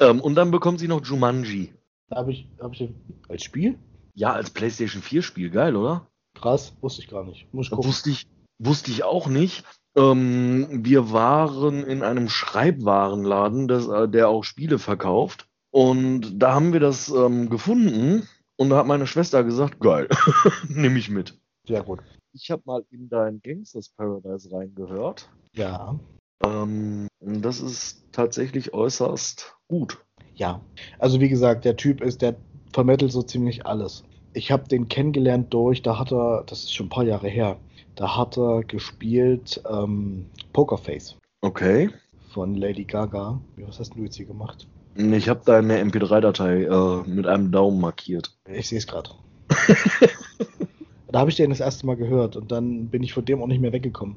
[0.00, 1.72] Ähm, und dann bekommt sie noch Jumanji.
[2.12, 2.88] Habe ich, hab ich
[3.28, 3.78] als Spiel?
[4.14, 6.06] Ja, als PlayStation 4-Spiel, geil, oder?
[6.34, 7.52] Krass, wusste ich gar nicht.
[7.52, 7.88] Muss ich gucken.
[7.88, 8.28] Wusste ich,
[8.60, 9.64] wusste ich auch nicht.
[9.96, 15.48] Ähm, wir waren in einem Schreibwarenladen, das, äh, der auch Spiele verkauft.
[15.70, 18.28] Und da haben wir das ähm, gefunden.
[18.56, 20.08] Und da hat meine Schwester gesagt, geil,
[20.68, 21.36] nehme ich mit.
[21.66, 22.00] Sehr gut.
[22.32, 25.28] Ich habe mal in dein Gangsters Paradise reingehört.
[25.54, 25.98] Ja.
[26.42, 29.98] Ähm, das ist tatsächlich äußerst gut.
[30.34, 30.60] Ja.
[30.98, 32.36] Also wie gesagt, der Typ ist, der
[32.72, 34.04] vermittelt so ziemlich alles.
[34.34, 37.56] Ich habe den kennengelernt durch, da hat er, das ist schon ein paar Jahre her,
[37.96, 41.90] da hat er gespielt ähm, Pokerface Okay.
[42.30, 43.40] von Lady Gaga.
[43.56, 44.68] Was hast du jetzt hier gemacht?
[44.94, 48.36] Ich habe deine MP3-Datei äh, mit einem Daumen markiert.
[48.48, 49.10] Ich sehe es gerade.
[51.10, 53.46] da habe ich den das erste Mal gehört und dann bin ich von dem auch
[53.46, 54.16] nicht mehr weggekommen.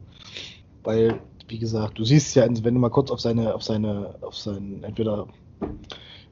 [0.83, 1.19] Weil,
[1.51, 4.83] wie gesagt, du siehst ja, wenn du mal kurz auf seine, auf seine, auf seinen,
[4.83, 5.27] entweder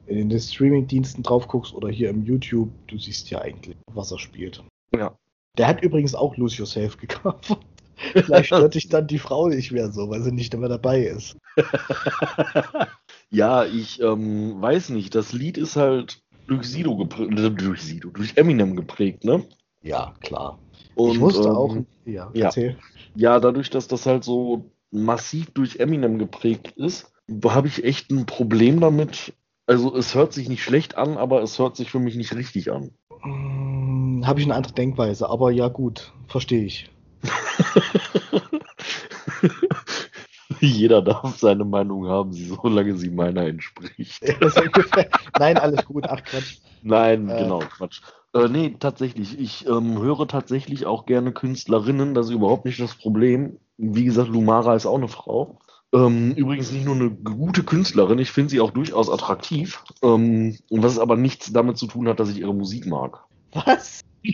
[0.06, 4.18] in den Streaming-Diensten drauf guckst oder hier im YouTube, du siehst ja eigentlich, was er
[4.18, 4.64] spielt.
[4.96, 5.14] Ja.
[5.58, 7.56] Der hat übrigens auch Lose Yourself gekauft.
[8.14, 11.36] Vielleicht stört dich dann die Frau nicht mehr so, weil sie nicht immer dabei ist.
[13.30, 15.14] ja, ich ähm, weiß nicht.
[15.14, 19.44] Das Lied ist halt durch Sido geprägt, äh, durch Sido, durch Eminem geprägt, ne?
[19.82, 20.58] Ja, klar.
[20.94, 21.76] Und, ich wusste ähm, auch,
[22.06, 22.46] ja, ja.
[22.46, 22.78] erzähl.
[23.14, 27.12] Ja, dadurch, dass das halt so massiv durch Eminem geprägt ist,
[27.44, 29.32] habe ich echt ein Problem damit.
[29.66, 32.72] Also es hört sich nicht schlecht an, aber es hört sich für mich nicht richtig
[32.72, 32.90] an.
[33.22, 36.90] Hm, Habe ich eine andere Denkweise, aber ja gut, verstehe ich.
[40.60, 44.22] Jeder darf seine Meinung haben, solange sie meiner entspricht.
[45.38, 46.58] Nein, alles gut, ach Quatsch.
[46.82, 47.42] Nein, Äh.
[47.42, 48.00] genau, Quatsch.
[48.34, 49.38] Äh, nee, tatsächlich.
[49.38, 53.58] Ich ähm, höre tatsächlich auch gerne Künstlerinnen, das ist überhaupt nicht das Problem.
[53.82, 55.58] Wie gesagt, Lumara ist auch eine Frau.
[55.92, 59.82] Ähm, übrigens nicht nur eine gute Künstlerin, ich finde sie auch durchaus attraktiv.
[60.02, 63.24] Ähm, was aber nichts damit zu tun hat, dass ich ihre Musik mag.
[63.52, 64.02] Was?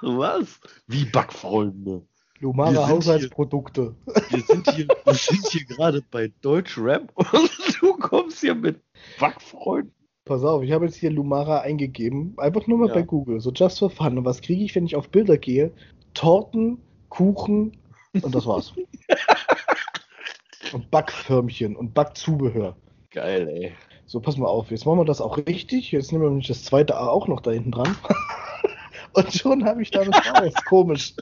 [0.00, 0.58] Was?
[0.86, 2.02] Wie Backfreunde.
[2.40, 3.94] Lumara Haushaltsprodukte.
[4.30, 7.50] Wir sind hier, wir sind hier gerade bei Deutschrap und
[7.80, 8.80] du kommst hier mit
[9.20, 9.92] Backfreunden.
[10.24, 12.34] Pass auf, ich habe jetzt hier Lumara eingegeben.
[12.38, 12.94] Einfach nur mal Ja.
[12.94, 14.18] bei Google, so just for fun.
[14.18, 15.72] Und was kriege ich, wenn ich auf Bilder gehe?
[16.14, 16.78] Torten,
[17.08, 17.76] Kuchen
[18.20, 18.72] und das war's.
[20.72, 22.76] und Backförmchen und Backzubehör.
[23.10, 23.72] Geil, ey.
[24.06, 25.92] So, pass mal auf, jetzt machen wir das auch richtig.
[25.92, 27.96] Jetzt nehmen wir nämlich das zweite A auch noch da hinten dran.
[29.14, 30.52] und schon habe ich da was raus.
[30.68, 31.14] Komisch.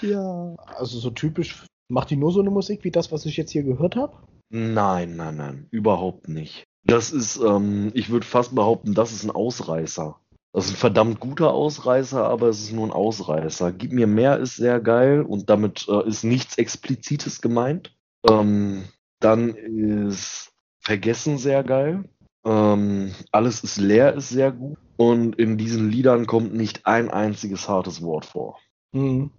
[0.00, 0.54] ja.
[0.76, 1.64] Also so typisch.
[1.88, 4.16] Macht die nur so eine Musik wie das, was ich jetzt hier gehört habe?
[4.48, 6.64] Nein, nein, nein, überhaupt nicht.
[6.84, 10.18] Das ist, ähm, ich würde fast behaupten, das ist ein Ausreißer.
[10.52, 13.72] Das ist ein verdammt guter Ausreißer, aber es ist nur ein Ausreißer.
[13.72, 17.96] Gib mir mehr ist sehr geil und damit äh, ist nichts Explizites gemeint.
[18.28, 18.84] Ähm,
[19.20, 22.04] dann ist Vergessen sehr geil.
[22.44, 24.78] Ähm, alles ist leer ist sehr gut.
[24.96, 28.58] Und in diesen Liedern kommt nicht ein einziges hartes Wort vor.
[28.92, 29.30] Hm.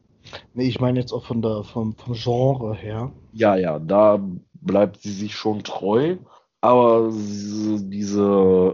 [0.53, 3.11] Nee, ich meine jetzt auch von der, vom, vom Genre her.
[3.33, 4.19] Ja, ja, da
[4.53, 6.17] bleibt sie sich schon treu.
[6.61, 8.21] Aber diese,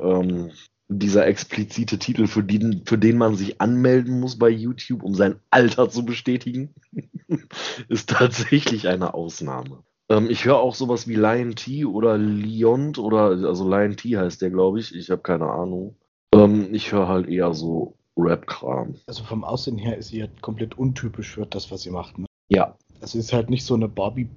[0.03, 0.51] ähm,
[0.89, 5.39] dieser explizite Titel, für den, für den man sich anmelden muss bei YouTube, um sein
[5.49, 6.73] Alter zu bestätigen,
[7.89, 9.83] ist tatsächlich eine Ausnahme.
[10.09, 14.41] Ähm, ich höre auch sowas wie Lion T oder Leont oder, also Lion T heißt
[14.41, 14.95] der, glaube ich.
[14.95, 15.95] Ich habe keine Ahnung.
[16.33, 18.95] Ähm, ich höre halt eher so Rap-Kram.
[19.07, 22.17] Also vom Aussehen her ist sie halt komplett untypisch für das, was sie macht.
[22.17, 22.25] Ne?
[22.49, 22.75] Ja.
[23.01, 24.29] Es ist halt nicht so eine Barbie.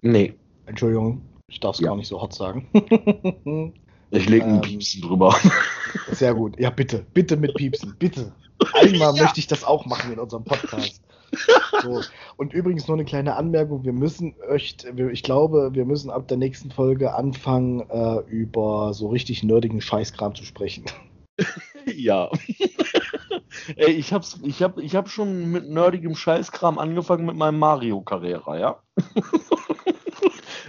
[0.00, 0.34] Nee.
[0.66, 1.88] Entschuldigung, ich darf es ja.
[1.88, 2.68] gar nicht so hart sagen.
[4.12, 5.34] ich lege einen ähm, Piepsen drüber.
[6.10, 6.58] Sehr gut.
[6.58, 7.04] Ja, bitte.
[7.14, 7.96] Bitte mit Piepsen.
[7.98, 8.32] Bitte.
[8.74, 9.22] Einmal ja.
[9.22, 11.02] möchte ich das auch machen in unserem Podcast.
[11.82, 12.02] So.
[12.36, 16.36] Und übrigens nur eine kleine Anmerkung: Wir müssen echt, ich glaube, wir müssen ab der
[16.36, 20.84] nächsten Folge anfangen, äh, über so richtig nerdigen Scheißkram zu sprechen.
[21.96, 22.30] Ja.
[23.74, 28.02] Ey, ich hab's, ich hab, ich hab schon mit nerdigem Scheißkram angefangen mit meinem Mario
[28.02, 28.82] Carrera, ja?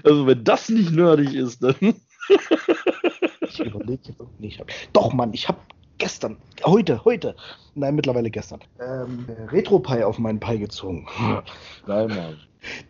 [0.03, 1.75] also wenn das nicht nerdig ist, dann.
[3.65, 4.63] Überlege nicht.
[4.93, 5.59] Doch, Mann, ich hab
[5.97, 7.35] gestern, heute, heute,
[7.75, 11.07] nein, mittlerweile gestern, ähm, Retro-Pie auf meinen Pie gezogen.
[11.85, 12.37] Geil, Mann.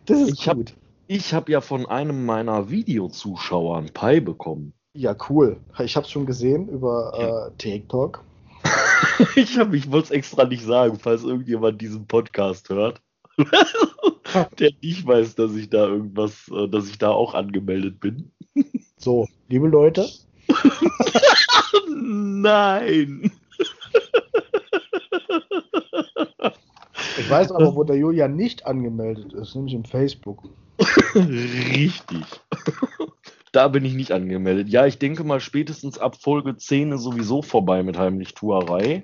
[0.06, 0.70] Das ist ich gut.
[0.70, 0.76] Hab,
[1.06, 4.72] ich habe ja von einem meiner Videozuschauer ein Pie bekommen.
[4.96, 5.60] Ja, cool.
[5.80, 8.24] Ich habe es schon gesehen über äh, TikTok.
[9.36, 13.02] ich habe, ich wollte es extra nicht sagen, falls irgendjemand diesen Podcast hört,
[14.58, 18.30] der nicht weiß, dass ich da irgendwas, äh, dass ich da auch angemeldet bin.
[18.96, 20.08] So, liebe Leute.
[21.88, 23.30] Nein.
[27.18, 30.42] Ich weiß aber, wo der Julian nicht angemeldet ist, nämlich im Facebook.
[31.14, 32.24] Richtig.
[33.52, 34.68] Da bin ich nicht angemeldet.
[34.68, 39.02] Ja, ich denke mal, spätestens ab Folge 10 ist sowieso vorbei mit Heimlichtuerei.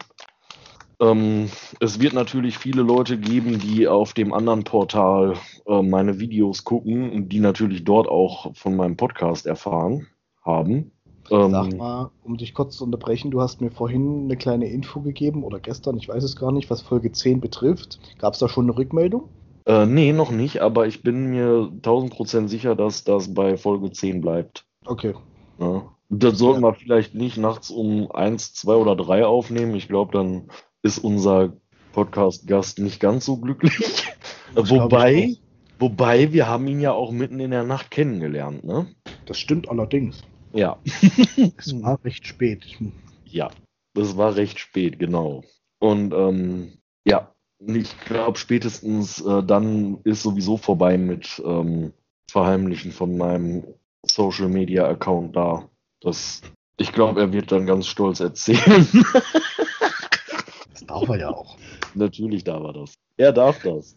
[1.00, 1.48] Ähm,
[1.78, 5.34] es wird natürlich viele Leute geben, die auf dem anderen Portal
[5.66, 10.08] äh, meine Videos gucken und die natürlich dort auch von meinem Podcast erfahren
[10.44, 10.92] haben.
[11.30, 15.00] Ähm, Sag mal, um dich kurz zu unterbrechen, du hast mir vorhin eine kleine Info
[15.00, 18.00] gegeben oder gestern, ich weiß es gar nicht, was Folge 10 betrifft.
[18.18, 19.28] Gab es da schon eine Rückmeldung?
[19.66, 24.20] Äh, nee, noch nicht, aber ich bin mir 1000% sicher, dass das bei Folge 10
[24.20, 24.64] bleibt.
[24.84, 25.14] Okay.
[25.58, 25.82] Ja.
[26.08, 26.68] Das sollten ja.
[26.68, 29.76] wir vielleicht nicht nachts um 1, 2 oder 3 aufnehmen.
[29.76, 30.48] Ich glaube, dann
[30.82, 31.52] ist unser
[31.92, 33.78] Podcast-Gast nicht ganz so glücklich.
[34.56, 35.36] wobei,
[35.78, 38.88] wobei, wir haben ihn ja auch mitten in der Nacht kennengelernt, ne?
[39.26, 40.24] Das stimmt allerdings.
[40.52, 40.78] Ja.
[41.56, 42.78] es war recht spät.
[43.24, 43.50] Ja,
[43.94, 45.44] das war recht spät, genau.
[45.78, 46.72] Und ähm,
[47.04, 51.92] ja, ich glaube, spätestens äh, dann ist sowieso vorbei mit ähm,
[52.30, 53.64] Verheimlichen von meinem
[54.02, 55.68] Social Media Account da.
[56.00, 56.42] Das,
[56.76, 58.86] ich glaube, er wird dann ganz stolz erzählen.
[60.72, 61.56] das darf er ja auch.
[61.94, 62.94] Natürlich darf er das.
[63.16, 63.96] Er darf das.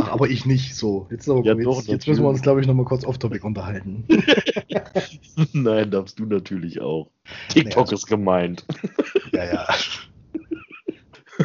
[0.00, 1.06] Ach, aber ich nicht so.
[1.10, 4.04] Jetzt, aber, ja, jetzt, doch, jetzt müssen wir uns, glaube ich, nochmal kurz off-topic unterhalten.
[5.52, 7.10] Nein, darfst du natürlich auch.
[7.48, 8.66] TikTok nee, also, ist gemeint.
[9.32, 9.66] Ja, ja.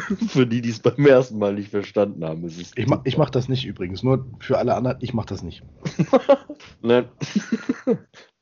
[0.28, 2.44] für die, die es beim ersten Mal nicht verstanden haben.
[2.44, 5.28] Ist es ich, ma ich mache das nicht übrigens, nur für alle anderen, ich mache
[5.28, 5.62] das nicht.
[6.82, 7.08] Nein.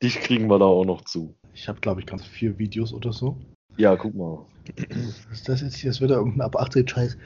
[0.03, 1.35] Dich kriegen wir da auch noch zu.
[1.53, 3.37] Ich habe, glaube ich, ganz vier Videos oder so.
[3.77, 4.45] Ja, guck mal.
[4.89, 5.91] Was ist das jetzt hier?
[5.91, 7.17] Das wird ja irgendein ab 18 Scheiß.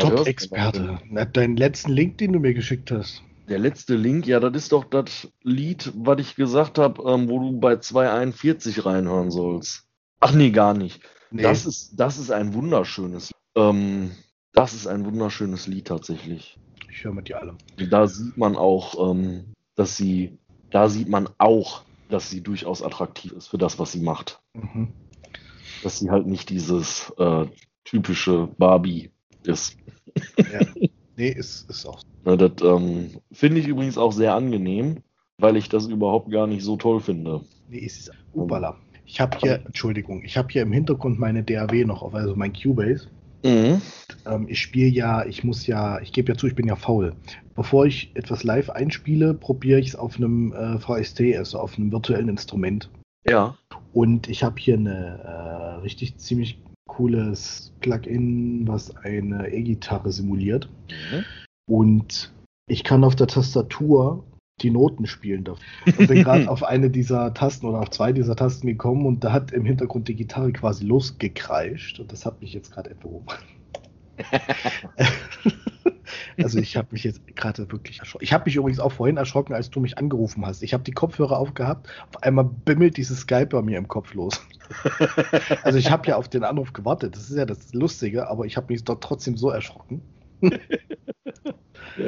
[0.00, 0.98] Top-Experte.
[1.32, 3.22] Deinen letzten Link, den du mir geschickt hast.
[3.48, 7.40] Der letzte Link, ja, das ist doch das Lied, was ich gesagt habe, ähm, wo
[7.40, 9.88] du bei 241 reinhören sollst.
[10.20, 11.00] Ach nee, gar nicht.
[11.30, 11.42] Nee.
[11.42, 13.32] Das, ist, das ist ein wunderschönes.
[13.56, 14.12] Ähm,
[14.52, 16.58] das ist ein wunderschönes Lied tatsächlich.
[16.90, 17.56] Ich höre mit dir alle.
[17.90, 20.38] Da sieht man auch, ähm, dass sie,
[20.70, 24.40] da sieht man auch, dass sie durchaus attraktiv ist für das, was sie macht.
[24.54, 24.92] Mhm.
[25.82, 27.46] Dass sie halt nicht dieses äh,
[27.84, 29.10] typische Barbie
[29.44, 29.76] ist.
[30.38, 30.60] Ja.
[31.16, 32.00] Nee, ist, ist auch.
[32.24, 35.02] Ja, das ähm, finde ich übrigens auch sehr angenehm,
[35.36, 37.42] weil ich das überhaupt gar nicht so toll finde.
[37.68, 38.10] Nee, es ist.
[38.32, 38.76] Upala.
[39.04, 42.52] Ich habe hier, Entschuldigung, ich habe hier im Hintergrund meine DAW noch auf, also mein
[42.52, 43.08] Cubase.
[43.44, 43.82] Mhm.
[44.26, 47.14] Ähm, ich spiele ja, ich muss ja, ich gebe ja zu, ich bin ja faul.
[47.54, 51.90] Bevor ich etwas live einspiele, probiere ich es auf einem äh, VST, also auf einem
[51.92, 52.88] virtuellen Instrument.
[53.26, 53.56] Ja.
[53.92, 56.58] Und ich habe hier eine äh, richtig ziemlich
[56.90, 60.68] cooles Plugin, was eine E-Gitarre simuliert.
[60.88, 61.24] Mhm.
[61.68, 62.32] Und
[62.68, 64.24] ich kann auf der Tastatur
[64.60, 65.58] die Noten spielen darf.
[65.86, 69.32] Und bin gerade auf eine dieser Tasten oder auf zwei dieser Tasten gekommen und da
[69.32, 73.26] hat im Hintergrund die Gitarre quasi losgekreischt und das hat mich jetzt gerade enthoben.
[76.38, 78.24] also ich habe mich jetzt gerade wirklich erschrocken.
[78.24, 80.62] Ich habe mich übrigens auch vorhin erschrocken, als du mich angerufen hast.
[80.62, 84.40] Ich habe die Kopfhörer aufgehabt, auf einmal bimmelt dieses Skype bei mir im Kopf los.
[85.62, 88.56] also ich habe ja auf den Anruf gewartet, das ist ja das Lustige, aber ich
[88.56, 90.02] habe mich dort trotzdem so erschrocken.
[90.40, 90.50] ja,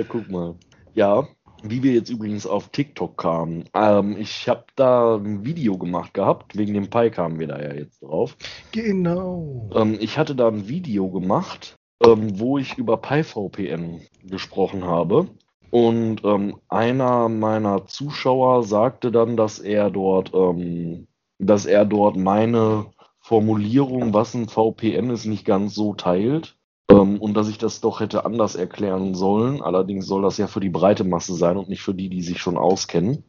[0.09, 0.55] guck mal.
[0.95, 1.27] Ja,
[1.63, 3.65] wie wir jetzt übrigens auf TikTok kamen.
[3.75, 7.75] Ähm, ich habe da ein Video gemacht gehabt, wegen dem Pi kamen wir da ja
[7.75, 8.37] jetzt drauf.
[8.73, 9.71] Genau.
[9.75, 15.29] Ähm, ich hatte da ein Video gemacht, ähm, wo ich über PyVPN gesprochen habe.
[15.71, 21.07] Und ähm, einer meiner Zuschauer sagte dann, dass er dort, ähm,
[21.39, 22.87] dass er dort meine
[23.21, 26.57] Formulierung, was ein VPN ist, nicht ganz so teilt.
[26.91, 29.63] Ähm, und dass ich das doch hätte anders erklären sollen.
[29.63, 32.39] Allerdings soll das ja für die breite Masse sein und nicht für die, die sich
[32.39, 33.25] schon auskennen.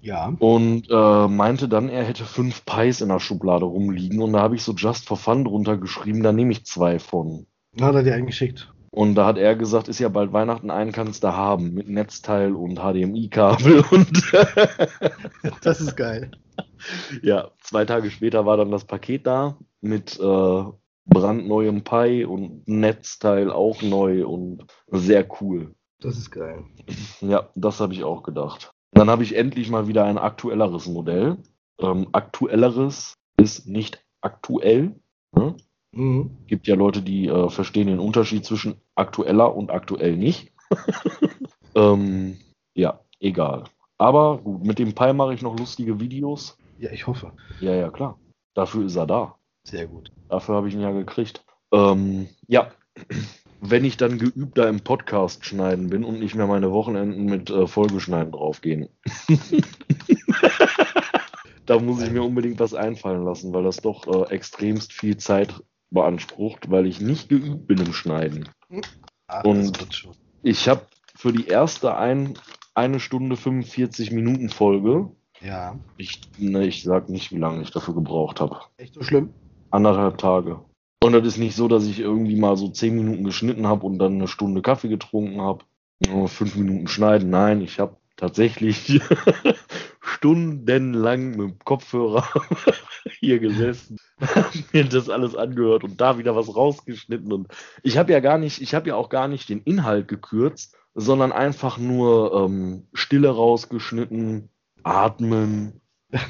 [0.00, 0.34] Ja.
[0.40, 4.56] Und äh, meinte dann, er hätte fünf Pies in der Schublade rumliegen und da habe
[4.56, 7.46] ich so just for fun drunter geschrieben, da nehme ich zwei von.
[7.80, 8.72] Hat er dir eingeschickt.
[8.90, 12.54] Und da hat er gesagt, ist ja bald Weihnachten, einen kannst du haben mit Netzteil
[12.54, 14.32] und HDMI-Kabel und.
[15.62, 16.30] das ist geil.
[17.22, 20.64] Ja, zwei Tage später war dann das Paket da mit äh,
[21.06, 25.74] brandneuem Pi und Netzteil auch neu und sehr cool.
[26.00, 26.64] Das ist geil.
[27.20, 28.72] Ja, das habe ich auch gedacht.
[28.90, 31.38] Dann habe ich endlich mal wieder ein aktuelleres Modell.
[31.78, 34.96] Ähm, aktuelleres ist nicht aktuell.
[35.34, 35.56] Ne?
[35.92, 36.30] Mhm.
[36.46, 40.52] Gibt ja Leute, die äh, verstehen den Unterschied zwischen aktueller und aktuell nicht.
[41.74, 42.38] ähm,
[42.74, 43.64] ja, egal.
[43.98, 46.56] Aber gut, mit dem Pi mache ich noch lustige Videos.
[46.78, 47.32] Ja, ich hoffe.
[47.60, 48.18] Ja, ja, klar.
[48.54, 49.36] Dafür ist er da.
[49.64, 50.10] Sehr gut.
[50.28, 51.44] Dafür habe ich ihn ja gekriegt.
[51.72, 52.72] Ähm, ja,
[53.60, 57.66] wenn ich dann geübter im Podcast schneiden bin und nicht mehr meine Wochenenden mit äh,
[57.66, 58.88] Folgeschneiden draufgehen.
[61.66, 65.62] da muss ich mir unbedingt was einfallen lassen, weil das doch äh, extremst viel Zeit
[65.92, 68.48] beansprucht, weil ich nicht geübt bin im Schneiden.
[69.26, 69.86] Ach, und
[70.42, 72.38] ich habe für die erste ein,
[72.74, 75.10] eine Stunde 45 Minuten Folge.
[75.40, 75.76] Ja.
[75.96, 78.60] Ich, ne, ich sag nicht, wie lange ich dafür gebraucht habe.
[78.76, 79.34] Echt so schlimm?
[79.72, 80.60] anderthalb Tage.
[81.02, 83.98] Und das ist nicht so, dass ich irgendwie mal so zehn Minuten geschnitten habe und
[83.98, 85.64] dann eine Stunde Kaffee getrunken habe.
[86.26, 87.30] Fünf Minuten schneiden.
[87.30, 89.00] Nein, ich habe tatsächlich
[90.22, 92.24] stundenlang mit dem Kopfhörer
[93.18, 93.96] hier gesessen,
[94.72, 97.32] mir das alles angehört und da wieder was rausgeschnitten.
[97.32, 97.48] Und
[97.82, 101.32] ich habe ja gar nicht, ich habe ja auch gar nicht den Inhalt gekürzt, sondern
[101.32, 104.48] einfach nur ähm, Stille rausgeschnitten,
[104.84, 105.80] atmen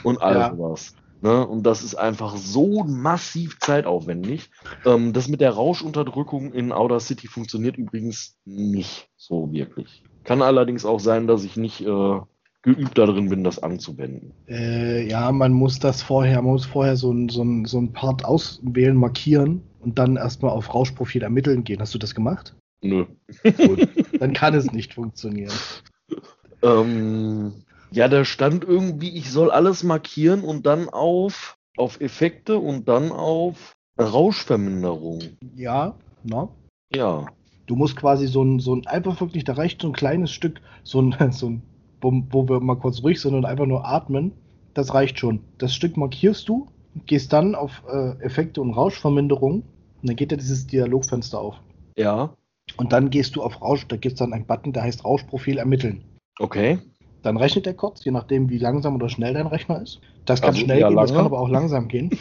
[0.05, 0.51] und all ja.
[0.51, 0.95] sowas.
[1.21, 1.47] Ne?
[1.47, 4.51] Und das ist einfach so massiv zeitaufwendig.
[4.87, 10.03] Ähm, das mit der Rauschunterdrückung in Outer City funktioniert übrigens nicht so wirklich.
[10.25, 12.21] Kann allerdings auch sein, dass ich nicht äh,
[12.63, 14.33] geübt darin bin, das anzuwenden.
[14.49, 17.93] Äh, ja, man muss das vorher, man muss vorher so ein, so ein, so ein
[17.93, 21.81] Part auswählen, markieren und dann erstmal auf Rauschprofil ermitteln gehen.
[21.81, 22.55] Hast du das gemacht?
[22.83, 23.07] Nö.
[23.57, 25.53] Gut, dann kann es nicht funktionieren.
[26.65, 32.89] Ähm, ja, da stand irgendwie, ich soll alles markieren und dann auf, auf Effekte und
[32.89, 35.23] dann auf Rauschverminderung.
[35.57, 36.49] Ja, na?
[36.95, 37.27] Ja.
[37.67, 40.61] Du musst quasi so ein, so ein, einfach wirklich, da reicht so ein kleines Stück,
[40.85, 41.63] so ein, so ein,
[42.03, 44.33] wo, wo wir mal kurz ruhig sind und einfach nur atmen.
[44.75, 45.41] Das reicht schon.
[45.59, 46.69] Das Stück markierst du,
[47.07, 49.63] gehst dann auf äh, Effekte und Rauschverminderung
[50.03, 51.57] und dann geht ja dieses Dialogfenster auf.
[51.97, 52.35] Ja.
[52.77, 55.59] Und dann gehst du auf Rausch, da gibt es dann einen Button, der heißt Rauschprofil
[55.59, 56.03] ermitteln.
[56.39, 56.79] Okay.
[57.23, 60.01] Dann rechnet er kurz, je nachdem, wie langsam oder schnell dein Rechner ist.
[60.25, 61.07] Das kann also schnell gehen, lange.
[61.07, 62.11] das kann aber auch langsam gehen.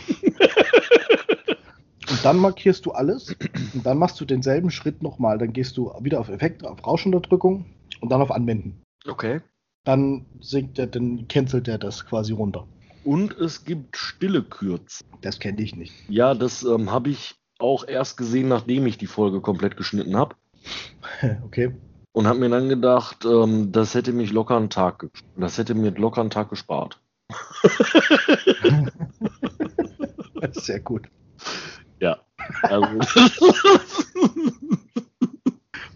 [2.09, 3.35] und dann markierst du alles
[3.73, 5.37] und dann machst du denselben Schritt nochmal.
[5.39, 7.65] Dann gehst du wieder auf Effekte, auf Rauschunterdrückung
[7.99, 8.81] und dann auf Anwenden.
[9.07, 9.41] Okay.
[9.83, 12.67] Dann sinkt er, dann cancelt er das quasi runter.
[13.03, 15.03] Und es gibt stille Kürz.
[15.21, 15.93] Das kenne ich nicht.
[16.07, 20.35] Ja, das ähm, habe ich auch erst gesehen, nachdem ich die Folge komplett geschnitten habe.
[21.45, 21.73] okay
[22.13, 25.91] und habe mir dann gedacht, ähm, das hätte mich locker einen Tag, das hätte mir
[25.91, 26.99] locker einen Tag gespart.
[30.51, 31.07] Sehr gut.
[31.99, 32.17] Ja.
[32.63, 32.87] Also,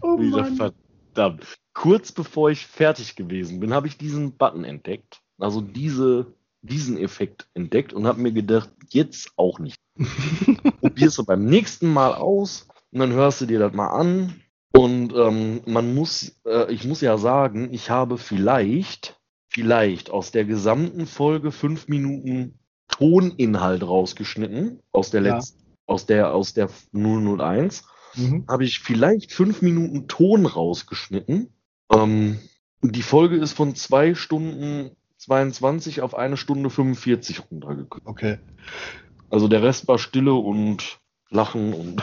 [0.00, 1.58] oh wieder verdammt.
[1.76, 5.20] Kurz bevor ich fertig gewesen bin, habe ich diesen Button entdeckt.
[5.38, 6.32] Also diese,
[6.62, 9.76] diesen Effekt entdeckt und habe mir gedacht, jetzt auch nicht.
[10.80, 14.40] Probierst du beim nächsten Mal aus und dann hörst du dir das mal an.
[14.74, 19.20] Und ähm, man muss, äh, ich muss ja sagen, ich habe vielleicht,
[19.50, 22.58] vielleicht aus der gesamten Folge fünf Minuten
[22.88, 25.34] Toninhalt rausgeschnitten, aus der Ja.
[25.34, 27.84] letzten, aus der, aus der 001
[28.16, 28.46] Mhm.
[28.48, 31.52] habe ich vielleicht fünf Minuten Ton rausgeschnitten.
[31.92, 32.38] Ähm,
[32.82, 38.06] die Folge ist von zwei Stunden 22 auf eine Stunde 45 runtergekommen.
[38.06, 38.38] Okay.
[39.30, 41.00] Also der Rest war Stille und
[41.30, 42.02] Lachen und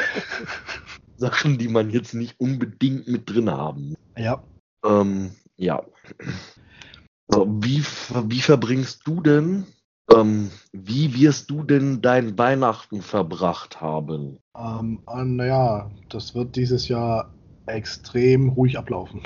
[1.16, 3.96] Sachen, die man jetzt nicht unbedingt mit drin haben.
[4.16, 4.42] Ja.
[4.84, 5.82] Ähm, ja.
[7.28, 9.66] So, wie, wie verbringst du denn,
[10.12, 14.38] ähm, wie wirst du denn dein Weihnachten verbracht haben?
[14.56, 17.30] Ähm, äh, naja, das wird dieses Jahr
[17.72, 19.20] extrem ruhig ablaufen.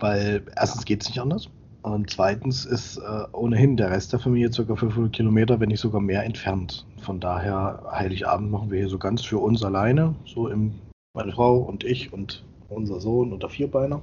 [0.00, 1.48] Weil erstens geht es nicht anders.
[1.82, 4.74] Und zweitens ist äh, ohnehin der Rest der Familie ca.
[4.74, 6.86] 500 Kilometer, wenn nicht sogar mehr entfernt.
[7.00, 10.14] Von daher, Heiligabend machen wir hier so ganz für uns alleine.
[10.26, 10.74] So im,
[11.14, 14.02] meine Frau und ich und unser Sohn und der Vierbeiner.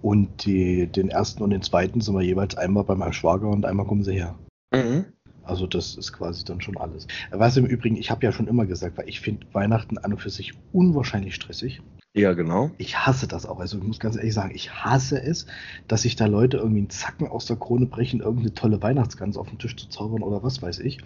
[0.00, 3.64] Und die, den ersten und den zweiten sind wir jeweils einmal bei meinem Schwager und
[3.64, 4.34] einmal kommen sie her.
[4.72, 5.06] Mhm.
[5.44, 7.06] Also das ist quasi dann schon alles.
[7.30, 10.20] Was im Übrigen, ich habe ja schon immer gesagt, weil ich finde Weihnachten an und
[10.20, 11.82] für sich unwahrscheinlich stressig.
[12.14, 12.70] Ja, genau.
[12.76, 13.58] Ich hasse das auch.
[13.58, 15.46] Also ich muss ganz ehrlich sagen, ich hasse es,
[15.88, 19.48] dass sich da Leute irgendwie einen Zacken aus der Krone brechen, irgendeine tolle Weihnachtsgans auf
[19.48, 20.98] den Tisch zu zaubern oder was weiß ich.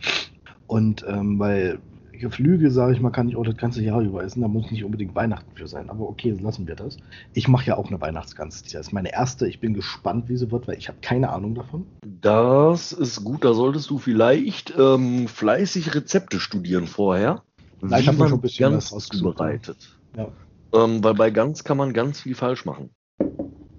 [0.66, 1.78] Und ähm, weil
[2.12, 4.40] Geflügel, sage ich mal, kann ich auch das ganze Jahr über essen.
[4.40, 5.90] Da muss nicht unbedingt Weihnachten für sein.
[5.90, 6.96] Aber okay, lassen wir das.
[7.34, 8.62] Ich mache ja auch eine Weihnachtsgans.
[8.64, 9.46] Das ist meine erste.
[9.46, 11.86] Ich bin gespannt, wie sie wird, weil ich habe keine Ahnung davon.
[12.20, 17.42] Das ist gut, da solltest du vielleicht ähm, fleißig Rezepte studieren vorher.
[17.80, 19.98] Na, ich wie hab mir man schon ein bisschen was rausgesucht, zubereitet.
[20.16, 20.28] Ja.
[20.72, 22.90] Ähm, weil bei Gans kann man ganz viel falsch machen.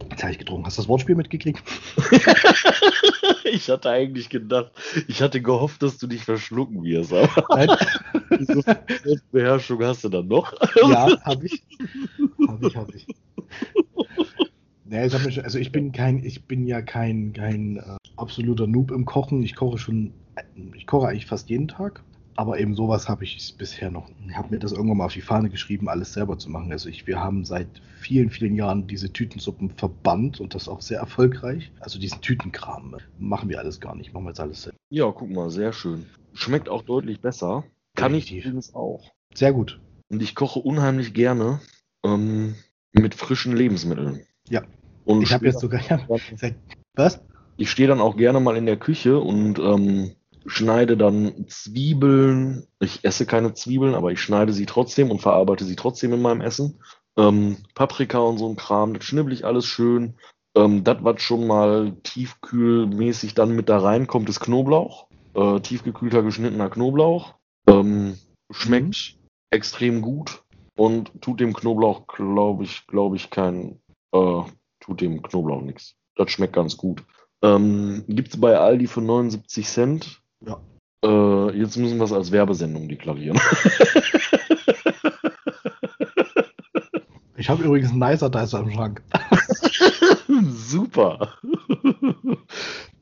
[0.10, 0.66] Jetzt habe ich getrunken.
[0.66, 1.62] Hast du das Wortspiel mitgekriegt?
[3.44, 4.72] ich hatte eigentlich gedacht,
[5.08, 7.70] ich hatte gehofft, dass du dich verschlucken wirst, aber Nein.
[8.40, 8.62] diese
[9.04, 10.54] Selbstbeherrschung hast du dann noch.
[10.76, 11.64] ja, habe ich.
[12.48, 13.06] Habe ich, habe ich.
[14.86, 18.92] Nee, ich schon, also ich bin kein, ich bin ja kein, kein äh, absoluter Noob
[18.92, 19.44] im Kochen.
[19.44, 20.14] Ich koche schon,
[20.76, 22.04] ich koche eigentlich fast jeden Tag.
[22.38, 24.10] Aber eben sowas habe ich bisher noch.
[24.28, 26.72] Ich habe mir das irgendwann mal auf die Fahne geschrieben, alles selber zu machen.
[26.72, 27.68] Also ich, wir haben seit
[28.00, 31.72] vielen, vielen Jahren diese Tütensuppen verbannt und das auch sehr erfolgreich.
[31.80, 34.78] Also diesen Tütenkram äh, machen wir alles gar nicht, machen wir jetzt alles selber.
[34.92, 36.06] Ja, guck mal, sehr schön.
[36.34, 37.64] Schmeckt auch deutlich besser.
[37.96, 39.12] Kann ich übrigens auch.
[39.34, 39.80] Sehr gut.
[40.10, 41.60] Und ich koche unheimlich gerne
[42.06, 42.54] ähm,
[42.92, 44.22] mit frischen Lebensmitteln.
[44.48, 44.62] Ja.
[45.06, 46.00] Und Ich habe jetzt sogar, ja,
[46.36, 46.56] seit,
[46.94, 47.20] was?
[47.58, 50.12] ich stehe dann auch gerne mal in der Küche und ähm,
[50.48, 52.68] schneide dann Zwiebeln.
[52.80, 56.42] Ich esse keine Zwiebeln, aber ich schneide sie trotzdem und verarbeite sie trotzdem in meinem
[56.42, 56.80] Essen.
[57.18, 60.16] Ähm, Paprika und so ein Kram, das schnibbel ich alles schön.
[60.56, 65.08] Ähm, das, was schon mal tiefkühlmäßig dann mit da reinkommt, ist Knoblauch.
[65.34, 67.36] Äh, tiefgekühlter geschnittener Knoblauch.
[67.68, 68.18] Ähm,
[68.50, 69.18] schmeckt
[69.52, 70.44] extrem gut
[70.78, 73.80] und tut dem Knoblauch, glaube ich, glaube ich, kein,
[74.14, 74.42] äh,
[74.80, 75.96] tut dem Knoblauch nichts.
[76.16, 77.04] Das schmeckt ganz gut.
[77.44, 80.22] Ähm, Gibt es bei Aldi für 79 Cent.
[80.46, 80.60] Ja.
[81.04, 83.40] Äh, jetzt müssen wir es als Werbesendung deklarieren.
[87.38, 89.04] Ich habe übrigens einen Nicer Dicer im Schrank.
[90.50, 91.36] Super.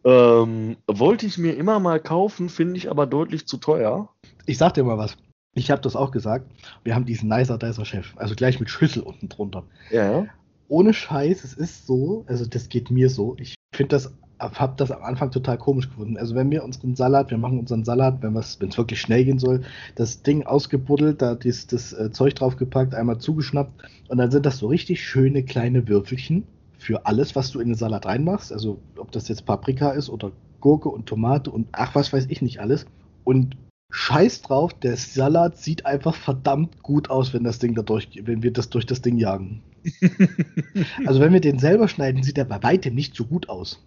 [0.04, 4.10] ähm, wollte ich mir immer mal kaufen, finde ich aber deutlich zu teuer.
[4.46, 5.18] Ich sag dir mal was.
[5.56, 6.52] Ich habe das auch gesagt.
[6.84, 8.14] Wir haben diesen Nicer Dicer Chef.
[8.18, 9.64] Also gleich mit Schüssel unten drunter.
[9.90, 10.26] Ja.
[10.68, 13.36] Ohne Scheiß, es ist so, also das geht mir so.
[13.40, 16.18] Ich finde das, habe das am Anfang total komisch gefunden.
[16.18, 19.62] Also wenn wir unseren Salat, wir machen unseren Salat, wenn es wirklich schnell gehen soll,
[19.96, 24.58] das Ding ausgebuddelt, da ist das äh, Zeug draufgepackt, einmal zugeschnappt und dann sind das
[24.58, 26.44] so richtig schöne kleine Würfelchen
[26.78, 28.52] für alles, was du in den Salat reinmachst.
[28.52, 32.42] Also ob das jetzt Paprika ist oder Gurke und Tomate und ach, was weiß ich
[32.42, 32.86] nicht alles.
[33.24, 33.56] Und
[33.92, 38.44] scheiß drauf, der Salat sieht einfach verdammt gut aus, wenn das Ding da durch, wenn
[38.44, 39.62] wir das durch das Ding jagen.
[41.06, 43.86] Also wenn wir den selber schneiden, sieht er bei weitem nicht so gut aus.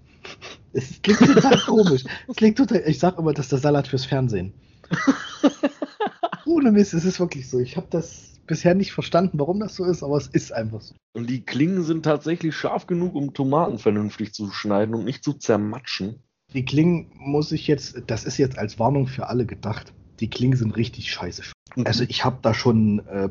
[0.72, 2.04] Es klingt total komisch.
[2.28, 4.52] Es klingt total, ich sag immer, das ist der Salat fürs Fernsehen.
[6.46, 7.58] Ohne Mist, es ist wirklich so.
[7.58, 10.94] Ich habe das bisher nicht verstanden, warum das so ist, aber es ist einfach so.
[11.12, 15.34] Und die Klingen sind tatsächlich scharf genug, um Tomaten vernünftig zu schneiden und nicht zu
[15.34, 16.22] zermatschen.
[16.54, 19.92] Die Klingen muss ich jetzt, das ist jetzt als Warnung für alle gedacht.
[20.20, 21.42] Die Klingen sind richtig scheiße.
[21.84, 23.28] Also ich habe da schon äh,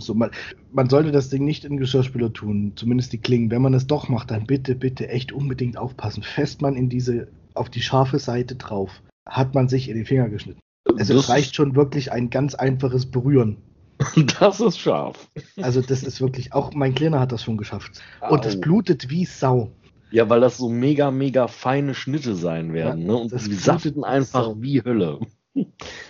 [0.00, 0.30] so man,
[0.72, 3.50] man sollte das Ding nicht in Geschirrspüler tun, zumindest die Klingen.
[3.50, 6.22] Wenn man es doch macht, dann bitte, bitte echt unbedingt aufpassen.
[6.22, 10.28] Fest man in diese, auf die scharfe Seite drauf, hat man sich in den Finger
[10.28, 10.60] geschnitten.
[10.98, 13.56] Also es das, reicht schon wirklich ein ganz einfaches Berühren.
[14.40, 15.28] das ist scharf.
[15.60, 18.02] Also das ist wirklich, auch mein Kleiner hat das schon geschafft.
[18.28, 19.70] Und es blutet wie Sau.
[20.10, 23.00] Ja, weil das so mega, mega feine Schnitte sein werden.
[23.00, 23.16] Ja, ne?
[23.16, 24.62] Und die saften einfach so.
[24.62, 25.20] wie Hölle.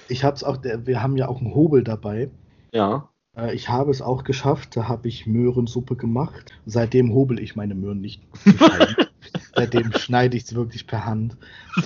[0.08, 2.30] Ich habe es auch, wir haben ja auch einen Hobel dabei.
[2.72, 3.08] Ja.
[3.36, 6.52] Äh, ich habe es auch geschafft, da habe ich Möhrensuppe gemacht.
[6.66, 8.22] Seitdem hobel ich meine Möhren nicht.
[9.54, 11.36] Seitdem schneide ich es wirklich per Hand.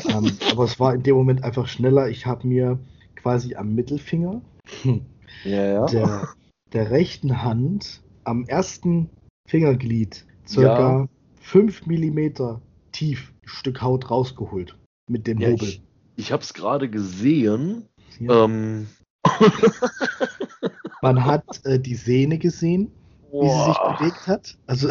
[0.08, 2.08] Ähm, aber es war in dem Moment einfach schneller.
[2.08, 2.78] Ich habe mir
[3.16, 4.40] quasi am Mittelfinger
[5.44, 5.86] ja, ja.
[5.86, 6.28] Der,
[6.72, 9.10] der rechten Hand am ersten
[9.46, 11.08] Fingerglied circa ja.
[11.40, 12.58] 5 mm
[12.92, 14.76] tief Stück Haut rausgeholt
[15.08, 15.68] mit dem ja, Hobel.
[15.68, 15.82] Ich,
[16.16, 17.84] ich habe es gerade gesehen.
[18.18, 18.44] Ja.
[18.44, 18.88] Ähm.
[21.02, 22.90] Man hat äh, die Sehne gesehen,
[23.30, 23.42] Boah.
[23.42, 24.58] wie sie sich bewegt hat.
[24.66, 24.88] Also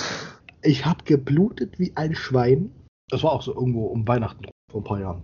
[0.62, 2.70] ich habe geblutet wie ein Schwein.
[3.08, 5.22] Das war auch so irgendwo um Weihnachten vor ein paar Jahren.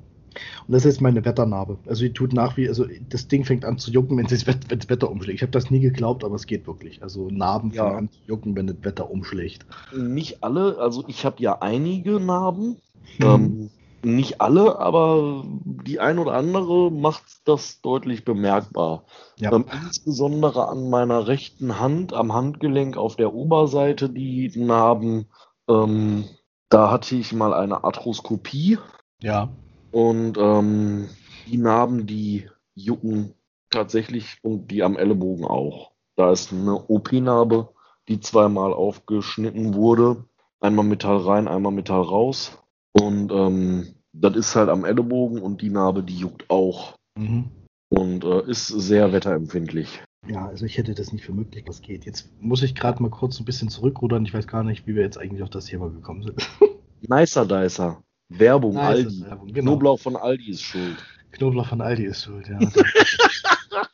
[0.66, 1.78] Und das ist meine Wetternarbe.
[1.86, 4.88] Also die tut nach wie, also das Ding fängt an zu jucken, wenn das, das
[4.88, 5.36] Wetter umschlägt.
[5.36, 7.02] Ich habe das nie geglaubt, aber es geht wirklich.
[7.02, 7.84] Also Narben ja.
[7.84, 9.66] fangen an zu jucken, wenn das Wetter umschlägt.
[9.94, 12.76] Nicht alle, also ich habe ja einige Narben.
[13.18, 13.26] Hm.
[13.28, 13.70] Ähm,
[14.04, 19.04] nicht alle, aber die ein oder andere macht das deutlich bemerkbar.
[19.36, 19.52] Ja.
[19.52, 25.26] Ähm, insbesondere an meiner rechten Hand, am Handgelenk auf der Oberseite die Narben.
[25.68, 26.24] Ähm,
[26.68, 28.78] da hatte ich mal eine Arthroskopie.
[29.20, 29.50] Ja.
[29.90, 31.08] Und ähm,
[31.46, 33.34] die Narben, die jucken
[33.70, 35.92] tatsächlich und die am Ellenbogen auch.
[36.16, 37.68] Da ist eine OP-Narbe,
[38.08, 40.24] die zweimal aufgeschnitten wurde.
[40.60, 42.61] Einmal Metall rein, einmal Metall raus.
[42.93, 46.97] Und ähm, das ist halt am Ellenbogen und die Narbe, die juckt auch.
[47.19, 47.51] Mhm.
[47.89, 50.02] Und äh, ist sehr wetterempfindlich.
[50.28, 52.05] Ja, also ich hätte das nicht für möglich, was geht.
[52.05, 54.24] Jetzt muss ich gerade mal kurz ein bisschen zurückrudern.
[54.24, 56.48] Ich weiß gar nicht, wie wir jetzt eigentlich auf das Thema gekommen sind.
[57.09, 58.02] Nicer Dicer.
[58.28, 59.24] Werbung, nice, Aldi.
[59.24, 59.70] Werbung, genau.
[59.73, 60.97] Knoblauch von Aldi ist schuld.
[61.32, 62.59] Knoblauch von Aldi ist schuld, ja.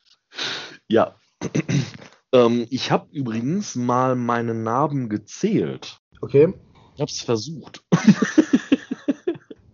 [0.89, 1.15] ja.
[2.33, 5.99] ähm, ich habe übrigens mal meine Narben gezählt.
[6.21, 6.53] Okay.
[6.95, 7.83] Ich habe es versucht.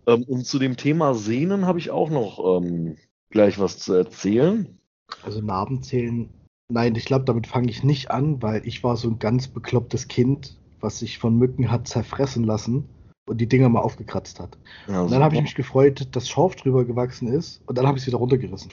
[0.07, 2.97] ähm, und zu dem Thema Sehnen habe ich auch noch ähm,
[3.29, 4.77] gleich was zu erzählen.
[5.23, 6.29] Also Narben zählen.
[6.67, 10.07] Nein, ich glaube, damit fange ich nicht an, weil ich war so ein ganz beklopptes
[10.07, 12.89] Kind, was sich von Mücken hat zerfressen lassen
[13.27, 14.57] und die Dinger mal aufgekratzt hat.
[14.87, 17.97] Ja, und dann habe ich mich gefreut, dass Schorf drüber gewachsen ist und dann habe
[17.97, 18.71] ich es wieder runtergerissen.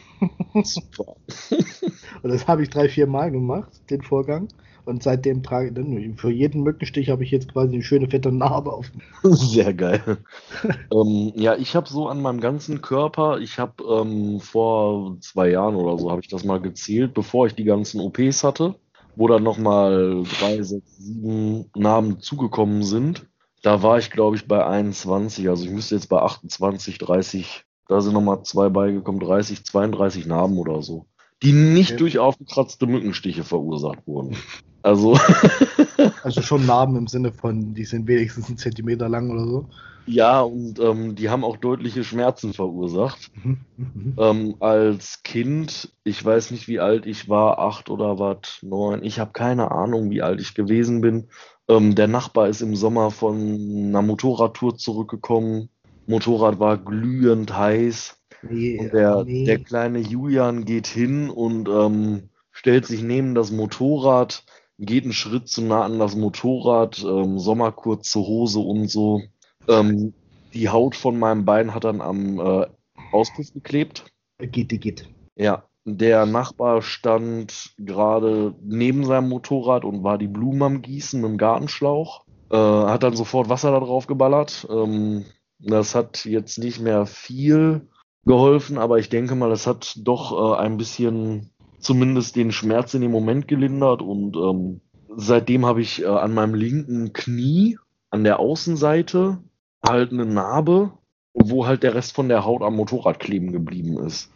[0.62, 1.16] Super.
[2.22, 4.48] und das habe ich drei, vier Mal gemacht, den Vorgang.
[4.84, 8.72] Und seitdem trage ich, für jeden Mückenstich habe ich jetzt quasi eine schöne fette Narbe
[8.72, 8.90] auf.
[9.22, 10.18] Sehr geil.
[10.92, 15.76] ähm, ja, ich habe so an meinem ganzen Körper, ich habe ähm, vor zwei Jahren
[15.76, 18.74] oder so, habe ich das mal gezählt, bevor ich die ganzen OPs hatte,
[19.14, 23.26] wo dann nochmal drei, sechs, sieben Narben zugekommen sind.
[23.62, 25.48] Da war ich, glaube ich, bei 21.
[25.48, 30.58] Also ich müsste jetzt bei 28, 30, da sind nochmal zwei beigekommen, 30, 32 Narben
[30.58, 31.06] oder so.
[31.42, 31.98] Die nicht okay.
[31.98, 34.36] durch aufgekratzte Mückenstiche verursacht wurden.
[34.82, 35.18] Also.
[36.22, 39.68] also schon Narben im Sinne von, die sind wenigstens einen Zentimeter lang oder so.
[40.06, 43.30] Ja, und ähm, die haben auch deutliche Schmerzen verursacht.
[43.42, 44.16] Mhm, mhm.
[44.18, 49.20] ähm, als Kind, ich weiß nicht, wie alt ich war, acht oder was, neun, ich
[49.20, 51.28] habe keine Ahnung, wie alt ich gewesen bin.
[51.68, 55.68] Ähm, der Nachbar ist im Sommer von einer Motorradtour zurückgekommen.
[56.06, 58.18] Motorrad war glühend heiß.
[58.42, 59.44] Nee, und der, nee.
[59.44, 64.44] der kleine Julian geht hin und ähm, stellt sich neben das Motorrad,
[64.84, 69.22] geht einen Schritt zu nah an das Motorrad, ähm, Sommerkurze Hose und so.
[69.68, 70.12] Ähm,
[70.52, 72.66] die Haut von meinem Bein hat dann am äh,
[73.12, 74.04] Auspuff geklebt.
[74.38, 75.08] Geht, geht.
[75.36, 81.30] Ja, der Nachbar stand gerade neben seinem Motorrad und war die Blumen am Gießen mit
[81.30, 82.24] dem Gartenschlauch.
[82.50, 84.66] Äh, hat dann sofort Wasser da drauf geballert.
[84.68, 85.24] Ähm,
[85.58, 87.88] das hat jetzt nicht mehr viel
[88.24, 91.51] geholfen, aber ich denke mal, es hat doch äh, ein bisschen
[91.82, 94.80] zumindest den Schmerz in dem Moment gelindert und ähm,
[95.16, 97.78] seitdem habe ich äh, an meinem linken Knie
[98.10, 99.38] an der Außenseite
[99.86, 100.92] halt eine Narbe,
[101.34, 104.30] wo halt der Rest von der Haut am Motorrad kleben geblieben ist.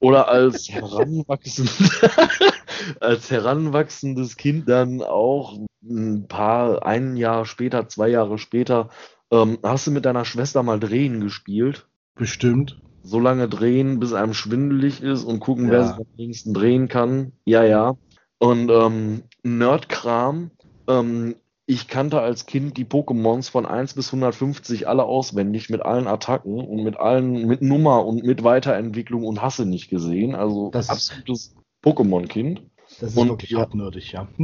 [0.00, 1.70] Oder als, heranwachsend,
[3.00, 8.88] als heranwachsendes Kind dann auch ein paar, ein Jahr später, zwei Jahre später,
[9.30, 11.86] ähm, hast du mit deiner Schwester mal Drehen gespielt?
[12.14, 12.80] Bestimmt.
[13.04, 15.72] So lange drehen, bis einem schwindelig ist und gucken, ja.
[15.72, 17.32] wer sich am längsten drehen kann.
[17.44, 17.96] Ja, ja.
[18.38, 20.50] Und ähm, Nerdkram.
[20.88, 21.36] Ähm,
[21.66, 26.60] ich kannte als Kind die Pokémons von 1 bis 150 alle auswendig mit allen Attacken
[26.60, 30.34] und mit allen, mit Nummer und mit Weiterentwicklung und Hasse nicht gesehen.
[30.34, 32.62] Also das absolutes Pokémon-Kind.
[33.00, 34.28] Das ist und wirklich hartnötig, ja.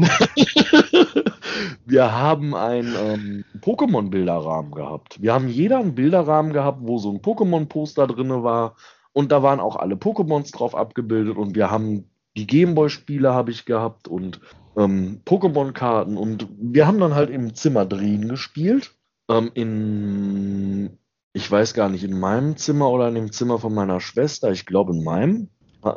[1.86, 5.20] wir haben einen ähm, Pokémon-Bilderrahmen gehabt.
[5.20, 8.76] Wir haben jeder einen Bilderrahmen gehabt, wo so ein Pokémon-Poster drin war.
[9.12, 11.36] Und da waren auch alle Pokémons drauf abgebildet.
[11.36, 14.40] Und wir haben die Gameboy-Spiele habe ich gehabt und
[14.76, 18.94] ähm, Pokémon-Karten und wir haben dann halt im Zimmer drehen gespielt.
[19.28, 20.98] Ähm, in,
[21.32, 24.66] ich weiß gar nicht, in meinem Zimmer oder in dem Zimmer von meiner Schwester, ich
[24.66, 25.48] glaube in meinem.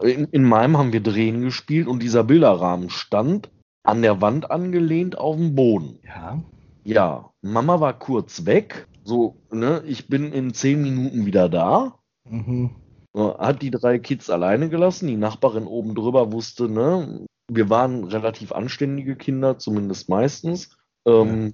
[0.02, 3.49] In, in meinem haben wir Drehen gespielt und dieser Bilderrahmen stand
[3.84, 6.00] an der Wand angelehnt auf dem Boden.
[6.06, 6.42] Ja.
[6.86, 8.88] Ja, Mama war kurz weg.
[9.04, 12.00] So, ne, ich bin in zehn Minuten wieder da.
[12.30, 12.72] Mhm.
[13.16, 15.08] Hat die drei Kids alleine gelassen.
[15.08, 20.76] Die Nachbarin oben drüber wusste, ne, wir waren relativ anständige Kinder, zumindest meistens.
[21.06, 21.54] Ähm,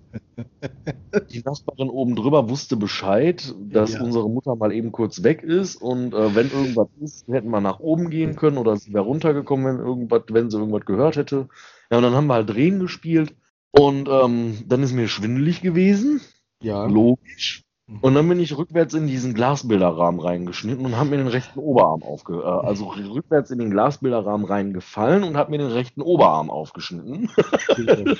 [1.31, 4.03] die Nachbarin oben drüber wusste Bescheid, dass Ja.
[4.03, 7.79] unsere Mutter mal eben kurz weg ist und äh, wenn irgendwas ist, hätten wir nach
[7.79, 11.49] oben gehen können oder sie wäre runtergekommen, wenn irgendwas, wenn sie irgendwas gehört hätte.
[11.91, 13.35] Ja, und dann haben wir halt Drehen gespielt
[13.71, 16.21] und ähm, dann ist mir schwindelig gewesen,
[16.61, 16.85] Ja.
[16.85, 17.63] logisch.
[18.01, 22.03] Und dann bin ich rückwärts in diesen Glasbilderrahmen reingeschnitten und habe mir den rechten Oberarm
[22.03, 22.35] aufge...
[22.35, 27.29] Äh, also rückwärts in den Glasbilderrahmen reingefallen und habe mir den rechten Oberarm aufgeschnitten.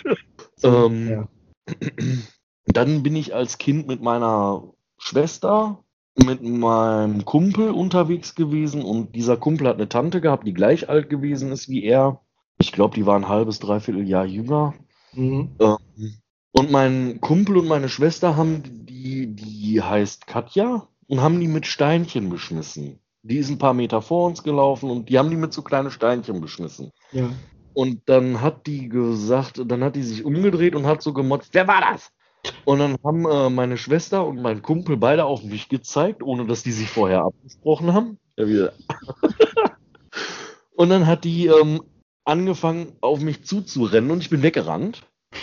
[0.63, 1.27] Ähm, ja.
[2.65, 5.83] Dann bin ich als Kind mit meiner Schwester,
[6.15, 11.09] mit meinem Kumpel unterwegs gewesen und dieser Kumpel hat eine Tante gehabt, die gleich alt
[11.09, 12.21] gewesen ist wie er.
[12.61, 14.73] Ich glaube, die war ein halbes, dreiviertel Jahr jünger.
[15.13, 15.49] Mhm.
[15.59, 15.77] Ähm,
[16.51, 21.65] Und mein Kumpel und meine Schwester haben die, die heißt Katja, und haben die mit
[21.65, 22.99] Steinchen beschmissen.
[23.23, 25.91] Die ist ein paar Meter vor uns gelaufen und die haben die mit so kleine
[25.91, 26.91] Steinchen beschmissen.
[27.11, 27.29] Ja.
[27.73, 31.67] Und dann hat die gesagt, dann hat die sich umgedreht und hat so gemotzt, wer
[31.67, 32.11] war das?
[32.65, 36.63] Und dann haben äh, meine Schwester und mein Kumpel beide auf mich gezeigt, ohne dass
[36.63, 38.17] die sich vorher abgesprochen haben.
[38.37, 38.73] Ja, wieder.
[40.75, 41.81] und dann hat die ähm,
[42.29, 45.05] angefangen, auf mich zuzurennen und ich bin weggerannt.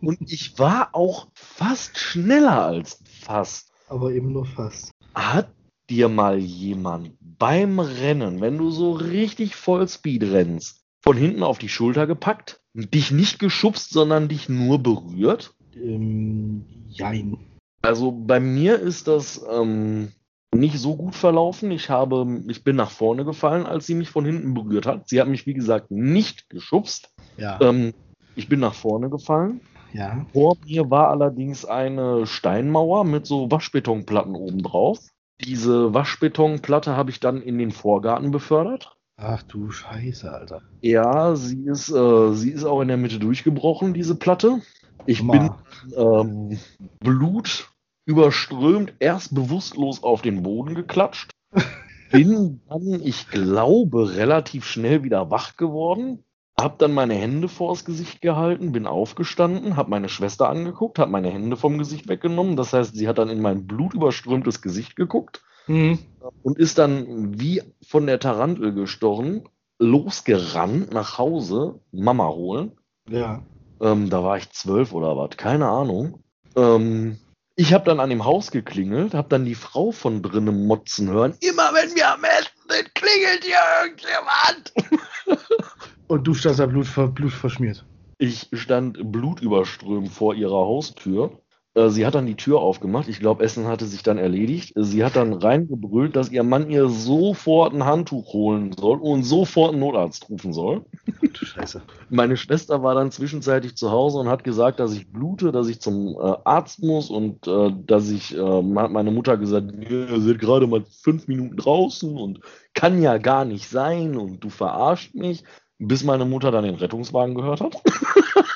[0.00, 3.72] und ich war auch fast schneller als fast.
[3.88, 4.90] Aber eben nur fast.
[5.14, 5.52] Hat
[5.90, 11.68] dir mal jemand beim Rennen, wenn du so richtig Vollspeed rennst, von hinten auf die
[11.68, 15.54] Schulter gepackt, dich nicht geschubst, sondern dich nur berührt?
[15.74, 17.38] Ähm, jein.
[17.82, 20.12] Also bei mir ist das ähm,
[20.54, 21.70] nicht so gut verlaufen.
[21.70, 25.08] Ich habe, ich bin nach vorne gefallen, als sie mich von hinten berührt hat.
[25.08, 27.10] Sie hat mich, wie gesagt, nicht geschubst.
[27.36, 27.60] Ja.
[27.60, 27.92] Ähm,
[28.36, 29.60] ich bin nach vorne gefallen.
[29.92, 30.26] ja.
[30.32, 34.98] Vor mir war allerdings eine Steinmauer mit so Waschbetonplatten oben drauf.
[35.44, 38.96] Diese Waschbetonplatte habe ich dann in den Vorgarten befördert.
[39.16, 40.62] Ach du Scheiße, Alter.
[40.80, 44.60] Ja, sie ist, äh, sie ist auch in der Mitte durchgebrochen, diese Platte.
[45.06, 45.50] Ich Guck bin
[45.96, 46.20] mal.
[46.22, 46.58] ähm,
[47.00, 47.70] Blut
[48.06, 51.30] überströmt, erst bewusstlos auf den Boden geklatscht.
[52.10, 56.24] Bin dann, ich glaube, relativ schnell wieder wach geworden.
[56.60, 61.28] Hab dann meine Hände vors Gesicht gehalten, bin aufgestanden, hab meine Schwester angeguckt, hab meine
[61.28, 62.54] Hände vom Gesicht weggenommen.
[62.54, 65.98] Das heißt, sie hat dann in mein blutüberströmtes Gesicht geguckt Mhm.
[66.44, 69.48] und ist dann wie von der Tarantel gestochen,
[69.80, 72.72] losgerannt nach Hause, Mama holen.
[73.08, 73.42] Ja.
[73.80, 76.20] Ähm, da war ich zwölf oder was, keine Ahnung.
[76.54, 77.18] Ähm,
[77.56, 81.34] ich habe dann an dem Haus geklingelt, habe dann die Frau von drinnen motzen hören.
[81.40, 85.40] Immer wenn wir am Essen sind, klingelt hier irgendjemand.
[86.08, 87.84] Und du standst da Blut, ver- Blut verschmiert.
[88.18, 91.40] Ich stand blutüberströmt vor ihrer Haustür.
[91.74, 93.08] Äh, Sie hat dann die Tür aufgemacht.
[93.08, 94.72] Ich glaube, Essen hatte sich dann erledigt.
[94.76, 99.72] Sie hat dann reingebrüllt, dass ihr Mann ihr sofort ein Handtuch holen soll und sofort
[99.72, 100.84] einen Notarzt rufen soll.
[101.20, 101.82] Du Scheiße.
[102.10, 105.80] Meine Schwester war dann zwischenzeitlich zu Hause und hat gesagt, dass ich blute, dass ich
[105.80, 110.38] zum äh, Arzt muss und äh, dass ich, äh, hat meine Mutter gesagt, ihr seid
[110.38, 112.40] gerade mal fünf Minuten draußen und
[112.74, 115.44] kann ja gar nicht sein und du verarscht mich,
[115.78, 117.82] bis meine Mutter dann den Rettungswagen gehört hat.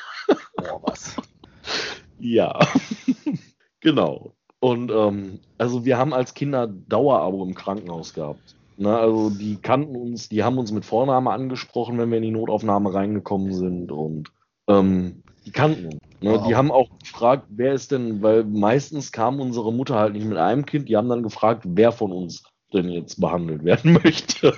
[2.19, 2.59] Ja,
[3.79, 4.33] genau.
[4.59, 8.55] Und ähm, also wir haben als Kinder Dauerabo im Krankenhaus gehabt.
[8.77, 12.31] Ne, also die kannten uns, die haben uns mit Vorname angesprochen, wenn wir in die
[12.31, 14.31] Notaufnahme reingekommen sind und
[14.67, 15.95] ähm, die kannten uns.
[16.21, 16.47] Ne, Wow.
[16.47, 20.37] Die haben auch gefragt, wer ist denn, weil meistens kam unsere Mutter halt nicht mit
[20.37, 22.43] einem Kind, die haben dann gefragt, wer von uns
[22.73, 24.53] denn jetzt behandelt werden möchte.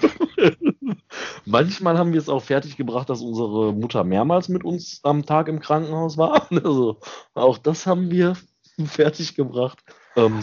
[1.45, 5.47] Manchmal haben wir es auch fertig gebracht, dass unsere Mutter mehrmals mit uns am Tag
[5.47, 6.47] im Krankenhaus war.
[6.63, 6.99] Also
[7.33, 8.35] auch das haben wir
[8.85, 9.83] fertig gebracht.
[10.15, 10.39] Ähm,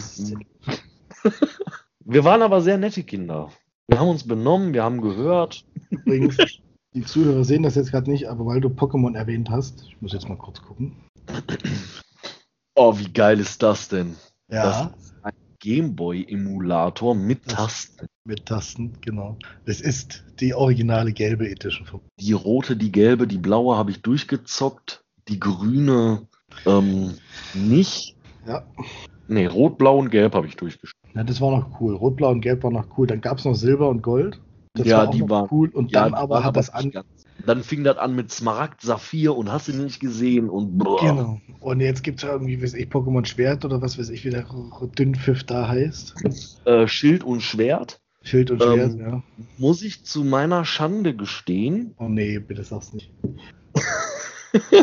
[1.99, 3.51] wir waren aber sehr nette Kinder.
[3.87, 5.65] Wir haben uns benommen, wir haben gehört.
[5.89, 6.37] Übrigens,
[6.93, 10.13] die Zuhörer sehen das jetzt gerade nicht, aber weil du Pokémon erwähnt hast, ich muss
[10.13, 10.95] jetzt mal kurz gucken.
[12.75, 14.15] Oh, wie geil ist das denn?
[14.49, 18.07] Ja, Das ist ein Gameboy-Emulator mit Tasten.
[18.29, 19.37] Mit Tasten, genau.
[19.65, 21.85] Das ist die originale gelbe Edition.
[22.19, 25.03] Die rote, die gelbe, die blaue habe ich durchgezockt.
[25.27, 26.21] Die grüne
[26.65, 27.15] ähm,
[27.53, 28.15] nicht.
[28.47, 28.63] Ja.
[29.27, 30.93] Nee, rot, blau und gelb habe ich durchgespielt.
[31.13, 31.95] ja, das war noch cool.
[31.95, 33.05] Rot, Blau und Gelb war noch cool.
[33.07, 34.39] Dann gab es noch Silber und Gold.
[34.73, 35.69] Das Ja, war die waren- cool.
[35.69, 36.89] Und Ja, dann aber hat das an.
[36.91, 37.05] ganz-
[37.45, 40.99] Dann fing das an mit Smaragd, Saphir und hast du nicht gesehen und boah.
[40.99, 41.39] Genau.
[41.61, 44.45] Und jetzt gibt es irgendwie, weiß ich, Pokémon Schwert oder was weiß ich, wie der
[44.97, 46.15] Dünnpfiff da heißt.
[46.65, 48.01] Äh, Schild und Schwert.
[48.21, 49.23] Schild und Schwert, Ähm, ja.
[49.57, 53.11] Muss ich zu meiner Schande gestehen, Oh nee, bitte sag's nicht.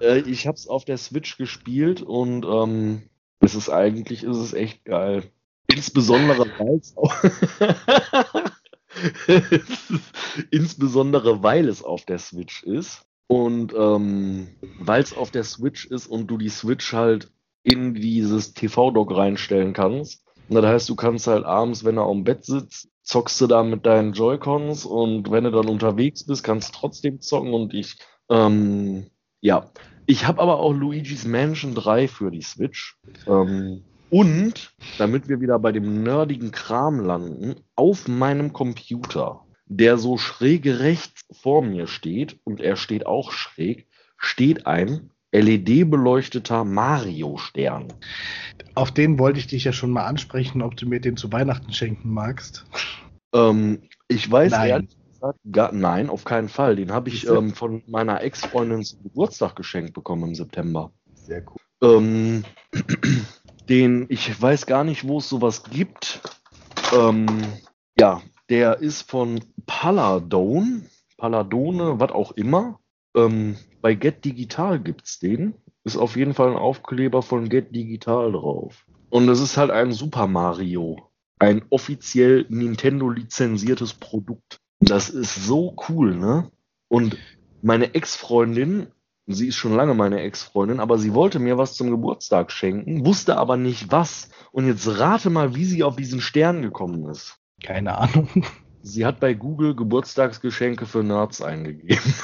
[0.00, 3.02] äh, ich habe es auf der Switch gespielt und ähm,
[3.40, 5.24] es ist eigentlich, ist es echt geil.
[5.72, 7.14] Insbesondere weil es auch
[10.50, 14.48] Insbesondere weil es auf der Switch ist und ähm,
[14.78, 17.30] weil es auf der Switch ist und du die Switch halt
[17.62, 20.25] in dieses TV-Dock reinstellen kannst.
[20.48, 23.86] Das heißt, du kannst halt abends, wenn du am Bett sitzt, zockst du da mit
[23.86, 27.96] deinen Joy-Cons und wenn du dann unterwegs bist, kannst du trotzdem zocken und ich,
[28.28, 29.06] ähm,
[29.40, 29.70] ja.
[30.06, 32.96] Ich habe aber auch Luigi's Mansion 3 für die Switch.
[33.26, 40.16] Ähm, und, damit wir wieder bei dem nerdigen Kram landen, auf meinem Computer, der so
[40.16, 45.10] schräg rechts vor mir steht, und er steht auch schräg, steht ein
[45.40, 47.92] LED-beleuchteter Mario-Stern.
[48.74, 51.72] Auf den wollte ich dich ja schon mal ansprechen, ob du mir den zu Weihnachten
[51.72, 52.66] schenken magst.
[53.32, 54.68] Ähm, ich weiß Nein.
[54.68, 56.76] ehrlich gesagt, gar, nein, auf keinen Fall.
[56.76, 60.92] Den habe ich ähm, von meiner Ex-Freundin zum Geburtstag geschenkt bekommen im September.
[61.14, 61.56] Sehr cool.
[61.82, 62.44] Ähm,
[63.68, 66.20] den, ich weiß gar nicht, wo es sowas gibt.
[66.94, 67.26] Ähm,
[67.98, 70.82] ja, der ist von Paladone,
[71.16, 72.78] Paladone, was auch immer.
[73.16, 75.54] Ähm, bei Get Digital gibt's den.
[75.84, 78.86] Ist auf jeden Fall ein Aufkleber von Get Digital drauf.
[79.10, 81.10] Und es ist halt ein Super Mario.
[81.38, 84.60] Ein offiziell Nintendo lizenziertes Produkt.
[84.80, 86.50] Das ist so cool, ne?
[86.88, 87.16] Und
[87.62, 88.88] meine Ex-Freundin,
[89.26, 93.38] sie ist schon lange meine Ex-Freundin, aber sie wollte mir was zum Geburtstag schenken, wusste
[93.38, 94.30] aber nicht was.
[94.52, 97.38] Und jetzt rate mal, wie sie auf diesen Stern gekommen ist.
[97.62, 98.28] Keine Ahnung.
[98.86, 102.14] Sie hat bei Google Geburtstagsgeschenke für Nerds eingegeben.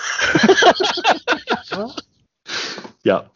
[3.02, 3.28] ja.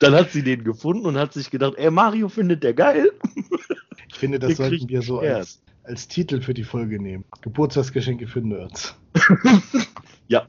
[0.00, 3.12] Dann hat sie den gefunden und hat sich gedacht, ey, Mario findet der geil.
[4.08, 7.24] Ich finde, das Der sollten wir so als, als Titel für die Folge nehmen.
[7.42, 8.96] Geburtstagsgeschenke für Nerds.
[10.26, 10.46] Ja.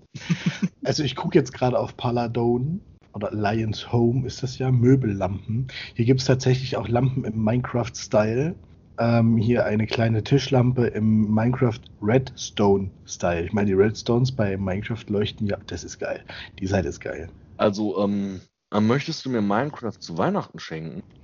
[0.83, 2.79] Also ich gucke jetzt gerade auf Paladone
[3.13, 5.67] oder Lions Home ist das ja, Möbellampen.
[5.93, 8.55] Hier gibt es tatsächlich auch Lampen im Minecraft-Style.
[9.01, 13.45] Ähm, hier eine kleine Tischlampe im Minecraft Redstone-Style.
[13.45, 16.23] Ich meine, die Redstones bei Minecraft leuchten, ja, das ist geil.
[16.59, 17.27] Die Seite ist geil.
[17.57, 18.41] Also, ähm,
[18.71, 21.01] äh, möchtest du mir Minecraft zu Weihnachten schenken?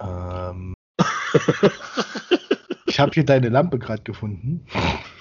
[0.00, 0.74] ähm,
[2.86, 4.66] ich habe hier deine Lampe gerade gefunden.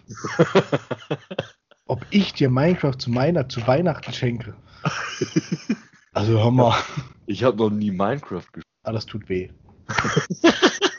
[1.85, 4.55] Ob ich dir Minecraft zu meiner zu Weihnachten schenke?
[6.13, 6.79] Also hör mal.
[7.27, 8.65] Ich habe noch nie Minecraft gespielt.
[8.81, 9.51] Ah, das tut weh.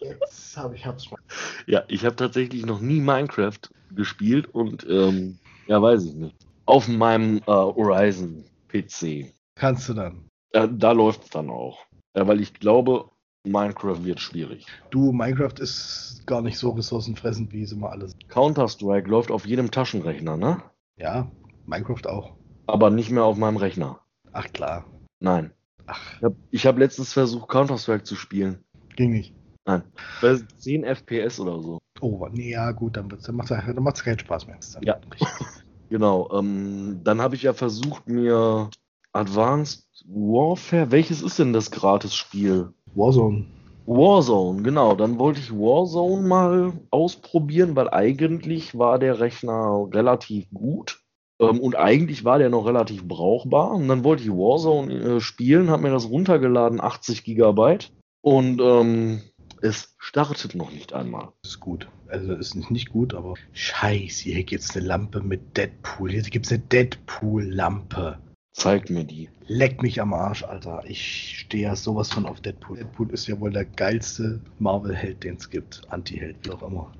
[0.00, 1.18] Jetzt habe ich hab's mal.
[1.66, 3.58] Ja, ich habe tatsächlich noch nie Minecraft
[3.94, 6.36] gespielt und ähm, ja, weiß ich nicht.
[6.66, 9.32] Auf meinem äh, Horizon PC.
[9.54, 10.28] Kannst du dann.
[10.52, 11.86] Äh, da läuft es dann auch.
[12.14, 13.10] Ja, weil ich glaube,
[13.44, 14.66] Minecraft wird schwierig.
[14.90, 18.14] Du, Minecraft ist gar nicht so ressourcenfressend, wie es immer alles.
[18.28, 20.62] Counter-Strike läuft auf jedem Taschenrechner, ne?
[20.96, 21.30] Ja,
[21.66, 22.34] Minecraft auch.
[22.66, 24.00] Aber nicht mehr auf meinem Rechner.
[24.32, 24.84] Ach klar.
[25.20, 25.52] Nein.
[25.86, 28.62] Ach, Ich habe ich hab letztens versucht, Counter-Strike zu spielen.
[28.98, 29.34] Ging nicht.
[29.64, 29.82] Nein.
[30.20, 31.78] Bei 10 FPS oder so.
[32.00, 34.58] Oh, nee, ja, gut, dann, dann macht es dann macht's keinen Spaß mehr.
[34.74, 34.98] Dann Ja.
[35.90, 36.28] Genau.
[36.32, 38.70] Ähm, dann habe ich ja versucht, mir
[39.12, 40.90] Advanced Warfare.
[40.90, 42.72] Welches ist denn das Gratis-Spiel?
[42.94, 43.46] Warzone.
[43.86, 44.94] Warzone, genau.
[44.94, 51.00] Dann wollte ich Warzone mal ausprobieren, weil eigentlich war der Rechner relativ gut.
[51.40, 53.70] Ähm, und eigentlich war der noch relativ brauchbar.
[53.70, 57.92] Und dann wollte ich Warzone äh, spielen, habe mir das runtergeladen, 80 Gigabyte.
[58.20, 59.22] Und ähm,
[59.62, 61.28] es startet noch nicht einmal.
[61.42, 61.88] Das ist gut.
[62.08, 66.10] Also ist nicht, nicht gut, aber scheiße, hier gibt's eine Lampe mit Deadpool.
[66.10, 68.18] Hier gibt's eine Deadpool-Lampe.
[68.52, 69.28] Zeig mir die.
[69.46, 70.82] Leck mich am Arsch, Alter.
[70.86, 72.78] Ich stehe ja sowas von auf Deadpool.
[72.78, 75.82] Deadpool ist ja wohl der geilste Marvel-Held, den es gibt.
[75.90, 76.92] Anti-Held, wie auch immer.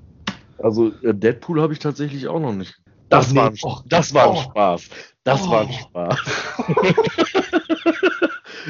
[0.59, 2.79] Also äh, Deadpool habe ich tatsächlich auch noch nicht.
[3.09, 3.57] Das Ach, war nee.
[3.57, 3.79] ein, Oh.
[3.87, 4.41] das war ein Oh.
[4.41, 4.89] Spaß.
[5.23, 6.11] Das war ein Oh.
[6.11, 6.19] Spaß.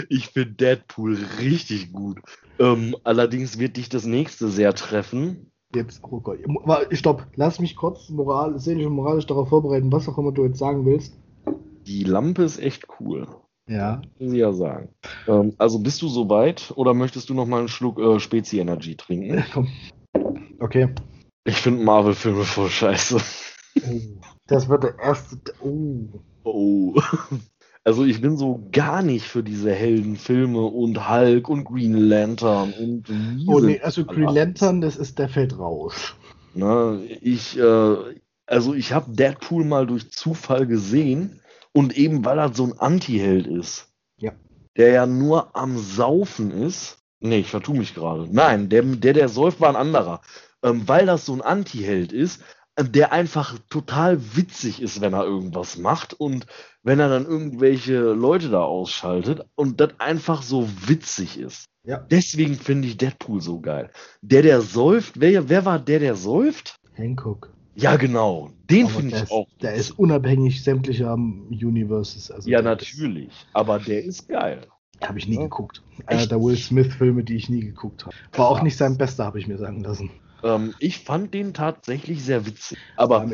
[0.10, 2.20] ich finde Deadpool richtig gut.
[2.60, 5.52] Ähm, allerdings wird dich das nächste sehr treffen.
[5.74, 6.40] Jetzt, oh Gott.
[6.92, 10.58] Stopp, lass mich kurz moral, seelisch und moralisch darauf vorbereiten, was auch immer du jetzt
[10.58, 11.14] sagen willst.
[11.86, 13.28] Die Lampe ist echt cool.
[13.68, 14.02] Ja.
[14.18, 14.90] Muss ich ja sagen.
[15.28, 18.96] Ähm, also bist du soweit oder möchtest du noch mal einen Schluck äh, Spezi Energy
[18.96, 19.44] trinken?
[19.54, 19.68] Komm.
[20.60, 20.90] Okay.
[21.46, 23.18] Ich finde Marvel-Filme voll scheiße.
[23.88, 24.00] Oh.
[24.48, 25.38] Das wird der erste.
[25.62, 26.08] Oh.
[26.44, 27.00] Oh.
[27.84, 33.10] Also ich bin so gar nicht für diese Heldenfilme und Hulk und Green Lantern und
[33.48, 36.16] Oh nee, also Green Lantern, das ist, der fällt raus.
[36.54, 37.96] Ne, ich, äh,
[38.46, 41.42] also ich habe Deadpool mal durch Zufall gesehen
[41.72, 43.88] und eben weil er so ein Anti-Held ist.
[44.18, 44.34] Ja.
[44.76, 46.98] Der ja nur am Saufen ist.
[47.20, 48.28] Nee, ich vertue mich gerade.
[48.32, 50.22] Nein, der, der, der säuft, war ein anderer.
[50.64, 52.42] Ähm, weil das so ein Anti-Held ist,
[52.84, 56.46] der einfach total witzig ist, wenn er irgendwas macht und
[56.84, 61.66] wenn er dann irgendwelche Leute da ausschaltet und das einfach so witzig ist.
[61.84, 61.98] Ja.
[61.98, 63.90] Deswegen finde ich Deadpool so geil.
[64.22, 66.76] Der, der säuft, wer, wer war der, der säuft?
[66.94, 67.52] Hancock.
[67.76, 68.52] Ja, genau.
[68.70, 69.48] Den finde ich ist, auch.
[69.62, 72.30] Der ist unabhängig sämtlicher Universes.
[72.30, 73.30] Also ja, natürlich.
[73.30, 74.68] Ist, aber der ist geil.
[75.02, 75.44] Habe ich nie ja.
[75.44, 75.82] geguckt.
[76.06, 78.16] Einer der Will Smith-Filme, die ich nie geguckt habe.
[78.34, 80.12] War auch nicht sein bester, habe ich mir sagen lassen.
[80.44, 82.78] Ähm, ich fand den tatsächlich sehr witzig.
[82.96, 83.30] Aber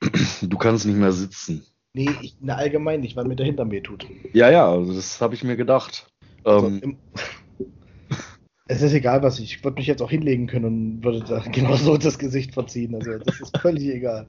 [0.42, 1.64] du kannst nicht mehr sitzen.
[1.94, 4.06] Nee, ich, na, allgemein nicht, weil mir der Hintern weh tut.
[4.32, 6.06] Ja, ja, also das habe ich mir gedacht.
[6.44, 6.96] Also ähm,
[8.68, 9.56] es ist egal, was ich.
[9.56, 12.94] Ich würde mich jetzt auch hinlegen können und würde da genau so das Gesicht verziehen.
[12.94, 14.28] Also das ist völlig egal.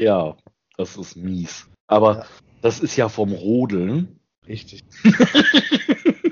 [0.00, 0.36] Ja,
[0.76, 1.68] das ist mies.
[1.86, 2.26] Aber ja.
[2.62, 4.18] das ist ja vom Rodeln.
[4.48, 4.82] Richtig.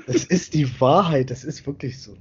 [0.07, 2.17] das ist die Wahrheit, das ist wirklich so.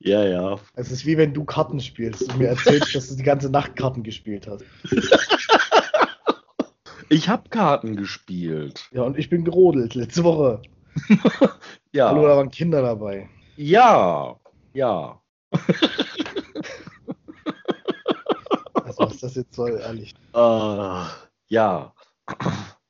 [0.00, 0.58] Ja, ja.
[0.74, 3.76] Es ist wie wenn du Karten spielst und mir erzählst, dass du die ganze Nacht
[3.76, 4.64] Karten gespielt hast.
[7.10, 8.86] Ich habe Karten gespielt.
[8.92, 10.60] Ja, und ich bin gerodelt letzte Woche.
[11.92, 12.08] ja.
[12.08, 13.30] Hallo, da waren Kinder dabei.
[13.56, 14.36] Ja,
[14.74, 15.18] ja.
[18.74, 20.14] also, was das jetzt soll, ehrlich.
[20.34, 21.06] Uh,
[21.46, 21.94] ja.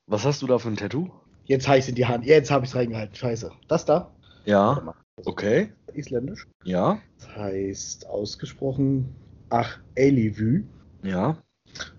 [0.06, 1.10] Was hast du da für ein Tattoo?
[1.44, 2.26] Jetzt heiß in die Hand.
[2.26, 3.14] Jetzt habe ich es reingehalten.
[3.14, 3.52] Scheiße.
[3.68, 4.10] Das da?
[4.44, 4.94] Ja.
[5.24, 5.70] Okay.
[5.94, 6.46] Isländisch.
[6.64, 7.00] Ja.
[7.18, 9.14] Das heißt ausgesprochen
[9.50, 10.64] Ach Elivü.
[11.02, 11.38] Ja.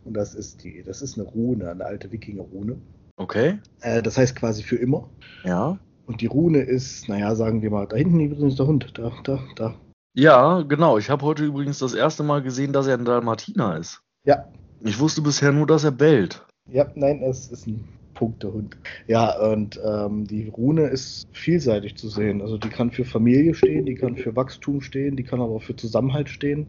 [0.06, 2.78] Und das ist die, das ist eine Rune, eine alte Wikinger-Rune.
[3.18, 3.60] Okay.
[3.82, 5.10] Äh, das heißt quasi für immer.
[5.44, 5.80] Ja.
[6.06, 8.92] Und die Rune ist, naja, sagen wir mal, da hinten übrigens der Hund.
[8.98, 9.76] Da, da, da.
[10.16, 10.98] Ja, genau.
[10.98, 14.02] Ich habe heute übrigens das erste Mal gesehen, dass er ein Dalmatiner ist.
[14.26, 14.46] Ja.
[14.82, 16.46] Ich wusste bisher nur, dass er bellt.
[16.72, 17.88] Ja, nein, es ist ein
[18.20, 18.76] Punktehund.
[19.08, 22.42] Ja, und ähm, die Rune ist vielseitig zu sehen.
[22.42, 25.64] Also die kann für Familie stehen, die kann für Wachstum stehen, die kann aber auch
[25.64, 26.68] für Zusammenhalt stehen.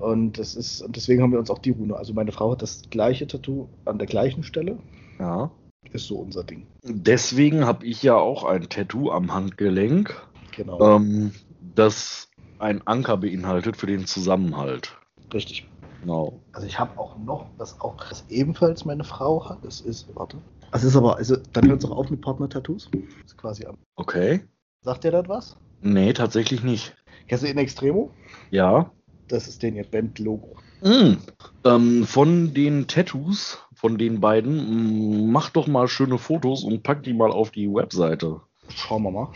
[0.00, 1.96] Und das ist, und deswegen haben wir uns auch die Rune.
[1.96, 4.78] Also meine Frau hat das gleiche Tattoo an der gleichen Stelle.
[5.20, 5.52] Ja.
[5.92, 6.66] Ist so unser Ding.
[6.82, 10.20] Deswegen habe ich ja auch ein Tattoo am Handgelenk.
[10.56, 10.96] Genau.
[10.96, 11.30] Ähm,
[11.76, 12.28] das
[12.58, 14.98] ein Anker beinhaltet für den Zusammenhalt.
[15.32, 15.67] Richtig.
[16.00, 16.40] Genau.
[16.52, 19.58] Also ich habe auch noch, was auch das ebenfalls meine Frau hat.
[19.64, 20.38] Das ist, warte.
[20.72, 22.90] Das ist aber, also dann hört es auch auf mit Partner-Tattoos.
[23.24, 23.76] Ist quasi am.
[23.96, 24.40] Okay.
[24.82, 25.56] Sagt ihr das was?
[25.80, 26.94] Nee, tatsächlich nicht.
[27.26, 28.10] Kennst du In Extremo?
[28.50, 28.90] Ja.
[29.28, 30.56] Das ist den ihr Band-Logo.
[30.82, 31.16] Mm.
[31.64, 37.04] Ähm, von den Tattoos von den beiden, mm, mach doch mal schöne Fotos und pack
[37.04, 38.40] die mal auf die Webseite.
[38.68, 39.28] Schauen wir mal.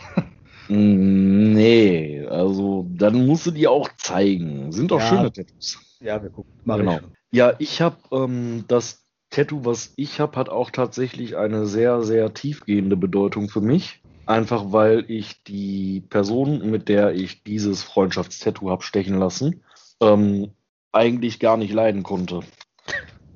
[0.69, 4.71] Mm, nee, also dann musst du die auch zeigen.
[4.71, 5.07] Sind doch ja.
[5.07, 5.77] schöne Tattoos.
[6.03, 6.51] Ja, wir gucken.
[6.65, 6.97] Mach genau.
[6.97, 12.03] Ich ja, ich habe ähm, das Tattoo, was ich habe, hat auch tatsächlich eine sehr,
[12.03, 14.03] sehr tiefgehende Bedeutung für mich.
[14.25, 19.63] Einfach weil ich die Person, mit der ich dieses Freundschaftstattoo habe stechen lassen,
[19.99, 20.51] ähm,
[20.91, 22.41] eigentlich gar nicht leiden konnte.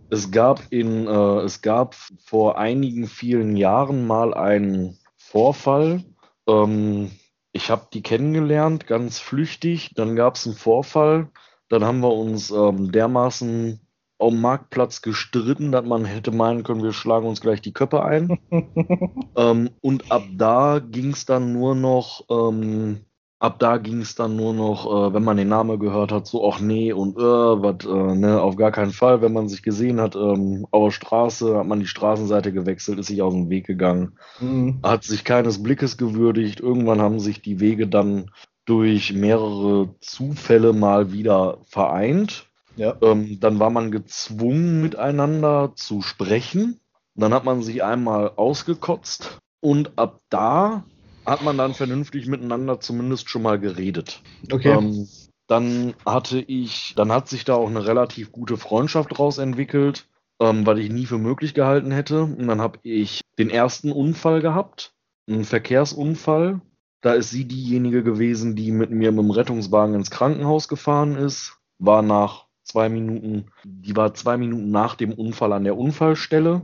[0.10, 6.04] Es gab in, äh, es gab vor einigen vielen Jahren mal einen Vorfall.
[6.48, 7.12] Ähm,
[7.52, 9.92] ich habe die kennengelernt, ganz flüchtig.
[9.96, 11.30] Dann gab es einen Vorfall.
[11.70, 13.80] Dann haben wir uns ähm, dermaßen
[14.20, 18.40] am Marktplatz gestritten, dass man hätte meinen können, wir schlagen uns gleich die Köpfe ein.
[19.36, 23.02] ähm, und ab da ging es dann nur noch ähm,
[23.40, 26.50] ab da ging es dann nur noch, äh, wenn man den Namen gehört hat, so,
[26.50, 29.22] ach nee und äh, was, äh, ne, auf gar keinen Fall.
[29.22, 33.08] Wenn man sich gesehen hat, ähm, auf der Straße, hat man die Straßenseite gewechselt, ist
[33.08, 34.80] sich aus dem Weg gegangen, mhm.
[34.84, 36.60] hat sich keines Blickes gewürdigt.
[36.60, 38.32] Irgendwann haben sich die Wege dann
[38.68, 42.48] durch mehrere Zufälle mal wieder vereint.
[42.76, 42.96] Ja.
[43.02, 46.80] Ähm, dann war man gezwungen, miteinander zu sprechen.
[47.16, 50.84] Dann hat man sich einmal ausgekotzt und ab da
[51.26, 54.22] hat man dann vernünftig miteinander zumindest schon mal geredet.
[54.52, 54.78] Okay.
[54.78, 55.08] Ähm,
[55.48, 60.08] dann hatte ich, dann hat sich da auch eine relativ gute Freundschaft draus entwickelt,
[60.40, 62.24] ähm, weil ich nie für möglich gehalten hätte.
[62.24, 64.94] Und dann habe ich den ersten Unfall gehabt,
[65.28, 66.62] einen Verkehrsunfall.
[67.02, 71.58] Da ist sie diejenige gewesen, die mit mir mit dem Rettungswagen ins Krankenhaus gefahren ist.
[71.80, 76.64] War nach zwei Minuten, die war zwei Minuten nach dem Unfall an der Unfallstelle,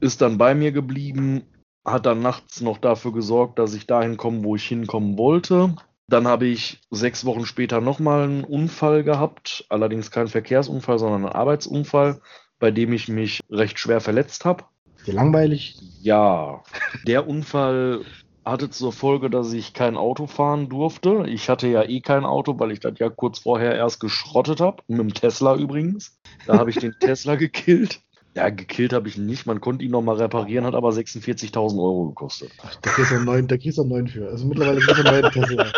[0.00, 1.42] ist dann bei mir geblieben,
[1.84, 5.76] hat dann nachts noch dafür gesorgt, dass ich dahin komme, wo ich hinkommen wollte.
[6.08, 11.34] Dann habe ich sechs Wochen später nochmal einen Unfall gehabt, allerdings kein Verkehrsunfall, sondern einen
[11.34, 12.20] Arbeitsunfall,
[12.58, 14.64] bei dem ich mich recht schwer verletzt habe.
[15.06, 15.78] Dir langweilig?
[16.00, 16.62] Ja.
[17.06, 18.04] Der Unfall
[18.46, 21.24] hatte zur Folge, dass ich kein Auto fahren durfte.
[21.26, 24.82] Ich hatte ja eh kein Auto, weil ich das ja kurz vorher erst geschrottet habe.
[24.86, 26.16] Mit dem Tesla übrigens.
[26.46, 28.00] Da habe ich den Tesla gekillt.
[28.36, 29.46] Ja, gekillt habe ich ihn nicht.
[29.46, 32.52] Man konnte ihn nochmal reparieren, hat aber 46.000 Euro gekostet.
[32.62, 34.28] Ach, da kriegst du einen neuen, da kriegst du einen neuen für.
[34.28, 35.72] Also mittlerweile kriegst du einen neuen Tesla.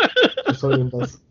[0.45, 1.21] Was soll denn das?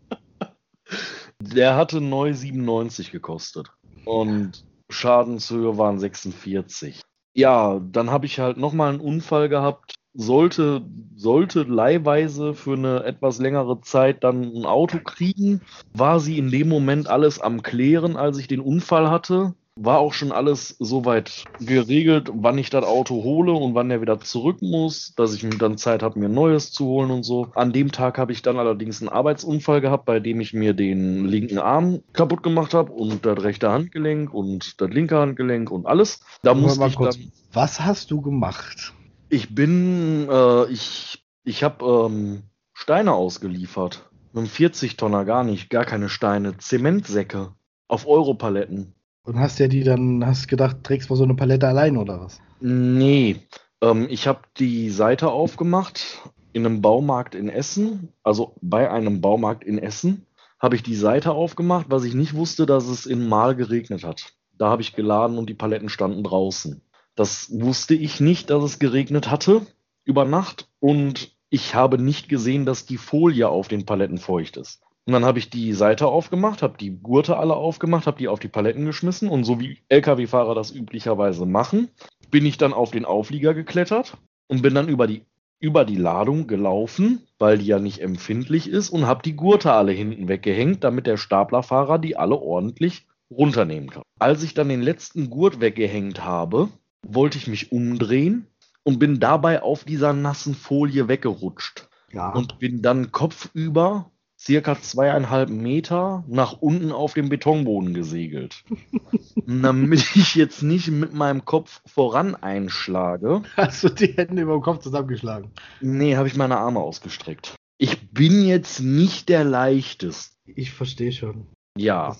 [1.39, 3.71] Der hatte neu 97 gekostet.
[4.03, 7.01] Und Schadenshöhe waren 46.
[7.33, 10.81] Ja, dann habe ich halt nochmal einen Unfall gehabt sollte,
[11.15, 15.61] sollte leihweise für eine etwas längere Zeit dann ein Auto kriegen.
[15.93, 19.53] War sie in dem Moment alles am Klären, als ich den Unfall hatte.
[19.81, 24.19] War auch schon alles soweit geregelt, wann ich das Auto hole und wann er wieder
[24.19, 27.47] zurück muss, dass ich dann Zeit habe, mir ein neues zu holen und so.
[27.55, 31.23] An dem Tag habe ich dann allerdings einen Arbeitsunfall gehabt, bei dem ich mir den
[31.23, 36.19] linken Arm kaputt gemacht habe und das rechte Handgelenk und das linke Handgelenk und alles.
[36.43, 37.31] Da musste ich kurz, dann.
[37.53, 38.93] Was hast du gemacht?
[39.29, 42.43] Ich bin, äh, ich, ich habe ähm,
[42.73, 44.09] Steine ausgeliefert.
[44.33, 46.57] Mit einem 40-Tonner gar nicht, gar keine Steine.
[46.57, 47.53] Zementsäcke
[47.87, 48.93] auf Europaletten.
[49.23, 52.39] Und hast ja die dann, hast gedacht, trägst mal so eine Palette allein oder was?
[52.59, 53.41] Nee.
[53.81, 59.63] Ähm, ich habe die Seite aufgemacht in einem Baumarkt in Essen, also bei einem Baumarkt
[59.63, 60.25] in Essen,
[60.59, 64.33] habe ich die Seite aufgemacht, was ich nicht wusste, dass es in Mal geregnet hat.
[64.57, 66.81] Da habe ich geladen und die Paletten standen draußen.
[67.19, 69.67] Das wusste ich nicht, dass es geregnet hatte
[70.05, 74.81] über Nacht und ich habe nicht gesehen, dass die Folie auf den Paletten feucht ist.
[75.05, 78.39] Und dann habe ich die Seite aufgemacht, habe die Gurte alle aufgemacht, habe die auf
[78.39, 81.89] die Paletten geschmissen und so wie Lkw-Fahrer das üblicherweise machen,
[82.31, 84.15] bin ich dann auf den Auflieger geklettert
[84.47, 85.25] und bin dann über die,
[85.59, 89.91] über die Ladung gelaufen, weil die ja nicht empfindlich ist und habe die Gurte alle
[89.91, 94.03] hinten weggehängt, damit der Staplerfahrer die alle ordentlich runternehmen kann.
[94.19, 96.69] Als ich dann den letzten Gurt weggehängt habe,
[97.07, 98.47] wollte ich mich umdrehen
[98.83, 101.87] und bin dabei auf dieser nassen Folie weggerutscht.
[102.11, 102.31] Ja.
[102.31, 108.63] Und bin dann kopfüber circa zweieinhalb Meter nach unten auf dem Betonboden gesegelt.
[109.49, 113.41] damit ich jetzt nicht mit meinem Kopf voran einschlage.
[113.57, 115.51] Hast du die Hände über dem Kopf zusammengeschlagen?
[115.81, 117.55] Nee, habe ich meine Arme ausgestreckt.
[117.77, 120.35] Ich bin jetzt nicht der leichteste.
[120.45, 121.47] Ich verstehe schon.
[121.77, 122.17] Ja,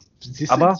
[0.48, 0.78] aber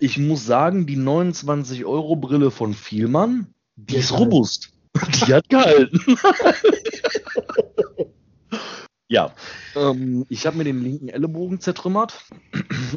[0.00, 4.72] ich muss sagen, die 29 Euro Brille von Vielmann, die ist robust.
[5.26, 6.00] Die hat gehalten.
[9.08, 9.32] ja,
[9.76, 12.24] ähm, ich habe mir den linken Ellenbogen zertrümmert.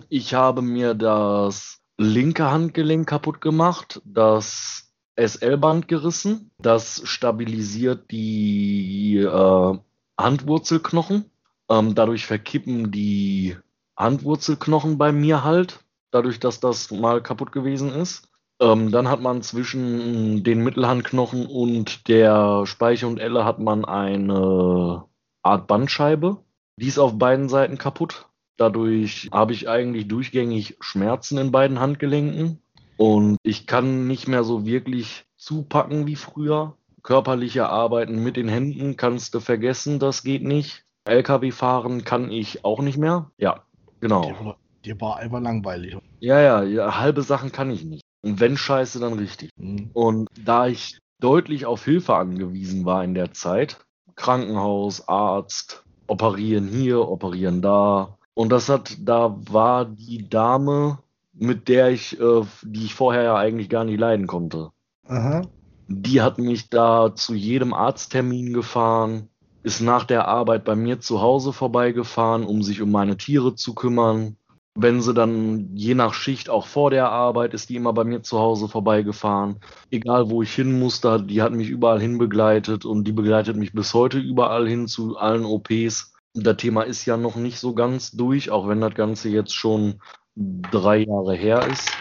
[0.09, 6.49] Ich habe mir das linke Handgelenk kaputt gemacht, das SL-Band gerissen.
[6.57, 9.77] Das stabilisiert die äh,
[10.17, 11.25] Handwurzelknochen.
[11.69, 13.55] Ähm, dadurch verkippen die
[13.95, 15.82] Handwurzelknochen bei mir halt
[16.13, 18.29] dadurch, dass das mal kaputt gewesen ist.
[18.59, 25.05] Ähm, dann hat man zwischen den Mittelhandknochen und der Speiche und Elle hat man eine
[25.41, 26.37] Art Bandscheibe.
[26.77, 28.27] Die ist auf beiden Seiten kaputt.
[28.57, 32.61] Dadurch habe ich eigentlich durchgängig Schmerzen in beiden Handgelenken
[32.97, 36.77] und ich kann nicht mehr so wirklich zupacken wie früher.
[37.01, 40.85] Körperliche Arbeiten mit den Händen kannst du vergessen, das geht nicht.
[41.05, 43.31] LKW fahren kann ich auch nicht mehr.
[43.37, 43.63] Ja,
[43.99, 44.55] genau.
[44.85, 45.97] Dir war einfach langweilig.
[46.19, 48.03] Ja, ja, ja, halbe Sachen kann ich nicht.
[48.21, 49.49] Und wenn scheiße, dann richtig.
[49.57, 49.89] Mhm.
[49.93, 53.79] Und da ich deutlich auf Hilfe angewiesen war in der Zeit,
[54.15, 58.17] Krankenhaus, Arzt, operieren hier, operieren da.
[58.33, 60.99] Und das hat, da war die Dame,
[61.33, 64.71] mit der ich, äh, die ich vorher ja eigentlich gar nicht leiden konnte.
[65.07, 65.43] Aha.
[65.87, 69.29] Die hat mich da zu jedem Arzttermin gefahren,
[69.63, 73.73] ist nach der Arbeit bei mir zu Hause vorbeigefahren, um sich um meine Tiere zu
[73.73, 74.37] kümmern
[74.75, 78.23] wenn sie dann je nach Schicht auch vor der Arbeit ist die immer bei mir
[78.23, 79.57] zu Hause vorbeigefahren.
[79.91, 83.73] Egal wo ich hin musste, die hat mich überall hin begleitet und die begleitet mich
[83.73, 86.13] bis heute überall hin zu allen OPs.
[86.33, 90.01] Das Thema ist ja noch nicht so ganz durch, auch wenn das Ganze jetzt schon
[90.35, 91.91] drei Jahre her ist.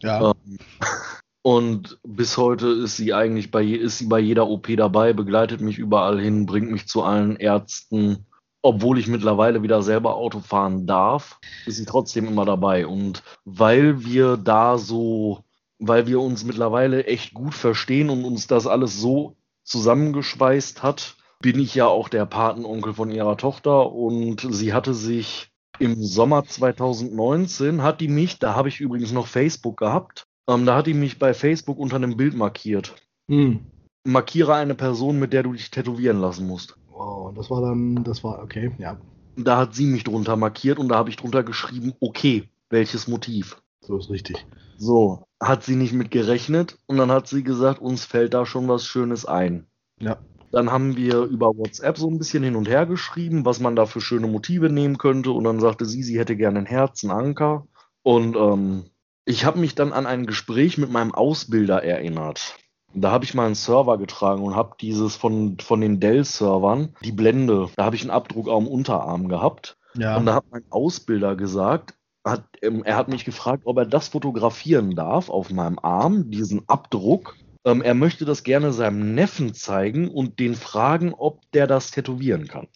[0.00, 0.30] Ja.
[0.30, 0.58] Ähm,
[1.42, 5.78] und bis heute ist sie eigentlich bei, ist sie bei jeder OP dabei, begleitet mich
[5.78, 8.26] überall hin, bringt mich zu allen Ärzten
[8.62, 12.86] obwohl ich mittlerweile wieder selber Auto fahren darf, ist sie trotzdem immer dabei.
[12.86, 15.44] Und weil wir da so,
[15.78, 21.58] weil wir uns mittlerweile echt gut verstehen und uns das alles so zusammengespeist hat, bin
[21.58, 27.82] ich ja auch der Patenonkel von ihrer Tochter und sie hatte sich im Sommer 2019
[27.82, 31.18] hat die mich, da habe ich übrigens noch Facebook gehabt, ähm, da hat die mich
[31.18, 32.94] bei Facebook unter einem Bild markiert.
[33.30, 33.60] Hm.
[34.04, 36.76] Markiere eine Person, mit der du dich tätowieren lassen musst.
[37.00, 38.98] Wow, das war dann, das war, okay, ja.
[39.34, 43.56] Da hat sie mich drunter markiert und da habe ich drunter geschrieben, okay, welches Motiv?
[43.80, 44.44] So ist richtig.
[44.76, 48.68] So, hat sie nicht mit gerechnet und dann hat sie gesagt, uns fällt da schon
[48.68, 49.66] was Schönes ein.
[49.98, 50.18] Ja.
[50.52, 53.86] Dann haben wir über WhatsApp so ein bisschen hin und her geschrieben, was man da
[53.86, 55.30] für schöne Motive nehmen könnte.
[55.30, 57.66] Und dann sagte sie, sie hätte gerne ein Herz, einen Anker.
[58.02, 58.84] Und ähm,
[59.24, 62.56] ich habe mich dann an ein Gespräch mit meinem Ausbilder erinnert.
[62.94, 67.12] Da habe ich mal einen Server getragen und habe dieses von, von den Dell-Servern, die
[67.12, 69.76] Blende, da habe ich einen Abdruck am Unterarm gehabt.
[69.94, 70.16] Ja.
[70.16, 71.94] Und da hat mein Ausbilder gesagt,
[72.24, 76.68] hat, ähm, er hat mich gefragt, ob er das fotografieren darf auf meinem Arm, diesen
[76.68, 77.36] Abdruck.
[77.64, 82.48] Ähm, er möchte das gerne seinem Neffen zeigen und den fragen, ob der das tätowieren
[82.48, 82.68] kann.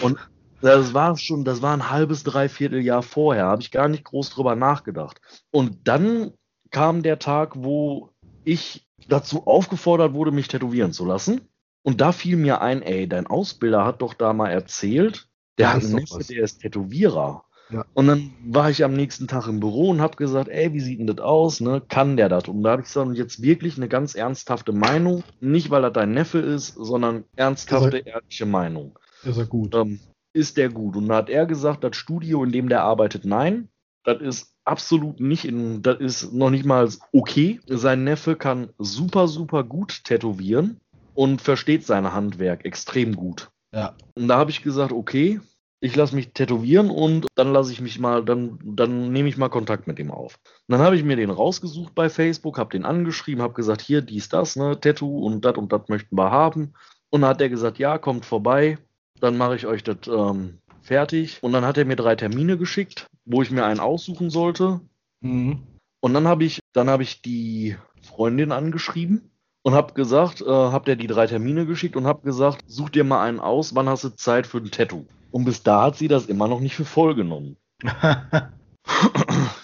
[0.00, 0.18] Und
[0.60, 4.30] das war schon, das war ein halbes, dreiviertel Jahr vorher, habe ich gar nicht groß
[4.30, 5.20] drüber nachgedacht.
[5.50, 6.32] Und dann
[6.70, 8.10] kam der Tag, wo
[8.44, 11.42] ich dazu aufgefordert wurde, mich tätowieren zu lassen.
[11.82, 15.28] Und da fiel mir ein, ey, dein Ausbilder hat doch da mal erzählt,
[15.58, 17.44] der hat ist einen Neffe, der ist Tätowierer.
[17.70, 17.84] Ja.
[17.94, 21.00] Und dann war ich am nächsten Tag im Büro und habe gesagt, ey, wie sieht
[21.00, 21.60] denn das aus?
[21.60, 21.82] Ne?
[21.88, 22.48] Kann der das?
[22.48, 25.24] Und da habe ich gesagt, und jetzt wirklich eine ganz ernsthafte Meinung.
[25.40, 28.98] Nicht, weil er dein Neffe ist, sondern ernsthafte, ehrliche Meinung.
[29.24, 29.74] Ist er gut.
[29.74, 29.98] Ähm,
[30.32, 30.96] ist der gut?
[30.96, 33.68] Und da hat er gesagt, das Studio, in dem der arbeitet, nein.
[34.04, 37.60] Das ist absolut nicht in, das ist noch nicht mal okay.
[37.66, 40.80] Sein Neffe kann super, super gut tätowieren
[41.14, 43.50] und versteht sein Handwerk extrem gut.
[43.72, 43.94] Ja.
[44.14, 45.40] Und da habe ich gesagt, okay,
[45.80, 49.50] ich lasse mich tätowieren und dann lasse ich mich mal, dann, dann nehme ich mal
[49.50, 50.38] Kontakt mit ihm auf.
[50.66, 54.00] Und dann habe ich mir den rausgesucht bei Facebook, habe den angeschrieben, habe gesagt, hier,
[54.00, 56.72] dies, das, ne, Tattoo und das und das möchten wir haben.
[57.10, 58.78] Und dann hat er gesagt, ja, kommt vorbei,
[59.20, 61.38] dann mache ich euch das ähm, fertig.
[61.42, 64.80] Und dann hat er mir drei Termine geschickt, wo ich mir einen aussuchen sollte.
[65.20, 65.62] Mhm.
[66.00, 69.30] Und dann habe ich, dann habe ich die Freundin angeschrieben
[69.62, 73.04] und habe gesagt, äh, habt ihr die drei Termine geschickt und habe gesagt, such dir
[73.04, 75.06] mal einen aus, wann hast du Zeit für ein Tattoo?
[75.30, 77.56] Und bis da hat sie das immer noch nicht für voll genommen.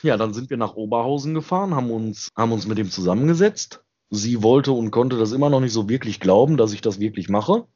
[0.02, 3.84] Ja, dann sind wir nach Oberhausen gefahren, haben uns, haben uns mit ihm zusammengesetzt.
[4.10, 7.28] Sie wollte und konnte das immer noch nicht so wirklich glauben, dass ich das wirklich
[7.28, 7.66] mache.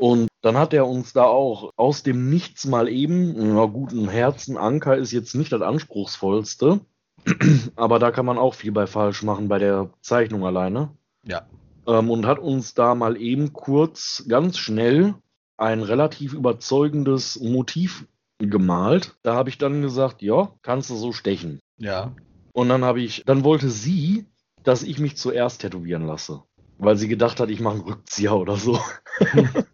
[0.00, 4.08] Und dann hat er uns da auch aus dem Nichts mal eben, na gut, ein
[4.08, 6.80] Herzenanker ist jetzt nicht das anspruchsvollste,
[7.76, 10.88] aber da kann man auch viel bei falsch machen bei der Zeichnung alleine.
[11.26, 11.42] Ja.
[11.86, 15.16] Ähm, und hat uns da mal eben kurz, ganz schnell,
[15.58, 18.06] ein relativ überzeugendes Motiv
[18.38, 19.18] gemalt.
[19.22, 21.60] Da habe ich dann gesagt, ja, kannst du so stechen.
[21.76, 22.14] Ja.
[22.54, 24.24] Und dann habe ich, dann wollte sie,
[24.62, 26.42] dass ich mich zuerst tätowieren lasse.
[26.78, 28.80] Weil sie gedacht hat, ich mache einen Rückzieher oder so.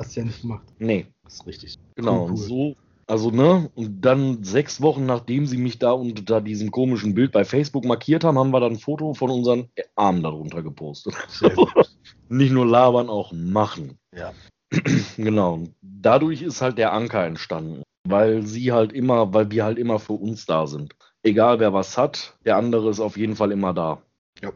[0.00, 0.64] Hast du ja nicht gemacht.
[0.78, 1.76] Nee, Das ist richtig.
[1.94, 2.24] genau.
[2.24, 2.36] Cool, Und cool.
[2.38, 7.32] so, also ne, und dann sechs Wochen nachdem sie mich da unter diesem komischen Bild
[7.32, 11.14] bei Facebook markiert haben, haben wir dann ein Foto von unseren Armen darunter gepostet.
[12.30, 13.98] Nicht nur labern, auch machen.
[14.16, 14.32] Ja.
[15.16, 15.54] Genau.
[15.54, 19.98] Und Dadurch ist halt der Anker entstanden, weil sie halt immer, weil wir halt immer
[19.98, 20.94] für uns da sind.
[21.22, 24.00] Egal wer was hat, der andere ist auf jeden Fall immer da.
[24.40, 24.50] Ja,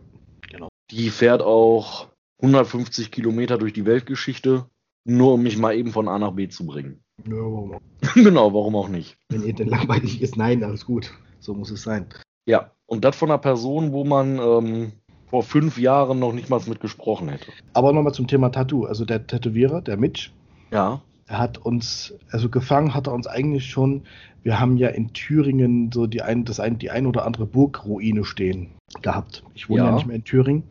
[0.48, 0.68] genau.
[0.90, 2.06] Die fährt auch
[2.40, 4.66] 150 Kilometer durch die Weltgeschichte,
[5.04, 7.00] nur um mich mal eben von A nach B zu bringen.
[7.26, 7.80] Ja, warum auch?
[8.14, 9.16] genau, warum auch nicht?
[9.28, 11.12] Wenn ihr denn langweilig ist, nein, alles gut.
[11.40, 12.06] So muss es sein.
[12.46, 14.92] Ja, und das von einer Person, wo man ähm,
[15.28, 17.46] vor fünf Jahren noch nicht mal mit gesprochen hätte.
[17.72, 18.84] Aber nochmal zum Thema Tattoo.
[18.84, 20.30] Also der Tätowierer, der Mitch,
[20.70, 24.02] Ja, er hat uns, also gefangen hat er uns eigentlich schon.
[24.42, 28.24] Wir haben ja in Thüringen so die ein, das ein, die ein oder andere Burgruine
[28.24, 29.42] stehen gehabt.
[29.54, 29.94] Ich wohne ja, Ja.
[29.94, 30.64] nicht mehr in Thüringen.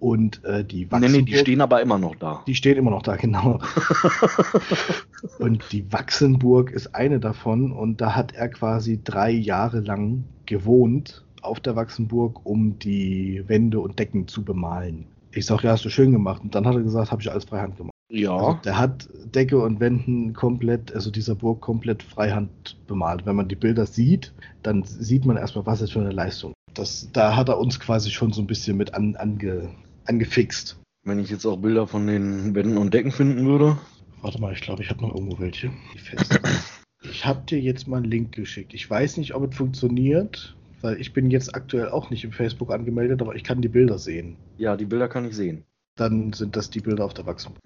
[0.00, 2.42] Und äh, die nee, nee, die Wachsenburg- stehen aber immer noch da.
[2.46, 3.60] Die steht immer noch da, genau.
[5.38, 7.70] und die Wachsenburg ist eine davon.
[7.72, 13.80] Und da hat er quasi drei Jahre lang gewohnt auf der Wachsenburg, um die Wände
[13.80, 15.06] und Decken zu bemalen.
[15.32, 16.42] Ich sag, ja, hast du schön gemacht.
[16.42, 17.90] Und dann hat er gesagt, habe ich alles freihand gemacht.
[18.10, 23.24] Ja, Also der hat Decke und Wänden komplett, also dieser Burg komplett freihand bemalt.
[23.24, 24.32] Wenn man die Bilder sieht,
[24.64, 26.52] dann sieht man erstmal, was ist für eine Leistung.
[26.74, 29.70] Das, da hat er uns quasi schon so ein bisschen mit an, ange,
[30.04, 30.78] angefixt.
[31.02, 33.78] wenn ich jetzt auch Bilder von den Wänden und Decken finden würde.
[34.20, 35.70] Warte mal, ich glaube, ich habe noch irgendwo welche.
[35.94, 36.38] Die fest.
[37.02, 38.74] ich habe dir jetzt mal einen Link geschickt.
[38.74, 42.72] Ich weiß nicht, ob es funktioniert, weil ich bin jetzt aktuell auch nicht im Facebook
[42.72, 44.36] angemeldet, aber ich kann die Bilder sehen.
[44.58, 45.64] Ja, die Bilder kann ich sehen.
[45.96, 47.62] Dann sind das die Bilder auf der Wachsenburg.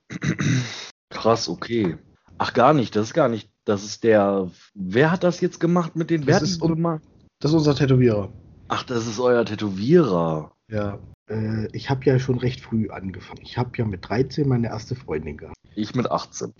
[1.10, 1.96] Krass, okay.
[2.38, 3.48] Ach, gar nicht, das ist gar nicht.
[3.64, 4.50] Das ist der.
[4.74, 7.00] Wer hat das jetzt gemacht mit den Das Wer ist un-?
[7.40, 8.32] Das ist unser Tätowierer.
[8.68, 10.52] Ach, das ist euer Tätowierer.
[10.68, 10.98] Ja.
[11.28, 13.40] Äh, ich habe ja schon recht früh angefangen.
[13.42, 15.56] Ich habe ja mit 13 meine erste Freundin gehabt.
[15.74, 16.52] Ich mit 18.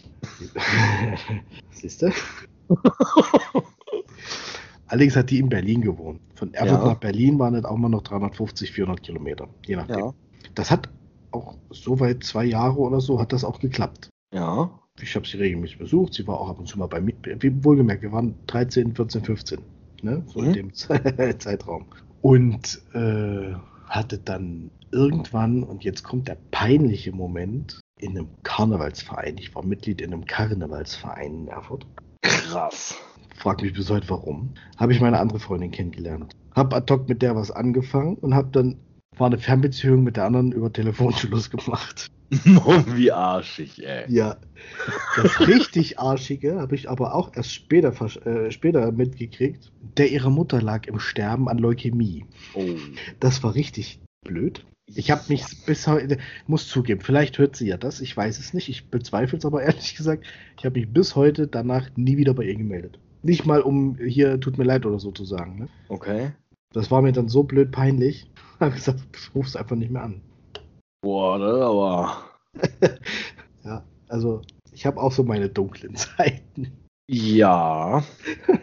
[1.71, 2.11] Siehst du?
[4.87, 6.21] Allerdings hat die in Berlin gewohnt.
[6.35, 6.87] Von Erfurt Ja.
[6.89, 9.49] nach Berlin waren das auch mal noch 350, 400 Kilometer.
[9.67, 9.99] Je nachdem.
[9.99, 10.15] Ja.
[10.55, 10.89] Das hat
[11.31, 14.09] auch soweit zwei Jahre oder so hat das auch geklappt.
[14.33, 14.71] Ja.
[15.01, 16.15] Ich habe sie regelmäßig besucht.
[16.15, 17.15] Sie war auch ab und zu mal bei mir.
[17.65, 19.59] Wohlgemerkt, wir waren 13, 14, 15.
[20.03, 20.23] ne?
[20.27, 20.47] So mhm.
[20.47, 20.75] in dem
[21.39, 21.87] Zeitraum.
[22.23, 23.55] Und äh,
[23.95, 29.39] hatte dann irgendwann, und jetzt kommt der peinliche Moment, in einem Karnevalsverein.
[29.39, 31.87] Ich war Mitglied in einem Karnevalsverein in Erfurt.
[32.23, 32.97] Krass.
[33.37, 34.55] Frag mich bis heute warum.
[34.77, 36.35] Habe ich meine andere Freundin kennengelernt.
[36.55, 38.77] Hab ad hoc mit der was angefangen und hab dann
[39.17, 42.09] war eine Fernbeziehung mit der anderen über Telefonschluss gemacht.
[42.95, 44.05] Wie arschig, ey.
[44.09, 44.37] Ja.
[45.17, 47.93] Das richtig arschige habe ich aber auch erst später,
[48.27, 49.73] äh, später mitgekriegt.
[49.97, 52.25] Der ihre Mutter lag im Sterben an Leukämie.
[52.55, 52.65] Oh.
[53.21, 54.65] Das war richtig blöd.
[54.87, 58.53] Ich habe mich bis heute, muss zugeben, vielleicht hört sie ja das, ich weiß es
[58.53, 60.25] nicht, ich bezweifle es aber ehrlich gesagt,
[60.59, 62.99] ich habe mich bis heute danach nie wieder bei ihr gemeldet.
[63.23, 65.59] Nicht mal um hier, tut mir leid oder so zu sagen.
[65.59, 65.69] Ne?
[65.89, 66.33] Okay.
[66.73, 68.31] Das war mir dann so blöd peinlich,
[68.61, 70.21] habe gesagt, ich ruf's einfach nicht mehr an.
[71.05, 72.17] Boah, das aber.
[73.65, 74.41] ja, also
[74.73, 76.73] ich habe auch so meine dunklen Zeiten.
[77.07, 78.03] Ja.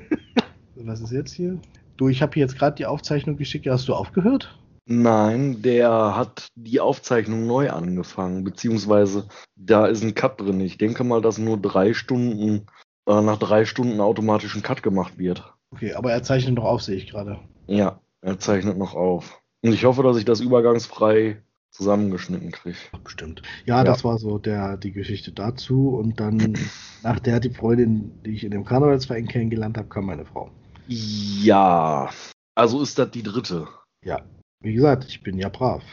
[0.75, 1.59] Was ist jetzt hier?
[1.97, 3.67] Du, ich habe hier jetzt gerade die Aufzeichnung geschickt.
[3.67, 4.57] Hast du aufgehört?
[4.87, 10.59] Nein, der hat die Aufzeichnung neu angefangen, beziehungsweise da ist ein Cut drin.
[10.61, 12.65] Ich denke mal, dass nur drei Stunden,
[13.07, 15.53] äh, nach drei Stunden automatisch ein Cut gemacht wird.
[15.75, 17.37] Okay, aber er zeichnet noch auf, sehe ich gerade.
[17.67, 19.43] Ja, er zeichnet noch auf.
[19.61, 21.43] Und ich hoffe, dass ich das übergangsfrei
[21.81, 22.77] zusammengeschnitten kriege.
[23.03, 23.41] Bestimmt.
[23.65, 25.89] Ja, ja, das war so der, die Geschichte dazu.
[25.89, 26.37] Und dann
[27.03, 30.51] nach der die Freundin, die ich in dem Karnevalsverein kennengelernt habe, kam meine Frau.
[30.87, 32.09] Ja,
[32.55, 33.67] also ist das die dritte.
[34.05, 34.21] Ja,
[34.61, 35.83] wie gesagt, ich bin ja brav.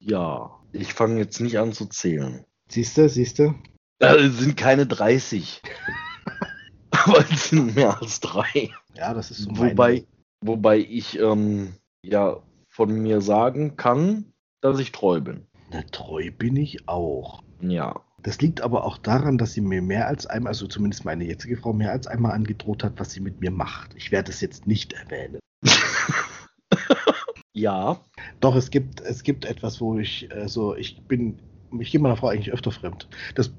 [0.00, 2.44] Ja, ich fange jetzt nicht an zu zählen.
[2.68, 3.54] Siehst du, siehst du?
[4.00, 5.62] Es sind keine 30.
[6.90, 8.70] Aber es sind mehr als drei.
[8.94, 9.50] Ja, das ist so.
[9.56, 10.06] Wobei,
[10.40, 11.74] wobei ich ähm,
[12.04, 14.33] ja von mir sagen kann,
[14.64, 15.46] dass ich treu bin.
[15.70, 17.42] Na, treu bin ich auch.
[17.60, 18.00] Ja.
[18.22, 21.58] Das liegt aber auch daran, dass sie mir mehr als einmal, also zumindest meine jetzige
[21.58, 23.94] Frau, mehr als einmal angedroht hat, was sie mit mir macht.
[23.94, 25.40] Ich werde es jetzt nicht erwähnen.
[27.52, 28.00] ja.
[28.40, 31.38] Doch, es gibt, es gibt etwas, wo ich, also ich bin,
[31.78, 33.06] ich gehe meiner Frau eigentlich öfter fremd.
[33.34, 33.52] Das.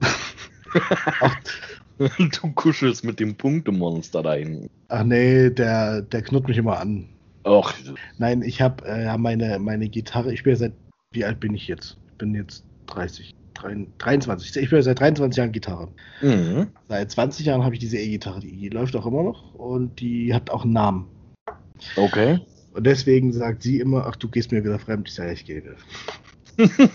[1.99, 4.72] du kuschelst mit dem Punktemonster da hinten.
[4.88, 7.10] Ach nee, der, der knurrt mich immer an.
[7.45, 7.72] Och.
[8.18, 10.73] Nein, ich habe äh, meine, meine Gitarre, ich bin seit,
[11.15, 11.97] wie alt bin ich jetzt?
[12.11, 13.33] Ich bin jetzt 30,
[13.97, 14.57] 23.
[14.57, 15.87] Ich bin seit 23 Jahren Gitarre.
[16.21, 16.67] Mhm.
[16.87, 20.49] Seit 20 Jahren habe ich diese E-Gitarre, die läuft auch immer noch und die hat
[20.49, 21.07] auch einen Namen.
[21.95, 22.39] Okay.
[22.73, 25.07] Und deswegen sagt sie immer, ach, du gehst mir wieder fremd.
[25.07, 25.75] Ich sage, ich gehe wieder.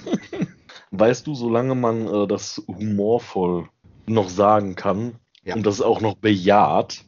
[0.90, 3.68] weißt du, solange man äh, das humorvoll
[4.06, 5.14] noch sagen kann
[5.44, 5.54] ja.
[5.54, 7.04] und das auch noch bejaht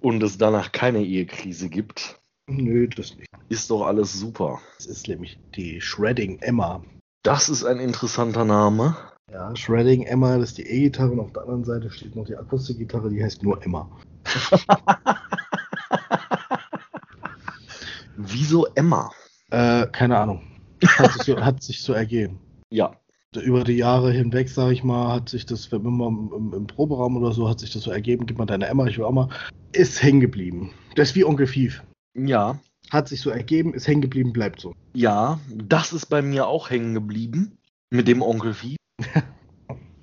[0.00, 2.18] und es danach keine Ehekrise gibt,
[2.48, 3.27] Nö, das nicht.
[3.48, 4.60] Ist doch alles super.
[4.76, 6.82] Das ist nämlich die Shredding Emma.
[7.22, 8.96] Das ist ein interessanter Name.
[9.32, 12.36] Ja, Shredding Emma, das ist die E-Gitarre und auf der anderen Seite steht noch die
[12.36, 13.90] Akustikgitarre, die heißt nur Emma.
[18.16, 19.10] Wieso Emma?
[19.50, 20.42] Äh, keine Ahnung.
[20.84, 22.38] Hat sich, so, hat sich so ergeben.
[22.70, 22.92] Ja.
[23.34, 27.16] Über die Jahre hinweg, sage ich mal, hat sich das, wenn man im, im, Proberaum
[27.16, 29.28] oder so, hat sich das so ergeben, gib mal deine Emma, ich will auch mal,
[29.72, 30.72] ist hängen geblieben.
[30.96, 31.82] Das ist wie Onkel Fief.
[32.14, 32.58] Ja.
[32.90, 34.74] Hat sich so ergeben, ist hängen geblieben, bleibt so.
[34.94, 37.58] Ja, das ist bei mir auch hängen geblieben.
[37.90, 38.76] Mit dem Onkel Vieh.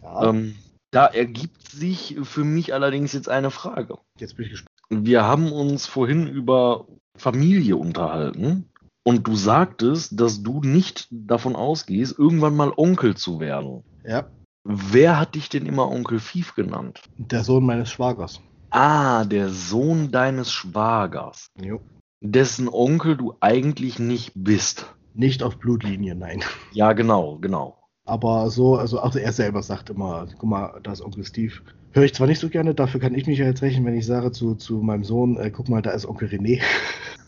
[0.04, 0.30] ja.
[0.30, 0.56] ähm,
[0.92, 3.98] da ergibt sich für mich allerdings jetzt eine Frage.
[4.20, 4.70] Jetzt bin ich gespannt.
[4.90, 6.88] Wir haben uns vorhin über
[7.18, 8.70] Familie unterhalten
[9.04, 13.84] und du sagtest, dass du nicht davon ausgehst, irgendwann mal Onkel zu werden.
[14.04, 14.28] Ja.
[14.64, 17.02] Wer hat dich denn immer Onkel Fief genannt?
[17.18, 18.42] Der Sohn meines Schwagers.
[18.70, 21.48] Ah, der Sohn deines Schwagers.
[21.62, 21.82] Jo
[22.32, 24.94] dessen Onkel du eigentlich nicht bist.
[25.14, 26.44] Nicht auf Blutlinie, nein.
[26.74, 27.78] Ja, genau, genau.
[28.06, 31.54] Aber so, also auch er selber sagt immer, guck mal, da ist Onkel Steve.
[31.92, 34.06] Höre ich zwar nicht so gerne, dafür kann ich mich ja jetzt rechnen, wenn ich
[34.06, 36.62] sage zu, zu meinem Sohn, äh, guck mal, da ist Onkel René.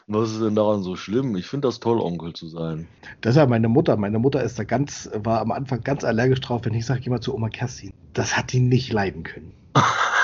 [0.09, 1.35] Was ist denn daran so schlimm?
[1.35, 2.87] Ich finde das toll, Onkel zu sein.
[3.19, 3.97] Das ist ja meine Mutter.
[3.97, 7.09] Meine Mutter ist da ganz, war am Anfang ganz allergisch drauf, wenn ich sage, geh
[7.09, 7.91] mal zu Oma Kerstin.
[8.13, 9.51] Das hat die nicht leiden können.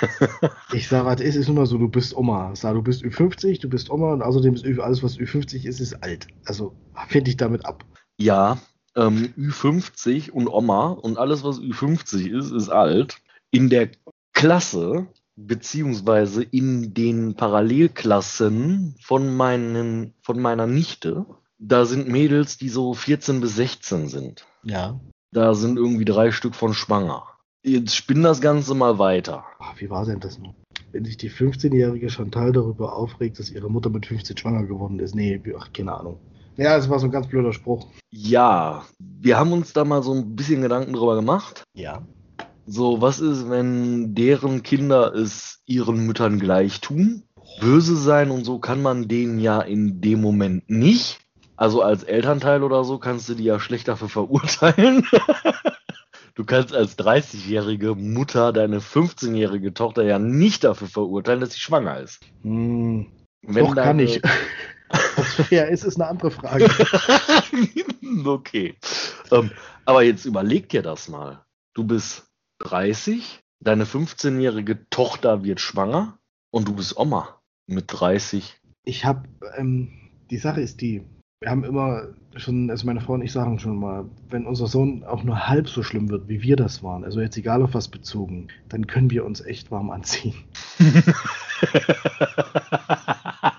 [0.72, 2.54] ich sage, was ist, ist nur so, du bist Oma.
[2.54, 5.94] Sag, du bist Ü50, du bist Oma und außerdem ist alles, was Ü50 ist, ist
[6.02, 6.28] alt.
[6.44, 6.74] Also
[7.08, 7.84] finde ich damit ab.
[8.18, 8.58] Ja,
[8.96, 13.18] ähm, Ü50 und Oma und alles, was Ü50 ist, ist alt.
[13.50, 13.90] In der
[14.32, 21.26] Klasse, beziehungsweise in den Parallelklassen von, meinen, von meiner Nichte,
[21.58, 24.46] da sind Mädels, die so 14 bis 16 sind.
[24.62, 25.00] Ja.
[25.32, 27.29] Da sind irgendwie drei Stück von schwanger.
[27.62, 29.44] Jetzt spinn das Ganze mal weiter.
[29.58, 30.54] Ach, wie war denn das noch?
[30.92, 35.14] Wenn sich die 15-jährige Chantal darüber aufregt, dass ihre Mutter mit 15 schwanger geworden ist.
[35.14, 36.18] Nee, ach, keine Ahnung.
[36.56, 37.86] Ja, das war so ein ganz blöder Spruch.
[38.10, 41.62] Ja, wir haben uns da mal so ein bisschen Gedanken drüber gemacht.
[41.74, 42.02] Ja.
[42.66, 47.24] So, was ist, wenn deren Kinder es ihren Müttern gleich tun?
[47.58, 51.20] böse sein und so kann man denen ja in dem Moment nicht.
[51.56, 55.06] Also als Elternteil oder so kannst du die ja schlecht dafür verurteilen.
[56.34, 61.98] du kannst als 30-jährige Mutter deine 15-jährige Tochter ja nicht dafür verurteilen, dass sie schwanger
[62.00, 62.20] ist.
[62.42, 63.10] Hm,
[63.42, 63.86] Wenn doch, deine...
[63.86, 64.22] kann ich.
[65.16, 66.68] Was fair ist, ist eine andere Frage.
[68.24, 68.76] okay.
[69.30, 69.50] Ähm,
[69.84, 71.44] aber jetzt überleg dir das mal.
[71.74, 72.28] Du bist
[72.60, 76.18] 30, deine 15-jährige Tochter wird schwanger
[76.50, 78.60] und du bist Oma mit 30.
[78.84, 81.04] Ich habe, ähm, die Sache ist die,
[81.42, 85.04] wir haben immer schon, also meine Frau und ich sagen schon mal, wenn unser Sohn
[85.04, 87.88] auch nur halb so schlimm wird, wie wir das waren, also jetzt egal auf was
[87.88, 90.34] bezogen, dann können wir uns echt warm anziehen.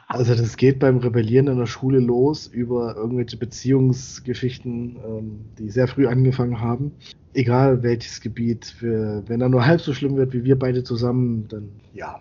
[0.07, 5.87] also das geht beim Rebellieren in der Schule los über irgendwelche Beziehungsgeschichten, ähm, die sehr
[5.87, 6.91] früh angefangen haben.
[7.33, 11.69] Egal welches Gebiet, wenn er nur halb so schlimm wird wie wir beide zusammen, dann
[11.93, 12.19] ja.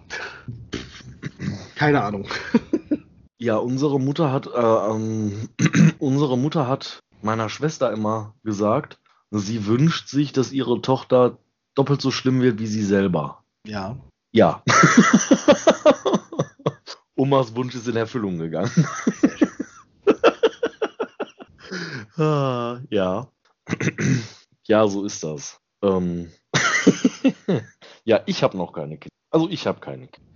[1.74, 2.26] Keine Ahnung.
[3.42, 5.48] Ja, unsere Mutter hat, äh, ähm,
[5.98, 8.98] unsere Mutter hat meiner Schwester immer gesagt,
[9.30, 11.38] sie wünscht sich, dass ihre Tochter
[11.74, 13.42] doppelt so schlimm wird wie sie selber.
[13.66, 13.96] Ja.
[14.32, 14.62] Ja.
[17.16, 18.86] Omas Wunsch ist in Erfüllung gegangen.
[22.18, 23.26] ah, ja.
[24.66, 25.58] ja, so ist das.
[25.82, 26.30] Ähm
[28.04, 29.16] ja, ich habe noch keine Kinder.
[29.30, 30.30] Also ich habe keine Kinder.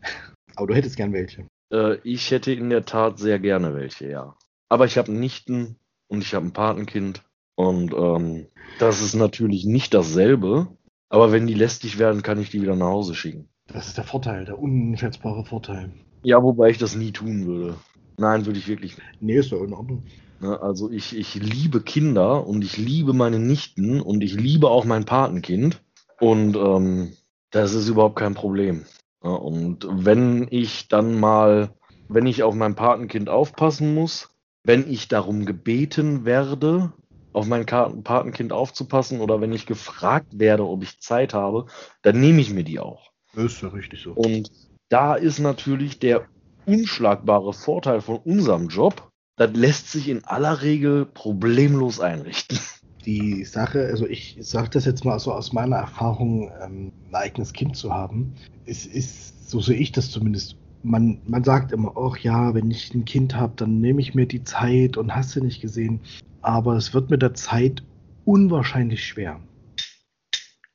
[0.57, 1.47] Aber du hättest gern welche.
[1.71, 4.37] Äh, ich hätte in der Tat sehr gerne welche, ja.
[4.69, 5.77] Aber ich habe Nichten
[6.09, 7.23] und ich habe ein Patenkind.
[7.55, 8.47] Und ähm,
[8.79, 10.69] das ist natürlich nicht dasselbe.
[11.09, 13.49] Aber wenn die lästig werden, kann ich die wieder nach Hause schicken.
[13.69, 15.93] Das ist der Vorteil, der unschätzbare Vorteil.
[16.23, 17.77] Ja, wobei ich das nie tun würde.
[18.17, 19.09] Nein, würde ich wirklich nicht.
[19.21, 20.05] Nee, ist doch in Ordnung.
[20.41, 24.85] Ne, also ich, ich liebe Kinder und ich liebe meine Nichten und ich liebe auch
[24.85, 25.83] mein Patenkind.
[26.21, 27.13] Und ähm,
[27.51, 28.85] das ist überhaupt kein Problem.
[29.25, 31.71] Und wenn ich dann mal,
[32.09, 34.31] wenn ich auf mein Patenkind aufpassen muss,
[34.65, 36.93] wenn ich darum gebeten werde,
[37.33, 41.67] auf mein Patenkind aufzupassen oder wenn ich gefragt werde, ob ich Zeit habe,
[42.03, 43.11] dann nehme ich mir die auch.
[43.35, 44.13] Ist ja richtig so.
[44.13, 44.53] Und
[44.91, 46.29] da ist natürlich der
[46.67, 52.59] unschlagbare Vorteil von unserem Job, das lässt sich in aller Regel problemlos einrichten.
[53.07, 57.53] Die Sache, also ich sage das jetzt mal so aus meiner Erfahrung, ähm, ein eigenes
[57.53, 58.35] Kind zu haben,
[58.67, 62.95] es ist, so sehe ich das zumindest, man, man sagt immer, ach ja, wenn ich
[62.95, 66.01] ein Kind habe, dann nehme ich mir die Zeit und hast du nicht gesehen.
[66.43, 67.83] Aber es wird mit der Zeit
[68.25, 69.41] unwahrscheinlich schwer.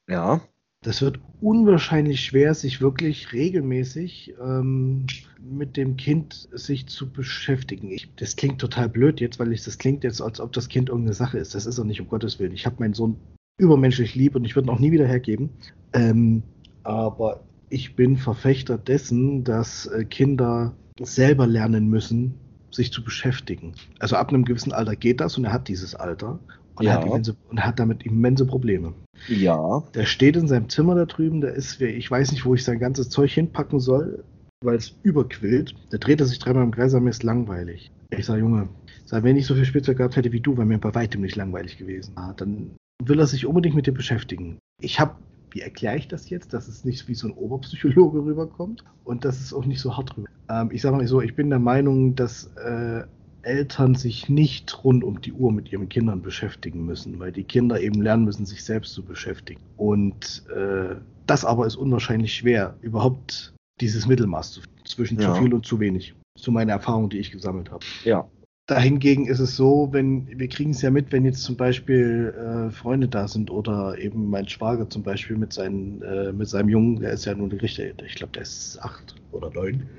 [0.07, 0.41] Ja.
[0.81, 5.07] Das wird unwahrscheinlich schwer, sich wirklich regelmäßig ähm,
[5.41, 7.91] mit dem Kind sich zu beschäftigen.
[7.91, 10.87] Ich, das klingt total blöd jetzt, weil ich, das klingt jetzt, als ob das Kind
[10.87, 11.53] irgendeine Sache ist.
[11.53, 12.53] Das ist er nicht, um Gottes Willen.
[12.53, 13.17] Ich habe meinen Sohn
[13.57, 15.49] übermenschlich lieb und ich würde ihn auch nie wieder hergeben.
[15.91, 16.43] Ähm,
[16.83, 22.35] aber ich bin Verfechter dessen, dass äh, Kinder selber lernen müssen,
[22.71, 23.73] sich zu beschäftigen.
[23.99, 26.39] Also ab einem gewissen Alter geht das und er hat dieses Alter
[26.79, 26.93] und, ja.
[26.93, 28.93] hat, immense, und hat damit immense Probleme.
[29.27, 29.83] Ja.
[29.93, 32.79] Der steht in seinem Zimmer da drüben, der ist, ich weiß nicht, wo ich sein
[32.79, 34.23] ganzes Zeug hinpacken soll,
[34.63, 35.75] weil es überquillt.
[35.91, 37.91] Da dreht er sich dreimal im Kreis, mir ist langweilig.
[38.11, 38.69] Ich sage, Junge,
[39.05, 41.35] sag, wenn ich so viel Spielzeug gehabt hätte wie du, wäre mir bei weitem nicht
[41.35, 42.13] langweilig gewesen.
[42.15, 42.71] Ah, dann
[43.03, 44.57] will er sich unbedingt mit dir beschäftigen.
[44.81, 45.15] Ich habe
[45.51, 49.39] wie erkläre ich das jetzt, dass es nicht wie so ein Oberpsychologe rüberkommt und dass
[49.39, 50.27] es auch nicht so hart rüber.
[50.49, 53.03] Ähm, ich sage mal so, ich bin der Meinung, dass äh,
[53.43, 57.79] Eltern sich nicht rund um die Uhr mit ihren Kindern beschäftigen müssen, weil die Kinder
[57.79, 59.61] eben lernen müssen, sich selbst zu beschäftigen.
[59.77, 60.95] Und äh,
[61.25, 65.33] das aber ist unwahrscheinlich schwer, überhaupt dieses Mittelmaß zu, zwischen ja.
[65.33, 66.15] zu viel und zu wenig.
[66.37, 67.85] So meine Erfahrung, die ich gesammelt habe.
[68.03, 68.27] Ja,
[68.69, 72.69] Dahingegen ist es so, wenn wir kriegen es ja mit, wenn jetzt zum Beispiel äh,
[72.69, 76.99] Freunde da sind oder eben mein Schwager zum Beispiel mit, seinen, äh, mit seinem Jungen,
[76.99, 79.89] der ist ja nun richtig, ich glaube, der ist acht oder neun.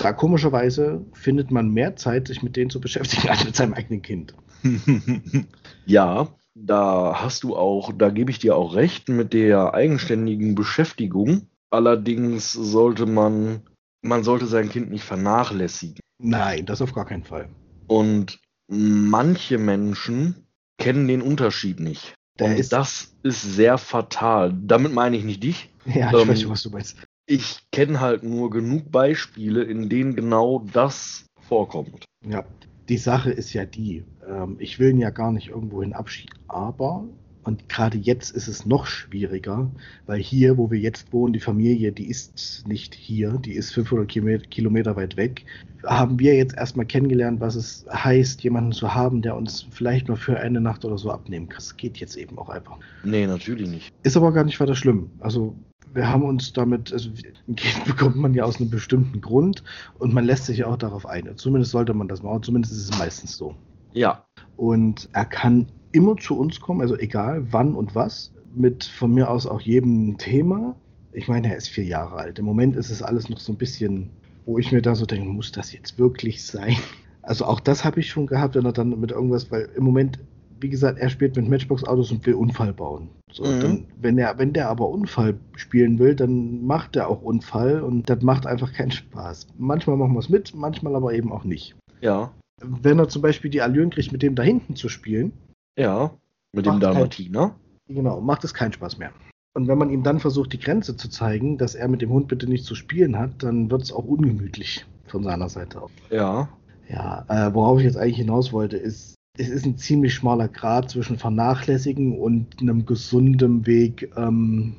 [0.00, 4.00] Da komischerweise findet man mehr Zeit, sich mit denen zu beschäftigen, als mit seinem eigenen
[4.00, 4.34] Kind.
[5.86, 11.48] ja, da hast du auch, da gebe ich dir auch recht mit der eigenständigen Beschäftigung.
[11.70, 13.62] Allerdings sollte man,
[14.02, 16.00] man sollte sein Kind nicht vernachlässigen.
[16.18, 17.48] Nein, das auf gar keinen Fall.
[17.86, 20.46] Und manche Menschen
[20.78, 22.14] kennen den Unterschied nicht.
[22.38, 24.54] Der und ist das ist sehr fatal.
[24.64, 25.70] Damit meine ich nicht dich.
[25.84, 26.96] Ja, ich ähm, weiß was du meinst.
[27.30, 32.04] Ich kenne halt nur genug Beispiele, in denen genau das vorkommt.
[32.28, 32.44] Ja,
[32.88, 37.04] die Sache ist ja die, ähm, ich will ihn ja gar nicht irgendwohin abschieben, aber
[37.44, 39.70] und gerade jetzt ist es noch schwieriger,
[40.06, 44.50] weil hier, wo wir jetzt wohnen, die Familie, die ist nicht hier, die ist 500
[44.50, 45.44] Kilometer weit weg.
[45.84, 50.16] Haben wir jetzt erstmal kennengelernt, was es heißt, jemanden zu haben, der uns vielleicht nur
[50.16, 51.58] für eine Nacht oder so abnehmen kann.
[51.58, 52.80] Das geht jetzt eben auch einfach.
[53.04, 53.92] Nee, natürlich nicht.
[54.02, 55.10] Ist aber gar nicht weiter schlimm.
[55.20, 55.54] Also
[55.92, 57.10] wir haben uns damit, also
[57.48, 59.62] ein Kind bekommt man ja aus einem bestimmten Grund
[59.98, 61.28] und man lässt sich ja auch darauf ein.
[61.36, 63.54] Zumindest sollte man das machen, zumindest ist es meistens so.
[63.92, 64.24] Ja.
[64.56, 69.30] Und er kann immer zu uns kommen, also egal wann und was, mit von mir
[69.30, 70.76] aus auch jedem Thema.
[71.12, 72.38] Ich meine, er ist vier Jahre alt.
[72.38, 74.10] Im Moment ist es alles noch so ein bisschen,
[74.46, 76.76] wo ich mir da so denke, muss das jetzt wirklich sein?
[77.22, 80.18] Also auch das habe ich schon gehabt, wenn er dann mit irgendwas, weil im Moment,
[80.60, 83.08] wie gesagt, er spielt mit Matchbox-Autos und will Unfall bauen.
[83.32, 83.60] So, mhm.
[83.60, 88.08] dann, wenn, er, wenn der aber Unfall spielen will, dann macht er auch Unfall und
[88.10, 89.46] das macht einfach keinen Spaß.
[89.56, 91.76] Manchmal machen wir es mit, manchmal aber eben auch nicht.
[92.00, 92.32] Ja.
[92.62, 95.32] Wenn er zum Beispiel die Allüren kriegt, mit dem da hinten zu spielen.
[95.78, 96.12] Ja,
[96.52, 97.54] mit dem Dalmatiner.
[97.88, 99.12] Genau, macht es keinen Spaß mehr.
[99.54, 102.28] Und wenn man ihm dann versucht, die Grenze zu zeigen, dass er mit dem Hund
[102.28, 105.90] bitte nicht zu spielen hat, dann wird es auch ungemütlich von seiner Seite aus.
[106.10, 106.48] Ja.
[106.88, 110.90] Ja, äh, worauf ich jetzt eigentlich hinaus wollte, ist, es ist ein ziemlich schmaler Grad
[110.90, 114.76] zwischen Vernachlässigen und einem gesunden Weg, ähm,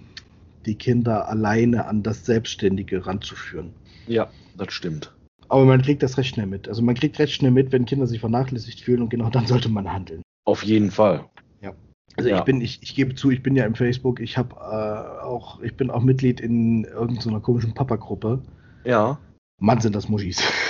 [0.67, 3.73] die Kinder alleine an das Selbstständige ranzuführen.
[4.07, 5.13] Ja, das stimmt.
[5.49, 6.67] Aber man kriegt das recht schnell mit.
[6.69, 9.69] Also man kriegt recht schnell mit, wenn Kinder sich vernachlässigt fühlen und genau dann sollte
[9.69, 10.21] man handeln.
[10.45, 11.25] Auf jeden Fall.
[11.61, 11.73] Ja.
[12.15, 12.37] Also ja.
[12.37, 15.59] ich bin, ich, ich gebe zu, ich bin ja im Facebook, ich habe äh, auch,
[15.61, 18.43] ich bin auch Mitglied in irgendeiner komischen Papa-Gruppe.
[18.83, 19.17] Ja.
[19.59, 20.41] Mann, sind das Muschis.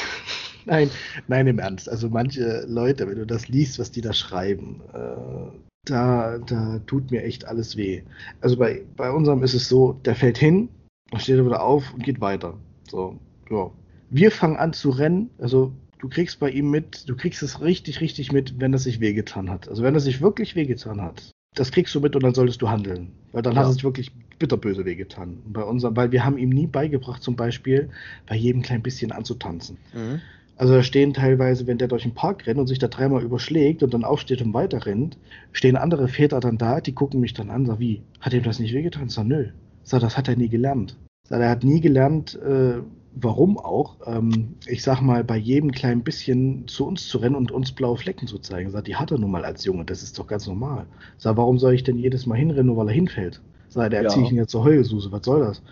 [0.65, 0.89] nein,
[1.27, 1.89] nein, im Ernst.
[1.89, 7.11] Also manche Leute, wenn du das liest, was die da schreiben, äh, da, da tut
[7.11, 8.03] mir echt alles weh.
[8.41, 10.69] Also bei, bei unserem ist es so, der fällt hin,
[11.17, 12.57] steht er wieder auf und geht weiter.
[12.89, 13.19] So,
[13.49, 13.71] ja.
[14.09, 18.01] Wir fangen an zu rennen, also du kriegst bei ihm mit, du kriegst es richtig,
[18.01, 19.69] richtig mit, wenn er sich wehgetan hat.
[19.69, 22.69] Also wenn er sich wirklich wehgetan hat, das kriegst du mit und dann solltest du
[22.69, 23.11] handeln.
[23.31, 23.61] Weil dann ja.
[23.61, 25.41] hat es sich wirklich bitterböse wehgetan.
[25.45, 27.89] Bei unserem, weil wir haben ihm nie beigebracht, zum Beispiel
[28.27, 29.77] bei jedem klein bisschen anzutanzen.
[29.93, 30.21] Mhm.
[30.61, 33.81] Also da stehen teilweise, wenn der durch den Park rennt und sich da dreimal überschlägt
[33.81, 35.17] und dann aufsteht und weiter rennt,
[35.53, 38.59] stehen andere Väter dann da, die gucken mich dann an, sagen, wie, hat ihm das
[38.59, 39.09] nicht wehgetan?
[39.09, 39.47] Sag, nö.
[39.81, 40.99] Sag, das hat er nie gelernt.
[41.27, 42.73] Sag, er hat nie gelernt, äh,
[43.15, 47.51] warum auch, ähm, ich sag mal, bei jedem kleinen bisschen zu uns zu rennen und
[47.51, 48.69] uns blaue Flecken zu zeigen.
[48.69, 50.85] Sag, die hat er nun mal als Junge, das ist doch ganz normal.
[51.17, 53.41] Sag, warum soll ich denn jedes Mal hinrennen, nur weil er hinfällt?
[53.69, 54.27] Sag, der erziehe ja.
[54.27, 55.63] ich ihn jetzt zur Heulsuse, was soll das?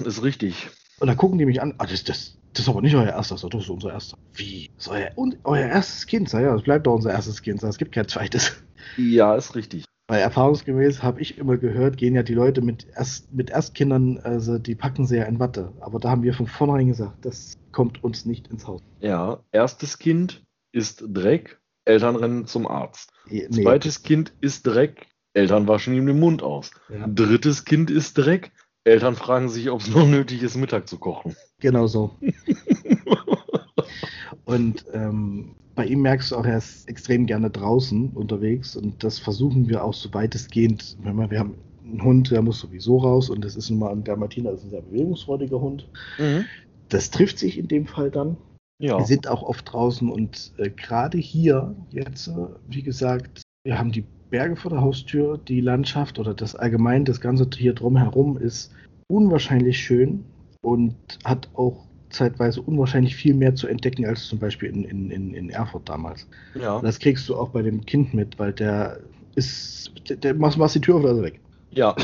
[0.06, 0.70] Ist richtig.
[0.98, 3.34] Und da gucken die mich an, ah, das, das, das ist aber nicht euer erster,
[3.34, 4.16] das ist unser erster.
[4.32, 4.70] Wie?
[4.78, 6.32] Ist euer, und, euer erstes Kind?
[6.32, 7.62] Ja, das bleibt doch unser erstes Kind.
[7.62, 8.56] Es gibt kein zweites.
[8.96, 9.84] Ja, ist richtig.
[10.08, 14.58] Weil erfahrungsgemäß habe ich immer gehört, gehen ja die Leute mit, Erst, mit Erstkindern, also
[14.58, 15.72] die packen sie ja in Watte.
[15.80, 18.80] Aber da haben wir von vornherein gesagt, das kommt uns nicht ins Haus.
[19.00, 20.42] Ja, erstes Kind
[20.72, 23.12] ist Dreck, Eltern rennen zum Arzt.
[23.28, 26.70] Nee, Zweites Kind ist Dreck, Eltern waschen ihm den Mund aus.
[26.88, 27.06] Ja.
[27.06, 28.52] Drittes Kind ist Dreck,
[28.86, 31.34] Eltern fragen sich, ob es noch nötig ist, Mittag zu kochen.
[31.58, 32.12] Genau so.
[34.44, 39.18] und ähm, bei ihm merkst du auch, er ist extrem gerne draußen unterwegs und das
[39.18, 40.96] versuchen wir auch so weitestgehend.
[41.02, 44.52] Wir haben einen Hund, der muss sowieso raus und das ist nun mal ein Dalmatiner,
[44.52, 45.88] das ist ein sehr bewegungsfreudiger Hund.
[46.18, 46.44] Mhm.
[46.88, 48.36] Das trifft sich in dem Fall dann.
[48.78, 48.98] Ja.
[48.98, 53.90] Wir sind auch oft draußen und äh, gerade hier jetzt, äh, wie gesagt, wir haben
[53.90, 58.72] die Berge vor der Haustür, die Landschaft oder das allgemein, das Ganze hier drumherum ist
[59.08, 60.24] unwahrscheinlich schön
[60.62, 65.50] und hat auch zeitweise unwahrscheinlich viel mehr zu entdecken als zum Beispiel in, in, in,
[65.50, 66.26] Erfurt damals.
[66.54, 66.80] Ja.
[66.80, 69.00] das kriegst du auch bei dem Kind mit, weil der
[69.34, 71.40] ist, der, der machst, machst die Tür auf, also weg.
[71.70, 71.94] Ja.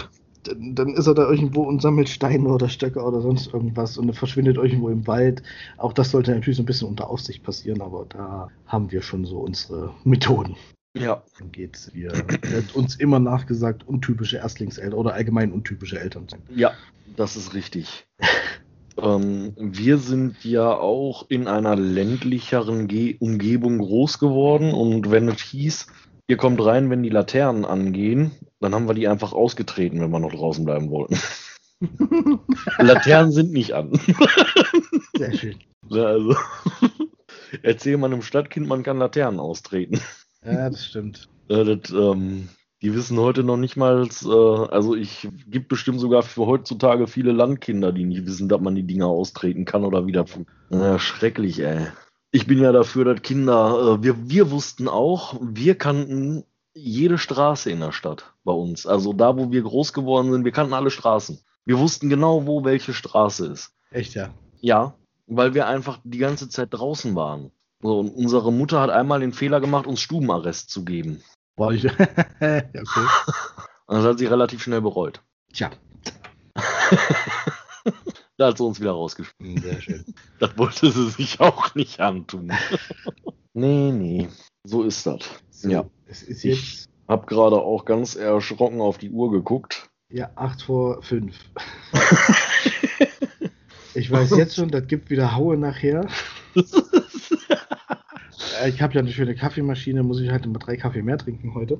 [0.44, 4.12] Dann, dann, ist er da irgendwo und sammelt Steine oder Stöcke oder sonst irgendwas und
[4.14, 5.42] verschwindet irgendwo im Wald.
[5.78, 9.24] Auch das sollte natürlich so ein bisschen unter Aufsicht passieren, aber da haben wir schon
[9.24, 10.56] so unsere Methoden.
[10.94, 11.22] Ja.
[11.38, 11.90] Dann geht's.
[11.94, 16.42] Wir wird uns immer nachgesagt, untypische Erstlingseltern oder allgemein untypische Eltern sind.
[16.54, 16.72] Ja,
[17.16, 18.06] das ist richtig.
[18.98, 25.40] ähm, wir sind ja auch in einer ländlicheren Ge Umgebung groß geworden und wenn es
[25.40, 25.86] hieß,
[26.28, 30.20] ihr kommt rein, wenn die Laternen angehen, dann haben wir die einfach ausgetreten, wenn wir
[30.20, 31.18] noch draußen bleiben wollten.
[32.78, 33.98] Laternen sind nicht an.
[35.16, 35.56] Sehr schön.
[35.88, 36.36] Ja, also,
[37.62, 40.00] erzähl mal einem Stadtkind, man kann Laternen austreten.
[40.44, 41.28] Ja, das stimmt.
[41.48, 42.48] Äh, das, ähm,
[42.82, 47.32] die wissen heute noch nicht mal, äh, also ich gibt bestimmt sogar für heutzutage viele
[47.32, 50.24] Landkinder, die nicht wissen, dass man die Dinger austreten kann oder wieder.
[50.70, 51.86] Ja, schrecklich, ey.
[52.32, 56.44] Ich bin ja dafür, dass Kinder, äh, wir, wir wussten auch, wir kannten
[56.74, 58.86] jede Straße in der Stadt bei uns.
[58.86, 61.38] Also da, wo wir groß geworden sind, wir kannten alle Straßen.
[61.64, 63.72] Wir wussten genau, wo welche Straße ist.
[63.90, 64.30] Echt, ja?
[64.60, 64.94] Ja,
[65.26, 67.52] weil wir einfach die ganze Zeit draußen waren.
[67.82, 71.22] So, und unsere Mutter hat einmal den Fehler gemacht, uns Stubenarrest zu geben.
[71.56, 72.62] Boah, ich, okay.
[73.86, 75.22] Und das hat sie relativ schnell bereut.
[75.52, 75.70] Tja.
[78.38, 79.60] da hat sie uns wieder rausgeschmissen.
[79.60, 80.04] Sehr schön.
[80.38, 82.52] Das wollte sie sich auch nicht antun.
[83.52, 84.28] nee, nee.
[84.64, 85.18] So ist das.
[85.50, 85.84] So, ja.
[86.06, 86.58] Es ist jetzt.
[86.58, 89.90] Ich habe gerade auch ganz erschrocken auf die Uhr geguckt.
[90.08, 91.36] Ja, 8 vor 5.
[93.94, 96.06] ich weiß jetzt schon, das gibt wieder Haue nachher.
[98.68, 101.78] Ich habe ja eine schöne Kaffeemaschine, muss ich halt immer drei Kaffee mehr trinken heute.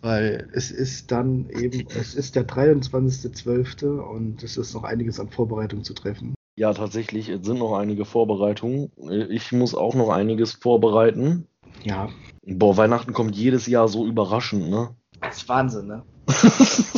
[0.00, 3.98] Weil es ist dann eben, es ist der 23.12.
[3.98, 6.34] und es ist noch einiges an Vorbereitung zu treffen.
[6.58, 8.90] Ja, tatsächlich, es sind noch einige Vorbereitungen.
[9.28, 11.46] Ich muss auch noch einiges vorbereiten.
[11.84, 12.08] Ja.
[12.46, 14.90] Boah, Weihnachten kommt jedes Jahr so überraschend, ne?
[15.20, 16.02] Das ist Wahnsinn, ne?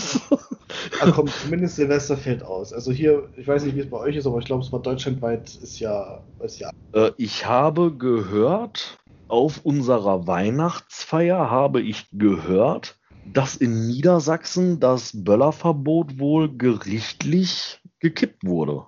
[1.00, 2.72] also kommt zumindest Silvester fällt aus.
[2.72, 4.80] Also hier, ich weiß nicht, wie es bei euch ist, aber ich glaube, es war
[4.80, 6.70] deutschlandweit ist ja, ist ja.
[6.92, 8.98] Äh, ich habe gehört,
[9.28, 12.98] auf unserer Weihnachtsfeier habe ich gehört,
[13.32, 18.86] dass in Niedersachsen das Böllerverbot wohl gerichtlich gekippt wurde.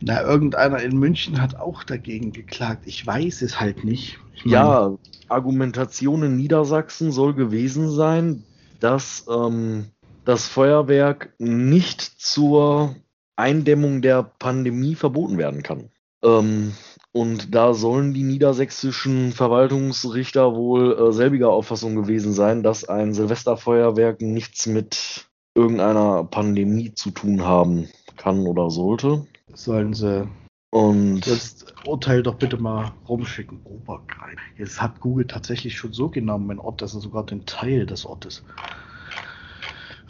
[0.00, 2.84] Na, irgendeiner in München hat auch dagegen geklagt.
[2.86, 4.18] Ich weiß es halt nicht.
[4.44, 4.96] Ja,
[5.28, 8.44] Argumentation in Niedersachsen soll gewesen sein,
[8.80, 9.86] dass ähm,
[10.24, 12.96] das Feuerwerk nicht zur
[13.36, 15.90] Eindämmung der Pandemie verboten werden kann.
[16.22, 16.72] Ähm,
[17.12, 24.20] und da sollen die niedersächsischen Verwaltungsrichter wohl äh, selbiger Auffassung gewesen sein, dass ein Silvesterfeuerwerk
[24.20, 29.26] nichts mit irgendeiner Pandemie zu tun haben kann oder sollte.
[29.54, 30.28] Sollen sie
[30.70, 33.60] und das Urteil doch bitte mal rumschicken.
[33.64, 34.36] Oberkreis.
[34.56, 38.06] Jetzt hat Google tatsächlich schon so genommen, mein Ort, dass er sogar den Teil des
[38.06, 38.44] Ortes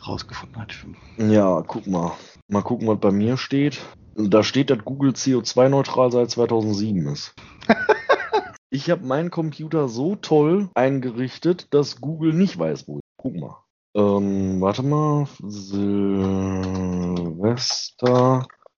[0.06, 0.74] rausgefunden hat.
[1.18, 2.12] Ja, guck mal.
[2.48, 3.80] Mal gucken, was bei mir steht.
[4.16, 7.34] Da steht, dass Google CO2-neutral seit 2007 ist.
[8.70, 13.02] ich habe meinen Computer so toll eingerichtet, dass Google nicht weiß, wo ich.
[13.16, 13.56] Guck mal.
[13.94, 15.28] Ähm, warte mal.
[15.42, 15.96] Silvester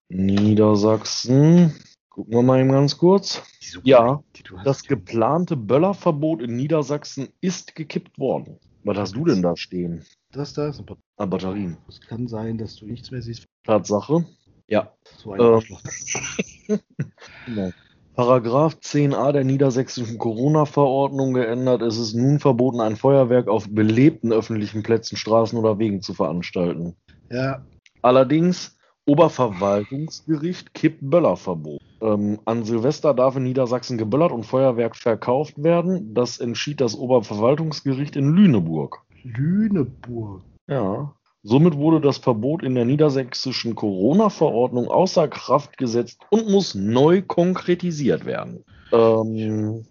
[0.09, 1.73] Niedersachsen.
[2.09, 3.41] Gucken wir mal eben ganz kurz.
[3.83, 4.21] Ja,
[4.63, 8.59] das geplante Böllerverbot in Niedersachsen ist gekippt worden.
[8.83, 10.05] Was hast du denn da stehen?
[10.33, 10.83] Das da ist
[11.15, 11.77] Batterien.
[11.87, 13.45] Es kann sein, dass du nichts mehr siehst.
[13.65, 14.25] Tatsache.
[14.67, 14.91] Ja.
[15.17, 16.79] So ein ähm,
[17.45, 17.71] genau.
[18.15, 21.83] Paragraph 10a der niedersächsischen Corona-Verordnung geändert.
[21.83, 26.95] Es ist nun verboten, ein Feuerwerk auf belebten öffentlichen Plätzen, Straßen oder Wegen zu veranstalten.
[27.29, 27.63] Ja.
[28.01, 31.81] Allerdings Oberverwaltungsgericht kippt Böllerverbot.
[32.01, 36.15] Ähm, an Silvester darf in Niedersachsen geböllert und Feuerwerk verkauft werden.
[36.15, 39.03] Das entschied das Oberverwaltungsgericht in Lüneburg.
[39.23, 40.43] Lüneburg.
[40.67, 41.13] Ja.
[41.45, 48.25] Somit wurde das Verbot in der niedersächsischen Corona-Verordnung außer Kraft gesetzt und muss neu konkretisiert
[48.25, 48.63] werden.
[48.93, 49.83] Ähm,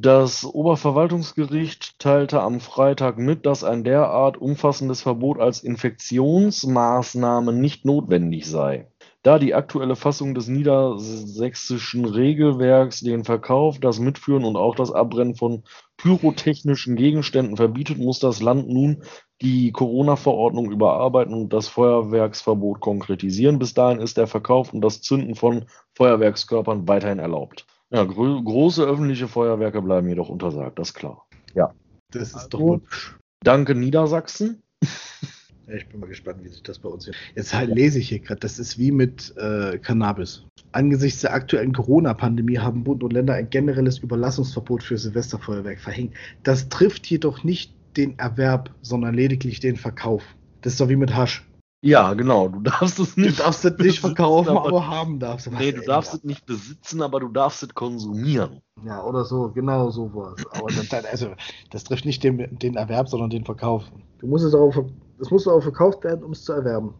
[0.00, 8.46] das Oberverwaltungsgericht teilte am Freitag mit, dass ein derart umfassendes Verbot als Infektionsmaßnahme nicht notwendig
[8.46, 8.86] sei.
[9.24, 15.34] Da die aktuelle Fassung des niedersächsischen Regelwerks den Verkauf, das Mitführen und auch das Abbrennen
[15.34, 15.62] von
[15.96, 19.02] pyrotechnischen Gegenständen verbietet, muss das Land nun
[19.40, 23.58] die Corona-Verordnung überarbeiten und das Feuerwerksverbot konkretisieren.
[23.58, 25.64] Bis dahin ist der Verkauf und das Zünden von
[25.94, 27.66] Feuerwerkskörpern weiterhin erlaubt.
[27.88, 31.26] Ja, gro große öffentliche Feuerwerke bleiben jedoch untersagt, das ist klar.
[31.54, 31.72] Ja.
[32.10, 33.16] Das ist doch hübsch.
[33.42, 34.62] Danke, Niedersachsen.
[35.66, 37.14] Ja, ich bin mal gespannt, wie sich das bei uns hier.
[37.34, 40.44] Jetzt halt lese ich hier gerade, das ist wie mit äh, Cannabis.
[40.72, 46.14] Angesichts der aktuellen Corona-Pandemie haben Bund und Länder ein generelles Überlassungsverbot für Silvesterfeuerwerk verhängt.
[46.42, 50.22] Das trifft jedoch nicht den Erwerb, sondern lediglich den Verkauf.
[50.60, 51.46] Das ist doch wie mit Hasch.
[51.84, 52.48] Ja, genau.
[52.48, 53.38] Du darfst es nicht.
[53.38, 55.50] Du darfst es nicht verkaufen, aber, aber, haben darfst.
[55.52, 58.62] Nee, du darfst es nicht besitzen, aber du darfst es konsumieren.
[58.86, 60.34] Ja, oder so, genau sowas.
[60.52, 61.34] Aber dann, also,
[61.70, 63.84] das trifft nicht den, den Erwerb, sondern den Verkauf.
[64.18, 64.74] Du musst es auch,
[65.20, 66.94] es muss auch verkauft werden, um es zu erwerben.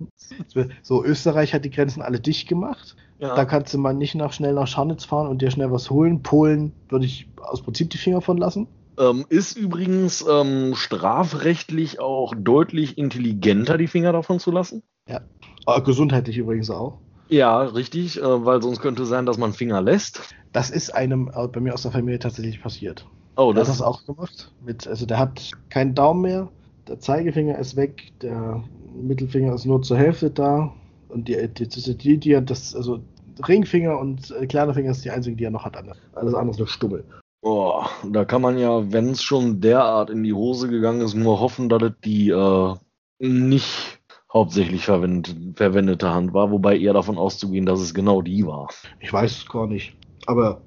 [0.82, 2.96] So, Österreich hat die Grenzen alle dicht gemacht.
[3.18, 3.34] Ja.
[3.34, 6.22] Da kannst du mal nicht nach, schnell nach Scharnitz fahren und dir schnell was holen.
[6.22, 8.66] Polen würde ich aus Prinzip die Finger von lassen.
[8.98, 14.82] Ähm, ist übrigens ähm, strafrechtlich auch deutlich intelligenter, die Finger davon zu lassen.
[15.08, 15.20] Ja.
[15.66, 16.98] Aber gesundheitlich übrigens auch.
[17.28, 20.34] Ja, richtig, äh, weil sonst könnte sein, dass man Finger lässt.
[20.52, 23.06] Das ist einem äh, bei mir aus der Familie tatsächlich passiert.
[23.36, 24.52] Oh, das hat das auch gemacht.
[24.64, 26.48] Mit, also der hat keinen Daumen mehr,
[26.88, 28.62] der Zeigefinger ist weg, der
[28.94, 30.72] Mittelfinger ist nur zur Hälfte da
[31.08, 33.00] und die, die, die, die, das, also
[33.46, 35.76] Ringfinger und äh, kleiner Finger ist die einzige, die er noch hat.
[35.76, 37.04] Alles andere ist nur Stummel.
[37.42, 41.40] Oh, da kann man ja, wenn es schon derart in die Hose gegangen ist, nur
[41.40, 42.74] hoffen, dass es die äh,
[43.18, 44.00] nicht
[44.32, 48.68] hauptsächlich verwendet, verwendete Hand war, wobei eher davon auszugehen, dass es genau die war.
[49.00, 49.94] Ich weiß es gar nicht.
[50.26, 50.62] Aber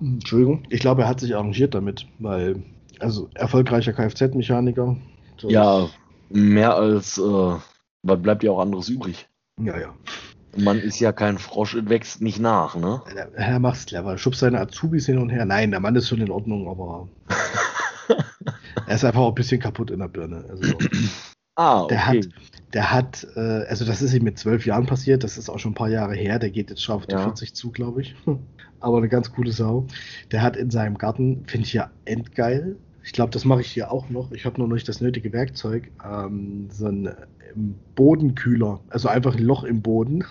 [0.00, 2.62] Entschuldigung, ich glaube, er hat sich arrangiert damit, weil,
[2.98, 4.96] also erfolgreicher Kfz-Mechaniker.
[5.50, 5.88] Ja,
[6.30, 7.22] mehr als, äh,
[8.02, 9.28] was bleibt ja auch anderes übrig.
[9.60, 9.94] Ja, ja.
[10.56, 13.00] Man ist ja kein Frosch, wächst nicht nach, ne?
[13.14, 15.46] Er, er macht's clever, schubst seine Azubis hin und her.
[15.46, 17.08] Nein, der Mann ist schon in Ordnung, aber.
[18.86, 20.44] Er ist einfach auch ein bisschen kaputt in der Birne.
[20.50, 20.74] Also,
[21.54, 22.20] Ah, der okay.
[22.20, 22.28] hat,
[22.74, 25.72] der hat, äh, also das ist ihm mit zwölf Jahren passiert, das ist auch schon
[25.72, 27.22] ein paar Jahre her, der geht jetzt schon auf die Ja.
[27.24, 28.14] 40 zu, glaube ich.
[28.80, 29.86] Aber eine ganz coole Sau.
[30.30, 32.76] Der hat in seinem Garten, finde ich ja endgeil.
[33.04, 34.30] Ich glaube, das mache ich hier auch noch.
[34.32, 35.90] Ich habe noch nicht das nötige Werkzeug.
[36.04, 37.06] Ähm, so ein
[37.54, 40.24] ähm, Bodenkühler, also einfach ein Loch im Boden,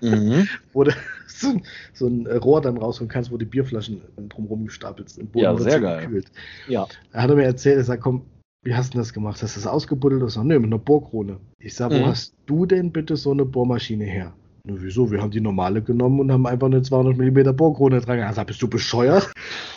[0.00, 0.48] Mhm.
[0.72, 0.92] wo du
[1.26, 1.62] so ein,
[1.92, 5.24] so ein Rohr dann rausholen kannst, wo die Bierflaschen drumherum gestapelt sind.
[5.24, 6.02] Im Boden Ja, sehr geil.
[6.02, 6.30] gekühlt.
[6.68, 6.86] Ja.
[7.12, 8.22] Da hat er mir erzählt, er sagt, komm,
[8.62, 9.42] wie hast du denn das gemacht?
[9.42, 10.22] Hast du das ausgebuddelt?
[10.22, 11.38] Ich sag, nö, mit einer Bohrkrone.
[11.58, 12.06] Ich sag, wo Mhm.
[12.06, 14.32] hast du denn bitte so eine Bohrmaschine her?
[14.66, 15.10] Na, wieso?
[15.10, 18.18] Wir haben die normale genommen und haben einfach eine 200 mm Bohrkrone dran.
[18.18, 19.30] Er sagt, bist du bescheuert?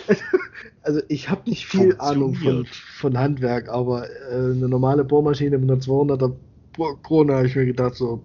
[0.88, 5.70] also ich habe nicht viel Ahnung von, von Handwerk, aber äh, eine normale Bohrmaschine mit
[5.70, 6.34] einer 200er
[6.74, 8.24] Bohrkrone habe ich mir gedacht, so,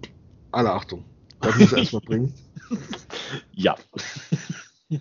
[0.51, 1.03] alle Achtung.
[1.41, 2.33] Das muss ich erstmal bringen.
[3.53, 3.75] Ja.
[4.87, 4.99] Ja,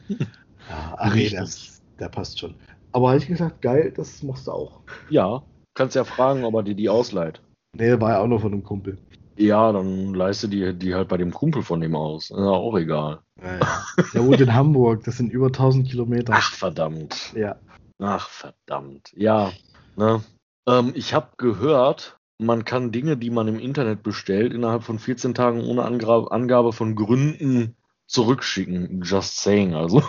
[0.97, 2.55] ach nee, das, der passt schon.
[2.91, 4.81] Aber ehrlich gesagt, geil, das machst du auch.
[5.09, 5.43] Ja.
[5.75, 7.41] Kannst ja fragen, ob er dir die ausleiht.
[7.77, 8.99] Nee, war ja auch noch von einem Kumpel.
[9.37, 12.31] Ja, dann leiste die, die halt bei dem Kumpel von dem aus.
[12.31, 13.21] Ist ja auch egal.
[13.43, 13.85] Ja, ja.
[14.15, 16.35] Der wohnt in Hamburg, das sind über 1000 Kilometer.
[16.37, 17.33] Ach, verdammt.
[17.35, 17.57] Ja.
[17.99, 19.13] Ach, verdammt.
[19.17, 19.53] Ja.
[19.97, 20.23] Ne?
[20.67, 25.35] Ähm, ich habe gehört, man kann Dinge, die man im Internet bestellt, innerhalb von 14
[25.35, 27.77] Tagen ohne Angabe von Gründen
[28.07, 29.03] zurückschicken.
[29.03, 29.75] Just saying.
[29.75, 30.03] Also,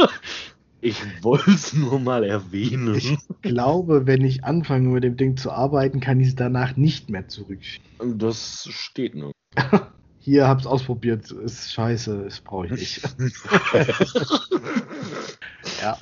[0.86, 2.94] ich wollte es nur mal erwähnen.
[2.94, 7.10] Ich glaube, wenn ich anfange mit dem Ding zu arbeiten, kann ich es danach nicht
[7.10, 8.18] mehr zurückschicken.
[8.18, 9.32] Das steht nur.
[10.20, 13.02] Hier, hab's ausprobiert, ist scheiße, das brauche ich nicht.
[15.82, 15.98] Ja.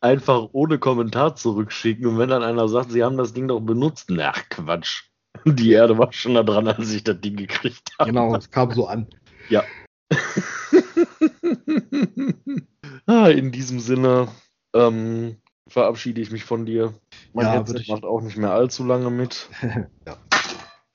[0.00, 4.10] Einfach ohne Kommentar zurückschicken und wenn dann einer sagt, sie haben das Ding doch benutzt,
[4.10, 5.04] na Quatsch.
[5.46, 8.10] Die Erde war schon da dran, als ich das Ding gekriegt habe.
[8.10, 9.06] Genau, es kam so an.
[9.48, 9.64] Ja.
[13.08, 14.28] ah, in diesem Sinne
[14.74, 15.36] ähm,
[15.68, 16.94] verabschiede ich mich von dir.
[17.32, 19.48] Mein Ja, Headset macht auch nicht mehr allzu lange mit.
[20.06, 20.16] ja.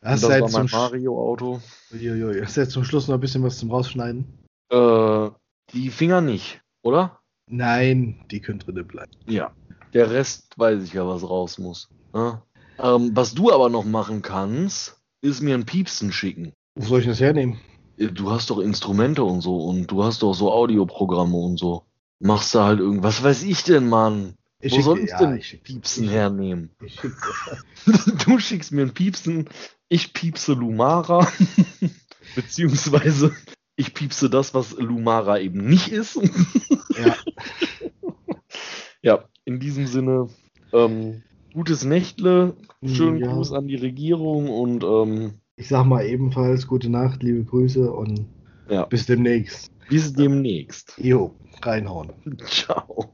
[0.02, 1.61] Das du war mein Mario-Auto.
[1.91, 4.26] Hast du jetzt zum Schluss noch ein bisschen was zum Rausschneiden?
[4.69, 5.30] Äh,
[5.73, 7.19] die Finger nicht, oder?
[7.49, 9.11] Nein, die können drinnen bleiben.
[9.27, 9.52] Ja.
[9.94, 11.88] Der Rest weiß ich ja, was raus muss.
[12.14, 12.41] Ja.
[12.80, 16.52] Ähm, was du aber noch machen kannst, ist mir ein Piepsen schicken.
[16.76, 17.60] Wo soll ich das hernehmen?
[17.98, 21.84] Äh, Du hast doch Instrumente und so und du hast doch so Audioprogramme und so.
[22.26, 24.36] Machst du halt irgendwas, weiß ich denn, Mann?
[24.62, 26.70] Ich Wo schick- soll ich ja, denn ich Piepsen ich- hernehmen?
[26.82, 27.12] Ich schick
[28.26, 29.50] Du schickst mir ein Piepsen,
[29.90, 31.28] ich piepse Lumara,
[32.36, 33.36] beziehungsweise
[33.76, 36.15] ich piepse das, was Lumara eben nicht ist.
[36.97, 37.15] ja,
[39.02, 40.30] Ja, in diesem Sinne,
[40.72, 41.23] ähm,
[41.54, 43.34] gutes Nächtle, schönen Ja.
[43.34, 48.28] Gruß an die Regierung und ähm, ich sag mal ebenfalls gute Nacht, liebe Grüße und
[48.70, 48.86] Ja.
[48.86, 49.72] bis demnächst.
[49.89, 50.94] Bis demnächst.
[50.97, 52.13] Jo, reinhauen.
[52.45, 53.12] Ciao.